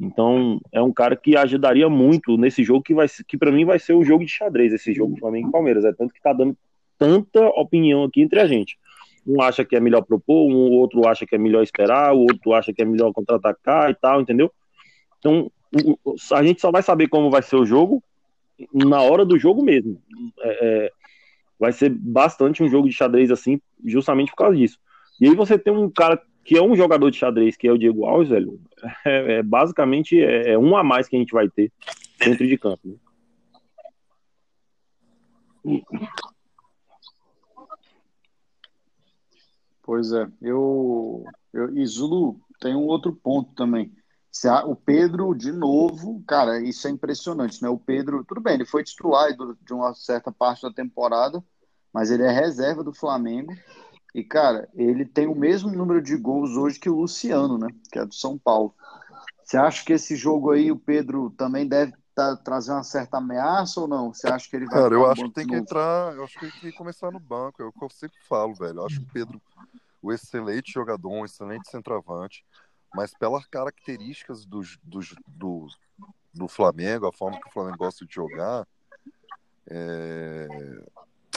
Então, 0.00 0.60
é 0.70 0.80
um 0.80 0.92
cara 0.92 1.16
que 1.16 1.36
ajudaria 1.36 1.88
muito 1.88 2.36
nesse 2.36 2.62
jogo 2.62 2.82
que 2.82 2.94
vai 2.94 3.06
que 3.26 3.36
para 3.36 3.50
mim 3.50 3.64
vai 3.64 3.78
ser 3.78 3.94
o 3.94 4.04
jogo 4.04 4.24
de 4.24 4.30
xadrez, 4.30 4.72
esse 4.72 4.92
jogo 4.94 5.18
Flamengo 5.18 5.48
e 5.48 5.52
Palmeiras. 5.52 5.84
É 5.84 5.92
tanto 5.92 6.14
que 6.14 6.20
tá 6.20 6.32
dando 6.32 6.56
tanta 6.96 7.40
opinião 7.48 8.04
aqui 8.04 8.20
entre 8.20 8.40
a 8.40 8.46
gente. 8.46 8.78
Um 9.26 9.42
acha 9.42 9.64
que 9.64 9.76
é 9.76 9.80
melhor 9.80 10.02
propor, 10.02 10.48
um 10.48 10.72
outro 10.72 11.06
acha 11.06 11.26
que 11.26 11.34
é 11.34 11.38
melhor 11.38 11.62
esperar, 11.62 12.14
o 12.14 12.20
outro 12.20 12.52
acha 12.54 12.72
que 12.72 12.80
é 12.80 12.84
melhor 12.84 13.12
contra-atacar 13.12 13.90
e 13.90 13.94
tal, 13.94 14.20
entendeu? 14.20 14.50
Então, 15.18 15.50
a 16.32 16.42
gente 16.42 16.60
só 16.60 16.70
vai 16.70 16.82
saber 16.82 17.08
como 17.08 17.30
vai 17.30 17.42
ser 17.42 17.56
o 17.56 17.66
jogo 17.66 18.02
na 18.72 19.00
hora 19.02 19.24
do 19.24 19.38
jogo 19.38 19.62
mesmo. 19.62 20.00
É, 20.40 20.66
é, 20.66 20.92
vai 21.58 21.72
ser 21.72 21.90
bastante 21.90 22.62
um 22.62 22.68
jogo 22.68 22.88
de 22.88 22.94
xadrez 22.94 23.30
assim, 23.30 23.60
justamente 23.84 24.30
por 24.30 24.36
causa 24.36 24.56
disso. 24.56 24.78
E 25.20 25.28
aí 25.28 25.34
você 25.34 25.58
tem 25.58 25.72
um 25.72 25.90
cara 25.90 26.20
que 26.48 26.56
é 26.56 26.62
um 26.62 26.74
jogador 26.74 27.10
de 27.10 27.18
xadrez, 27.18 27.58
que 27.58 27.68
é 27.68 27.72
o 27.72 27.76
Diego 27.76 28.06
Alves, 28.06 28.30
velho, 28.30 28.58
é, 29.04 29.34
é 29.34 29.42
basicamente 29.42 30.18
é, 30.18 30.52
é, 30.52 30.58
um 30.58 30.74
a 30.78 30.82
mais 30.82 31.06
que 31.06 31.14
a 31.14 31.18
gente 31.18 31.30
vai 31.30 31.46
ter 31.46 31.70
dentro 32.18 32.46
de 32.46 32.56
campo. 32.56 32.98
Né? 35.62 35.82
Pois 39.82 40.10
é, 40.10 40.26
eu, 40.40 41.22
eu 41.52 41.86
Zulu 41.86 42.40
tem 42.58 42.74
um 42.74 42.86
outro 42.86 43.12
ponto 43.12 43.54
também. 43.54 43.92
O 44.66 44.74
Pedro, 44.74 45.34
de 45.34 45.52
novo, 45.52 46.24
cara, 46.26 46.62
isso 46.62 46.88
é 46.88 46.90
impressionante, 46.90 47.60
né? 47.60 47.68
O 47.68 47.78
Pedro, 47.78 48.24
tudo 48.24 48.40
bem, 48.40 48.54
ele 48.54 48.64
foi 48.64 48.82
titular 48.82 49.28
de 49.36 49.74
uma 49.74 49.92
certa 49.94 50.32
parte 50.32 50.62
da 50.62 50.72
temporada, 50.72 51.44
mas 51.92 52.10
ele 52.10 52.22
é 52.22 52.30
reserva 52.30 52.82
do 52.82 52.94
Flamengo. 52.94 53.52
E, 54.14 54.24
cara, 54.24 54.68
ele 54.74 55.04
tem 55.04 55.26
o 55.26 55.34
mesmo 55.34 55.70
número 55.70 56.00
de 56.00 56.16
gols 56.16 56.56
hoje 56.56 56.80
que 56.80 56.88
o 56.88 57.00
Luciano, 57.00 57.58
né? 57.58 57.68
Que 57.92 57.98
é 57.98 58.06
do 58.06 58.14
São 58.14 58.38
Paulo. 58.38 58.74
Você 59.44 59.56
acha 59.56 59.84
que 59.84 59.92
esse 59.92 60.16
jogo 60.16 60.50
aí, 60.50 60.70
o 60.70 60.78
Pedro 60.78 61.30
também 61.30 61.66
deve 61.66 61.92
tá, 62.14 62.36
trazer 62.36 62.72
uma 62.72 62.82
certa 62.82 63.18
ameaça 63.18 63.80
ou 63.80 63.88
não? 63.88 64.12
Você 64.12 64.28
acha 64.28 64.48
que 64.48 64.56
ele 64.56 64.66
vai. 64.66 64.82
Cara, 64.82 64.94
eu 64.94 65.10
acho 65.10 65.24
que 65.24 65.30
tem 65.32 65.46
que 65.46 65.52
novo? 65.52 65.62
entrar. 65.62 66.14
Eu 66.14 66.24
acho 66.24 66.38
que 66.38 66.60
tem 66.60 66.70
que 66.70 66.76
começar 66.76 67.10
no 67.10 67.20
banco. 67.20 67.62
É 67.62 67.66
o 67.66 67.72
que 67.72 67.84
eu 67.84 67.90
sempre 67.90 68.18
falo, 68.28 68.54
velho. 68.54 68.78
Eu 68.78 68.86
acho 68.86 69.00
que 69.00 69.06
o 69.06 69.12
Pedro, 69.12 69.40
o 70.02 70.12
excelente 70.12 70.72
jogador, 70.72 71.10
um 71.10 71.24
excelente 71.24 71.70
centroavante, 71.70 72.44
mas 72.94 73.12
pelas 73.14 73.46
características 73.46 74.44
do, 74.44 74.62
do, 74.82 75.00
do, 75.26 75.66
do 76.34 76.48
Flamengo, 76.48 77.06
a 77.06 77.12
forma 77.12 77.40
que 77.40 77.48
o 77.48 77.52
Flamengo 77.52 77.78
gosta 77.78 78.04
de 78.04 78.14
jogar, 78.14 78.66
é, 79.70 80.48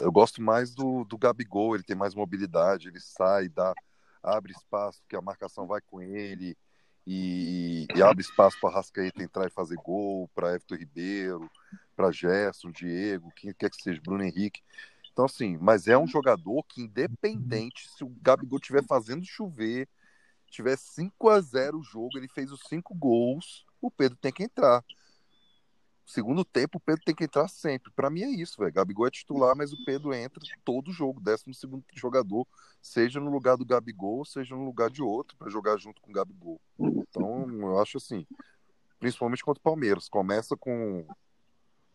eu 0.01 0.11
gosto 0.11 0.41
mais 0.41 0.73
do, 0.73 1.03
do 1.05 1.17
Gabigol, 1.17 1.75
ele 1.75 1.83
tem 1.83 1.95
mais 1.95 2.13
mobilidade, 2.13 2.87
ele 2.87 2.99
sai, 2.99 3.49
dá, 3.49 3.73
abre 4.21 4.51
espaço, 4.51 5.01
que 5.07 5.15
a 5.15 5.21
marcação 5.21 5.67
vai 5.67 5.81
com 5.81 6.01
ele 6.01 6.57
e, 7.05 7.87
e 7.95 8.01
abre 8.01 8.21
espaço 8.21 8.57
para 8.59 8.73
Rascaeta 8.73 9.23
entrar 9.23 9.47
e 9.47 9.51
fazer 9.51 9.75
gol, 9.75 10.29
para 10.35 10.49
Everton 10.49 10.75
Ribeiro, 10.75 11.49
para 11.95 12.11
Gerson, 12.11 12.71
Diego, 12.71 13.31
quem 13.35 13.53
quer 13.53 13.69
que 13.69 13.81
seja, 13.81 14.01
Bruno 14.01 14.23
Henrique. 14.23 14.61
Então, 15.11 15.25
assim, 15.25 15.57
mas 15.59 15.87
é 15.87 15.97
um 15.97 16.07
jogador 16.07 16.63
que, 16.63 16.81
independente 16.81 17.89
se 17.89 18.03
o 18.03 18.09
Gabigol 18.21 18.59
estiver 18.59 18.83
fazendo 18.85 19.25
chover, 19.25 19.87
tiver 20.49 20.77
5 20.77 21.29
a 21.29 21.41
0 21.41 21.79
o 21.79 21.83
jogo, 21.83 22.17
ele 22.17 22.27
fez 22.27 22.51
os 22.51 22.61
cinco 22.67 22.93
gols, 22.93 23.65
o 23.81 23.89
Pedro 23.89 24.17
tem 24.17 24.31
que 24.31 24.43
entrar. 24.43 24.83
Segundo 26.11 26.43
tempo, 26.43 26.77
o 26.77 26.81
Pedro 26.81 27.05
tem 27.05 27.15
que 27.15 27.23
entrar 27.23 27.47
sempre. 27.47 27.89
Para 27.89 28.09
mim 28.09 28.23
é 28.23 28.29
isso, 28.29 28.57
velho. 28.57 28.73
Gabigol 28.73 29.07
é 29.07 29.09
titular, 29.09 29.55
mas 29.55 29.71
o 29.71 29.81
Pedro 29.85 30.13
entra 30.13 30.43
todo 30.65 30.91
jogo, 30.91 31.21
décimo 31.21 31.53
segundo 31.53 31.85
jogador, 31.93 32.45
seja 32.81 33.17
no 33.21 33.31
lugar 33.31 33.55
do 33.55 33.65
Gabigol, 33.65 34.25
seja 34.25 34.53
no 34.53 34.65
lugar 34.65 34.89
de 34.89 35.01
outro, 35.01 35.37
para 35.37 35.49
jogar 35.49 35.77
junto 35.77 36.01
com 36.01 36.11
o 36.11 36.13
Gabigol. 36.13 36.59
Então, 36.77 37.47
eu 37.61 37.79
acho 37.79 37.95
assim, 37.95 38.27
principalmente 38.99 39.41
contra 39.41 39.61
o 39.61 39.63
Palmeiras. 39.63 40.09
Começa 40.09 40.57
com 40.57 41.05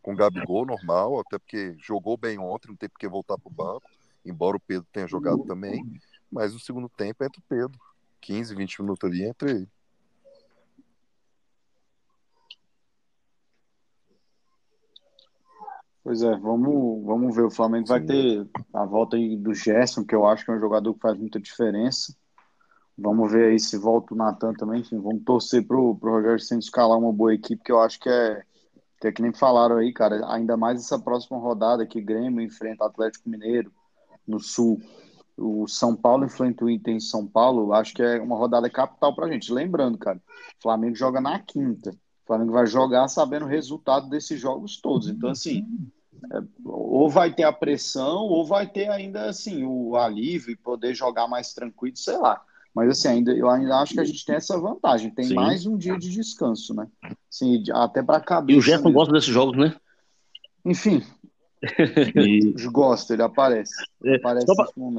com 0.01 0.14
o 0.14 0.17
Gabigol 0.17 0.64
normal, 0.64 1.21
até 1.21 1.37
porque 1.37 1.75
jogou 1.79 2.17
bem 2.17 2.39
ontem, 2.39 2.69
não 2.69 2.77
tem 2.77 2.89
porque 2.89 3.09
voltar 3.09 3.37
pro 3.37 3.51
banco, 3.51 3.91
embora 4.25 4.57
o 4.57 4.61
Pedro 4.61 4.87
tenha 4.91 5.07
jogado 5.07 5.45
também. 5.45 5.85
Mas 6.33 6.55
no 6.55 6.61
segundo 6.61 6.89
tempo 6.89 7.23
entra 7.23 7.39
o 7.39 7.45
Pedro. 7.47 7.79
15, 8.23 8.55
20 8.55 8.81
minutos 8.81 9.11
ali 9.11 9.25
entre 9.25 9.51
ele. 9.51 9.69
Pois 16.07 16.23
é, 16.23 16.37
vamos, 16.37 17.05
vamos 17.05 17.35
ver. 17.35 17.47
O 17.47 17.51
Flamengo 17.51 17.89
Sim. 17.89 17.93
vai 17.95 18.01
ter 18.01 18.49
a 18.73 18.85
volta 18.85 19.17
aí 19.17 19.37
do 19.37 19.53
Gerson, 19.53 20.05
que 20.05 20.15
eu 20.15 20.25
acho 20.25 20.45
que 20.45 20.53
é 20.53 20.55
um 20.55 20.61
jogador 20.61 20.95
que 20.95 21.01
faz 21.01 21.19
muita 21.19 21.41
diferença. 21.41 22.15
Vamos 22.97 23.33
ver 23.33 23.51
aí 23.51 23.59
se 23.59 23.77
volta 23.77 24.15
o 24.15 24.17
Natan 24.17 24.53
também. 24.53 24.83
Enfim, 24.83 25.01
vamos 25.01 25.25
torcer 25.25 25.67
pro, 25.67 25.97
pro 25.97 26.13
Rogério 26.13 26.39
Santos 26.39 26.67
escalar 26.67 26.97
uma 26.97 27.13
boa 27.13 27.35
equipe, 27.35 27.61
que 27.61 27.73
eu 27.73 27.81
acho 27.81 27.99
que 27.99 28.09
é, 28.09 28.41
que 29.01 29.09
é 29.09 29.13
que 29.13 29.21
nem 29.21 29.33
falaram 29.33 29.79
aí, 29.79 29.93
cara. 29.93 30.33
Ainda 30.33 30.57
mais 30.57 30.79
essa 30.79 30.97
próxima 30.97 31.39
rodada 31.39 31.85
que 31.85 32.01
Grêmio 32.01 32.41
enfrenta 32.41 32.85
Atlético 32.85 33.29
Mineiro 33.29 33.73
no 34.25 34.39
Sul. 34.39 34.81
O 35.37 35.67
São 35.67 35.97
Paulo 35.97 36.25
enfrenta 36.25 36.65
o 36.65 36.71
Inter 36.71 36.95
em 36.95 37.01
São 37.01 37.27
Paulo. 37.27 37.73
Acho 37.73 37.93
que 37.93 38.03
é 38.05 38.21
uma 38.21 38.37
rodada 38.37 38.71
capital 38.71 39.13
pra 39.13 39.27
gente. 39.27 39.53
Lembrando, 39.53 39.99
cara, 39.99 40.19
o 40.19 40.63
Flamengo 40.63 40.95
joga 40.95 41.21
na 41.21 41.41
quinta. 41.41 41.91
O 41.91 42.27
Flamengo 42.29 42.53
vai 42.53 42.67
jogar 42.69 43.09
sabendo 43.09 43.45
o 43.45 43.49
resultado 43.49 44.09
desses 44.09 44.41
jogos 44.41 44.81
todos. 44.81 45.09
Então, 45.09 45.31
assim, 45.31 45.65
é, 45.65 45.95
ou 46.64 47.09
vai 47.09 47.33
ter 47.33 47.45
a 47.45 47.53
pressão, 47.53 48.25
ou 48.25 48.45
vai 48.45 48.67
ter 48.67 48.89
ainda 48.89 49.29
assim 49.29 49.64
o 49.64 49.97
alívio 49.97 50.53
e 50.53 50.57
poder 50.57 50.95
jogar 50.95 51.29
mais 51.29 51.53
tranquilo, 51.53 51.97
sei 51.97 52.17
lá. 52.19 52.41
Mas 52.75 52.91
assim, 52.91 53.09
ainda, 53.09 53.33
eu 53.33 53.49
ainda 53.49 53.79
acho 53.79 53.95
que 53.95 54.01
a 54.01 54.05
gente 54.05 54.25
tem 54.25 54.37
essa 54.37 54.59
vantagem. 54.59 55.11
Tem 55.11 55.25
Sim. 55.25 55.35
mais 55.35 55.64
um 55.64 55.79
dia 55.79 55.99
de 55.99 56.11
descanso, 56.11 56.75
né? 56.75 56.87
Assim, 57.33 57.64
até 57.73 58.03
para 58.03 58.21
cabeça. 58.21 58.57
E 58.57 58.59
o 58.59 58.62
Gerson 58.62 58.93
gosta 58.93 59.14
desses 59.14 59.33
jogos, 59.33 59.57
né? 59.57 59.75
Enfim. 60.62 61.03
e... 62.14 62.53
Gosta, 62.71 63.14
ele 63.14 63.23
aparece. 63.23 63.73
É, 64.05 64.17
aparece 64.17 64.47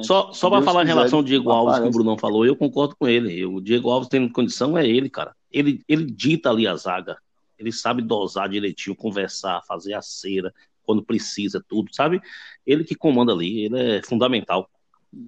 só 0.02 0.34
só, 0.34 0.50
para 0.50 0.64
falar 0.64 0.84
em 0.84 0.88
relação 0.88 1.20
ao 1.20 1.24
Diego 1.24 1.52
Alves 1.52 1.76
aparece. 1.76 1.92
que 1.92 1.96
o 1.96 2.00
Brunão 2.00 2.18
falou, 2.18 2.46
eu 2.48 2.56
concordo 2.56 2.96
com 2.96 3.08
ele. 3.08 3.46
O 3.46 3.62
Diego 3.62 3.92
Alves 3.92 4.10
tem 4.10 4.28
condição, 4.28 4.76
é 4.76 4.88
ele, 4.88 5.08
cara. 5.08 5.36
Ele, 5.52 5.84
ele 5.88 6.06
dita 6.06 6.50
ali 6.50 6.68
a 6.68 6.76
zaga. 6.76 7.16
Ele 7.60 7.72
sabe 7.72 8.02
dosar 8.02 8.50
direitinho, 8.50 8.96
conversar, 8.96 9.62
fazer 9.68 9.94
a 9.94 10.02
cera, 10.02 10.52
quando 10.88 11.04
precisa, 11.04 11.64
tudo, 11.68 11.94
sabe? 11.94 12.22
Ele 12.66 12.86
que 12.86 12.96
comanda 12.96 13.34
ali, 13.34 13.66
ele 13.66 13.98
é 13.98 14.02
fundamental. 14.02 14.70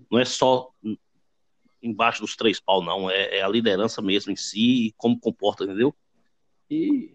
Não 0.10 0.18
é 0.18 0.24
só 0.24 0.72
embaixo 1.84 2.22
dos 2.22 2.38
três 2.38 2.62
pau, 2.62 2.82
não. 2.82 3.12
É, 3.12 3.40
é 3.40 3.42
a 3.42 3.48
liderança 3.50 4.02
mesmo 4.02 4.32
em 4.32 4.38
si, 4.38 4.94
como 4.98 5.20
comporta, 5.20 5.66
entendeu? 5.66 5.94
E. 6.72 7.12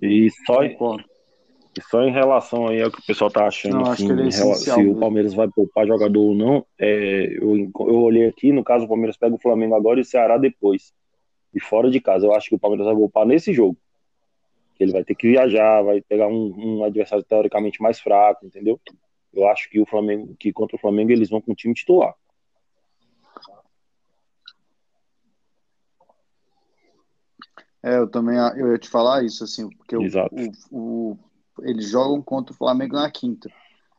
E 0.00 0.30
só, 0.46 0.62
e 0.62 1.82
só 1.90 2.02
em 2.02 2.12
relação 2.12 2.68
aí 2.68 2.80
ao 2.80 2.90
que 2.90 3.00
o 3.00 3.04
pessoal 3.04 3.30
tá 3.30 3.46
achando, 3.46 3.78
não, 3.78 3.90
assim, 3.90 4.08
é 4.12 4.30
se 4.54 4.70
o 4.70 4.96
Palmeiras 4.96 5.34
vai 5.34 5.48
poupar 5.48 5.86
jogador 5.86 6.20
ou 6.20 6.34
não, 6.34 6.64
é, 6.78 7.36
eu, 7.36 7.56
eu 7.80 8.00
olhei 8.00 8.26
aqui, 8.26 8.52
no 8.52 8.62
caso 8.62 8.84
o 8.84 8.88
Palmeiras 8.88 9.16
pega 9.16 9.34
o 9.34 9.40
Flamengo 9.40 9.74
agora 9.74 9.98
e 9.98 10.02
o 10.02 10.04
Ceará 10.04 10.38
depois. 10.38 10.94
E 11.52 11.60
fora 11.60 11.90
de 11.90 12.00
casa, 12.00 12.26
eu 12.26 12.34
acho 12.34 12.48
que 12.48 12.54
o 12.54 12.58
Palmeiras 12.58 12.86
vai 12.86 12.94
poupar 12.94 13.26
nesse 13.26 13.52
jogo 13.52 13.76
que 14.76 14.84
ele 14.84 14.92
vai 14.92 15.04
ter 15.04 15.14
que 15.14 15.28
viajar, 15.28 15.82
vai 15.82 16.00
pegar 16.02 16.28
um, 16.28 16.54
um, 16.56 16.84
adversário 16.84 17.24
teoricamente 17.24 17.80
mais 17.80 17.98
fraco, 17.98 18.44
entendeu? 18.44 18.80
Eu 19.32 19.48
acho 19.48 19.68
que 19.70 19.80
o 19.80 19.86
Flamengo, 19.86 20.36
que 20.38 20.52
contra 20.52 20.76
o 20.76 20.80
Flamengo 20.80 21.10
eles 21.10 21.30
vão 21.30 21.40
com 21.40 21.52
o 21.52 21.54
time 21.54 21.74
titular. 21.74 22.14
É, 27.82 27.98
eu 27.98 28.08
também 28.08 28.36
eu 28.56 28.72
ia 28.72 28.78
te 28.78 28.88
falar 28.88 29.24
isso, 29.24 29.44
assim, 29.44 29.68
porque 29.70 29.96
o, 29.96 30.02
o, 30.70 31.12
o, 31.12 31.18
eles 31.60 31.88
jogam 31.88 32.20
contra 32.20 32.52
o 32.52 32.56
Flamengo 32.56 32.96
na 32.96 33.10
quinta. 33.10 33.48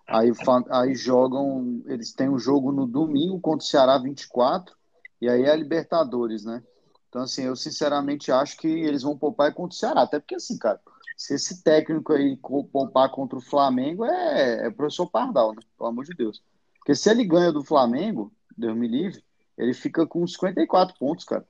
Aí, 0.07 0.32
aí 0.69 0.95
jogam, 0.95 1.82
eles 1.86 2.13
têm 2.13 2.30
um 2.30 2.39
jogo 2.39 2.71
no 2.71 2.86
domingo 2.86 3.39
contra 3.39 3.63
o 3.63 3.67
Ceará 3.67 3.97
24, 3.97 4.75
e 5.21 5.30
aí 5.30 5.43
é 5.43 5.51
a 5.51 5.55
Libertadores, 5.55 6.45
né? 6.45 6.63
Então, 7.09 7.21
assim, 7.21 7.43
eu 7.43 7.55
sinceramente 7.55 8.31
acho 8.31 8.57
que 8.57 8.67
eles 8.67 9.03
vão 9.03 9.17
poupar 9.17 9.53
contra 9.53 9.75
o 9.75 9.79
Ceará. 9.79 10.01
Até 10.01 10.19
porque, 10.19 10.35
assim, 10.35 10.57
cara, 10.57 10.79
se 11.15 11.33
esse 11.33 11.63
técnico 11.63 12.13
aí 12.13 12.37
poupar 12.37 13.09
contra 13.09 13.37
o 13.37 13.41
Flamengo 13.41 14.05
é, 14.05 14.67
é 14.67 14.69
professor 14.69 15.09
Pardal, 15.09 15.51
né? 15.53 15.61
Pelo 15.77 15.89
amor 15.89 16.05
de 16.05 16.13
Deus. 16.13 16.43
Porque 16.77 16.93
se 16.93 17.09
ele 17.09 17.25
ganha 17.25 17.51
do 17.51 17.63
Flamengo, 17.63 18.31
Deus 18.57 18.77
me 18.77 18.87
livre, 18.87 19.23
ele 19.57 19.73
fica 19.73 20.05
com 20.05 20.25
54 20.25 20.97
pontos, 20.99 21.25
cara. 21.25 21.45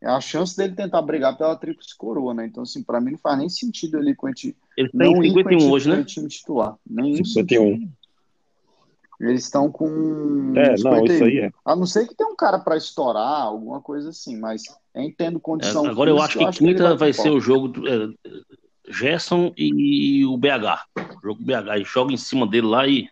É 0.00 0.08
a 0.08 0.20
chance 0.20 0.56
dele 0.56 0.74
tentar 0.74 1.00
brigar 1.00 1.36
pela 1.38 1.56
tríplice 1.56 1.96
coroa, 1.96 2.34
né? 2.34 2.46
Então, 2.46 2.62
assim, 2.62 2.82
pra 2.82 3.00
mim 3.00 3.12
não 3.12 3.18
faz 3.18 3.38
nem 3.38 3.48
sentido 3.48 3.98
ele 3.98 4.14
com 4.14 4.26
a 4.26 4.30
gente. 4.30 4.54
Ele 4.76 4.90
tem 4.90 5.22
51 5.22 5.70
hoje, 5.70 5.88
né? 5.88 6.04
time 6.04 6.28
titular. 6.28 6.76
Nem 6.86 7.24
51. 7.24 7.24
Sentido. 7.24 7.92
Eles 9.18 9.44
estão 9.44 9.70
com. 9.70 10.52
É, 10.56 10.74
não, 10.78 11.04
isso 11.04 11.24
aí 11.24 11.38
é. 11.38 11.52
A 11.64 11.74
não 11.74 11.86
ser 11.86 12.06
que 12.06 12.14
tenha 12.14 12.28
um 12.28 12.36
cara 12.36 12.58
para 12.58 12.76
estourar, 12.76 13.42
alguma 13.42 13.80
coisa 13.80 14.10
assim, 14.10 14.38
mas 14.38 14.62
entendo 14.94 15.40
condição. 15.40 15.86
É, 15.86 15.88
agora 15.88 16.10
eu 16.10 16.20
acho 16.20 16.38
que 16.38 16.44
quinta 16.50 16.74
que 16.74 16.82
vai, 16.82 16.96
vai 16.96 17.12
ser 17.12 17.30
o 17.30 17.40
jogo 17.40 17.68
do 17.68 17.88
é, 17.88 18.08
Gerson 18.88 19.52
e 19.56 20.24
o 20.26 20.36
BH. 20.36 20.86
O 21.16 21.20
jogo 21.22 21.42
BH. 21.42 21.80
E 21.80 21.84
joga 21.84 22.12
em 22.12 22.18
cima 22.18 22.46
dele 22.46 22.66
lá 22.66 22.86
e. 22.86 23.08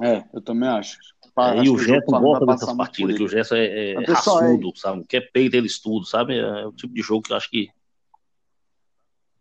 É, 0.00 0.24
eu 0.34 0.42
também 0.42 0.68
acho. 0.68 0.98
é, 1.38 1.64
e 1.64 1.70
o 1.70 1.78
Gerson 1.78 2.20
gosta 2.20 2.44
dessas 2.44 2.76
partidas, 2.76 3.16
que 3.16 3.22
o 3.22 3.28
Gerson 3.28 3.56
é, 3.56 3.92
é 3.92 4.04
raçudo, 4.04 4.68
é... 4.68 4.78
sabe? 4.78 5.04
Quer 5.06 5.30
peito 5.32 5.56
eles 5.56 5.80
tudo, 5.80 6.04
sabe? 6.04 6.38
É 6.38 6.66
o 6.66 6.72
tipo 6.72 6.92
de 6.92 7.00
jogo 7.00 7.22
que 7.22 7.32
eu 7.32 7.36
acho 7.36 7.48
que. 7.48 7.70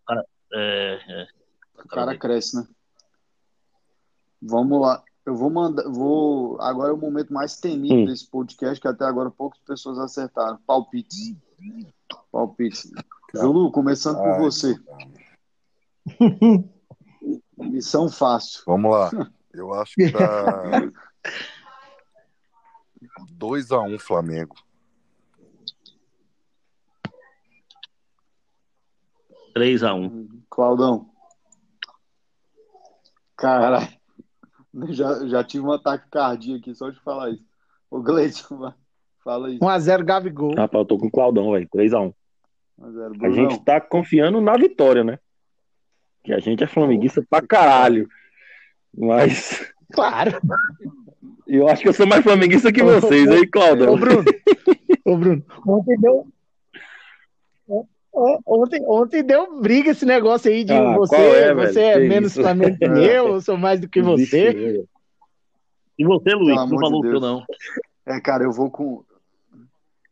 Cara, 0.08 0.26
é, 0.54 1.00
é, 1.10 1.28
o 1.84 1.88
cara 1.90 2.18
cresce, 2.18 2.56
né? 2.56 2.68
Vamos 4.42 4.82
lá. 4.82 5.04
Eu 5.26 5.36
vou 5.36 5.50
mandar. 5.50 5.84
Vou. 5.90 6.60
Agora 6.60 6.90
é 6.90 6.94
o 6.94 6.98
momento 6.98 7.32
mais 7.32 7.58
temido 7.58 7.96
hum. 7.96 8.06
desse 8.06 8.28
podcast, 8.28 8.82
que 8.82 8.88
até 8.88 9.06
agora 9.06 9.30
poucas 9.30 9.60
pessoas 9.62 10.00
acertaram. 10.00 10.58
Palpites. 10.66 11.36
Palpites. 12.32 12.92
Zulu, 13.38 13.72
começando 13.72 14.18
Ai, 14.20 14.24
por 14.24 14.40
você. 14.42 14.76
Missão 17.58 18.10
fácil. 18.10 18.64
Vamos 18.66 18.92
lá. 18.92 19.12
Eu 19.54 19.74
acho 19.74 19.94
que 19.94 20.12
tá. 20.12 20.22
2x1 23.38 24.00
Flamengo. 24.00 24.56
3x1. 29.56 30.44
Claudão. 30.50 31.10
Caralho. 33.36 34.01
Já, 34.90 35.28
já 35.28 35.44
tive 35.44 35.66
um 35.66 35.72
ataque 35.74 36.06
cardíaco 36.10 36.60
aqui 36.62 36.74
só 36.74 36.90
de 36.90 37.00
falar 37.02 37.32
isso. 37.32 37.44
Ô, 37.90 38.02
Gleison, 38.02 38.74
fala 39.24 39.48
aí. 39.48 39.60
1x0 39.60 40.04
Gabigol. 40.06 40.56
Rapaz, 40.56 40.82
eu 40.82 40.86
tô 40.88 40.98
com 40.98 41.08
o 41.08 41.12
Claudão, 41.12 41.52
velho. 41.52 41.68
3x1. 41.76 42.14
1x0 42.80 43.06
A 43.06 43.10
Brunão. 43.10 43.34
gente 43.34 43.64
tá 43.66 43.82
confiando 43.82 44.40
na 44.40 44.54
vitória, 44.54 45.04
né? 45.04 45.20
Que 46.24 46.34
a 46.34 46.40
gente 46.40 46.64
é 46.64 46.68
flamenguista 46.68 47.22
pra 47.30 47.42
caralho. 47.42 48.08
Mas 48.98 49.72
Claro. 49.92 50.40
eu 51.46 51.68
acho 51.68 51.82
que 51.82 51.90
eu 51.90 51.94
sou 51.94 52.08
mais 52.08 52.24
flamenguista 52.24 52.72
que 52.72 52.82
vocês, 52.82 53.30
aí, 53.30 53.46
Claudão. 53.48 53.94
Ô, 53.94 53.98
Bruno. 53.98 54.24
Ô, 55.06 55.18
Bruno. 55.18 55.44
Ontem 55.68 56.00
deu. 56.00 56.28
Ontem, 58.14 58.84
ontem 58.86 59.24
deu 59.24 59.60
briga 59.62 59.92
esse 59.92 60.06
negócio 60.06 60.52
aí 60.52 60.64
de 60.64 60.74
Ah, 60.74 60.98
você, 60.98 61.16
é, 61.16 61.54
você 61.54 61.80
é 61.80 61.94
Que 61.94 62.10
menos 62.10 62.32
isso? 62.32 62.42
Flamengo 62.42 62.78
que 62.78 62.84
eu, 62.86 63.28
eu 63.30 63.42
sou 63.42 63.58
mais 63.58 63.80
do 63.80 63.88
que 63.88 64.02
você. 64.02 64.86
E 65.98 66.04
você, 66.04 66.34
Luiz? 66.34 66.56
Pelo 66.56 66.68
Não 66.68 66.78
de 66.78 66.80
falou 66.80 67.20
não. 67.22 67.46
É, 68.06 68.20
cara, 68.20 68.44
eu 68.44 68.52
vou 68.52 68.70
com. 68.70 69.04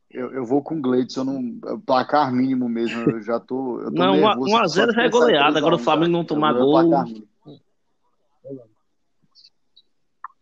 Eu, 0.09 0.31
eu 0.33 0.45
vou 0.45 0.63
com 0.63 0.75
o 0.75 0.81
Gleidson, 0.81 1.23
não, 1.23 1.79
placar 1.81 2.31
mínimo 2.31 2.67
mesmo. 2.69 2.99
Eu 3.11 3.21
já 3.21 3.39
tô. 3.39 3.79
Eu 3.81 3.91
tô 3.91 3.91
Não, 3.91 4.13
nervoso 4.15 4.53
1 4.53 4.57
a 4.57 4.67
só 4.67 4.73
0 4.75 4.87
de 4.89 4.95
já 4.95 5.03
é 5.03 5.09
goleada. 5.09 5.43
3 5.51 5.55
a 5.55 5.57
Agora 5.59 5.75
1, 5.75 5.77
o 5.77 5.79
Flamengo 5.79 6.11
não 6.11 6.25
tomar 6.25 6.49
É 6.49 6.53
meu 6.53 6.65
gol. 6.65 7.03
mínimo. 7.03 7.27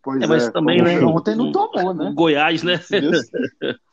Pois 0.04 0.22
É, 0.22 0.28
mas 0.28 0.48
é, 0.48 0.52
também, 0.52 0.82
né? 0.82 1.00
Ontem 1.02 1.36
não 1.36 1.52
tomou, 1.52 1.94
né? 1.94 2.12
Goiás, 2.16 2.64
né? 2.64 2.80
Deus- 2.90 3.30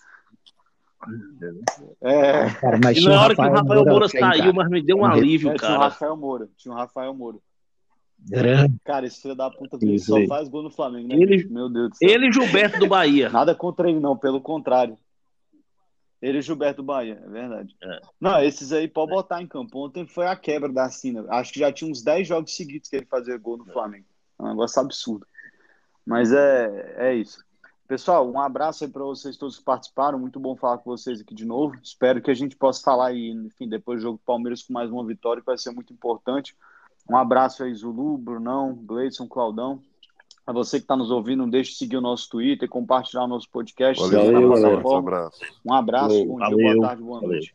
É, 2.02 2.50
Cara, 2.61 2.78
mas 2.82 2.96
E 2.98 3.05
na 3.05 3.11
o 3.11 3.18
hora 3.18 3.34
que 3.34 3.40
o 3.40 3.44
Rafael 3.44 3.84
Moura 3.84 4.07
aqui, 4.07 4.18
saiu, 4.18 4.38
cara. 4.42 4.52
mas 4.55 4.70
me 4.70 4.82
deu 4.82 4.96
um 4.98 5.07
É, 5.07 5.12
alívio, 5.12 5.50
é, 5.50 5.55
tinha 5.55 5.68
o 5.68 5.72
cara. 5.72 5.78
Rafael 5.84 6.16
Moura. 6.16 6.48
Tinha 6.57 6.72
o 6.72 6.76
Rafael 6.76 7.14
Moura. 7.14 7.38
Grande. 8.26 8.74
Cara, 8.84 9.07
esse 9.07 9.20
filho 9.20 9.34
da 9.34 9.50
puta 9.50 9.76
Isso 9.82 10.07
só 10.07 10.16
aí. 10.16 10.26
faz 10.26 10.48
gol 10.48 10.62
no 10.62 10.70
Flamengo, 10.70 11.09
né? 11.09 11.14
Ele-? 11.16 11.46
Meu 11.48 11.68
Deus 11.68 11.90
do 11.90 11.96
céu. 11.96 12.09
Ele 12.09 12.28
e 12.28 12.32
Gilberto 12.32 12.78
do 12.78 12.86
Bahia. 12.86 13.28
Nada 13.28 13.55
contra 13.55 13.88
ele, 13.90 14.00
não, 14.00 14.16
pelo 14.16 14.40
contrário. 14.40 14.96
Ele 16.22 16.38
e 16.38 16.42
Gilberto 16.42 16.82
Bahia, 16.82 17.20
é 17.22 17.28
verdade. 17.28 17.76
É. 17.82 18.00
Não, 18.18 18.42
esses 18.42 18.72
aí 18.72 18.88
pode 18.88 19.11
botar 19.11 19.42
em 19.42 19.46
campo. 19.46 19.84
Ontem 19.84 20.07
foi 20.07 20.26
a 20.26 20.34
quebra 20.34 20.72
da 20.72 20.88
Sina. 20.88 21.26
Acho 21.28 21.52
que 21.52 21.59
já 21.61 21.70
tinha 21.70 21.90
uns 21.90 22.02
10 22.02 22.26
jogos 22.26 22.57
seguidos 22.57 22.88
que 22.88 22.96
ele 22.96 23.05
fazia 23.07 23.36
gol 23.36 23.59
no 23.59 23.66
Flamengo. 23.66 24.07
É 24.38 24.42
um 24.42 24.48
negócio 24.48 24.80
absurdo. 24.80 25.26
Mas 26.07 26.32
é, 26.32 26.94
é 26.98 27.14
isso. 27.14 27.44
Pessoal, 27.95 28.28
um 28.28 28.40
abraço 28.40 28.82
aí 28.82 28.90
para 28.90 29.05
vocês 29.05 29.36
todos 29.36 29.57
que 29.57 29.62
participaram. 29.62 30.18
Muito 30.18 30.40
bom 30.40 30.57
falar 30.57 30.78
com 30.78 30.90
vocês 30.90 31.20
aqui 31.20 31.32
de 31.32 31.45
novo. 31.45 31.76
Espero 31.80 32.20
que 32.20 32.28
a 32.28 32.34
gente 32.34 32.57
possa 32.57 32.82
falar 32.82 33.11
aí, 33.11 33.30
enfim, 33.30 33.68
depois 33.68 34.01
do 34.01 34.03
jogo 34.03 34.18
do 34.18 34.24
Palmeiras 34.26 34.64
com 34.64 34.72
mais 34.72 34.90
uma 34.90 35.07
vitória, 35.07 35.40
que 35.40 35.47
vai 35.47 35.57
ser 35.57 35.70
muito 35.70 35.92
importante. 35.92 36.57
Um 37.09 37.16
abraço 37.16 37.62
aí, 37.62 37.72
Zulu, 37.72 38.18
Brunão, 38.18 38.74
Gleidson, 38.74 39.28
Claudão. 39.28 39.80
A 40.45 40.53
você 40.53 40.78
que 40.78 40.84
está 40.86 40.97
nos 40.97 41.12
ouvindo, 41.12 41.45
não 41.45 41.49
deixe 41.49 41.70
de 41.70 41.76
seguir 41.76 41.97
o 41.97 42.01
nosso 42.01 42.28
Twitter, 42.30 42.68
compartilhar 42.68 43.22
o 43.22 43.28
nosso 43.28 43.49
podcast. 43.49 44.03
Valeu, 44.03 44.49
Valeu. 44.49 44.82
Um 44.84 44.97
abraço. 44.97 45.40
Um 45.64 45.72
abraço, 45.72 46.09
Valeu. 46.09 46.26
bom 46.26 46.36
dia, 46.38 46.49
Valeu. 46.49 46.74
boa 46.74 46.88
tarde, 46.88 47.03
boa 47.05 47.20
Valeu. 47.20 47.30
noite. 47.30 47.55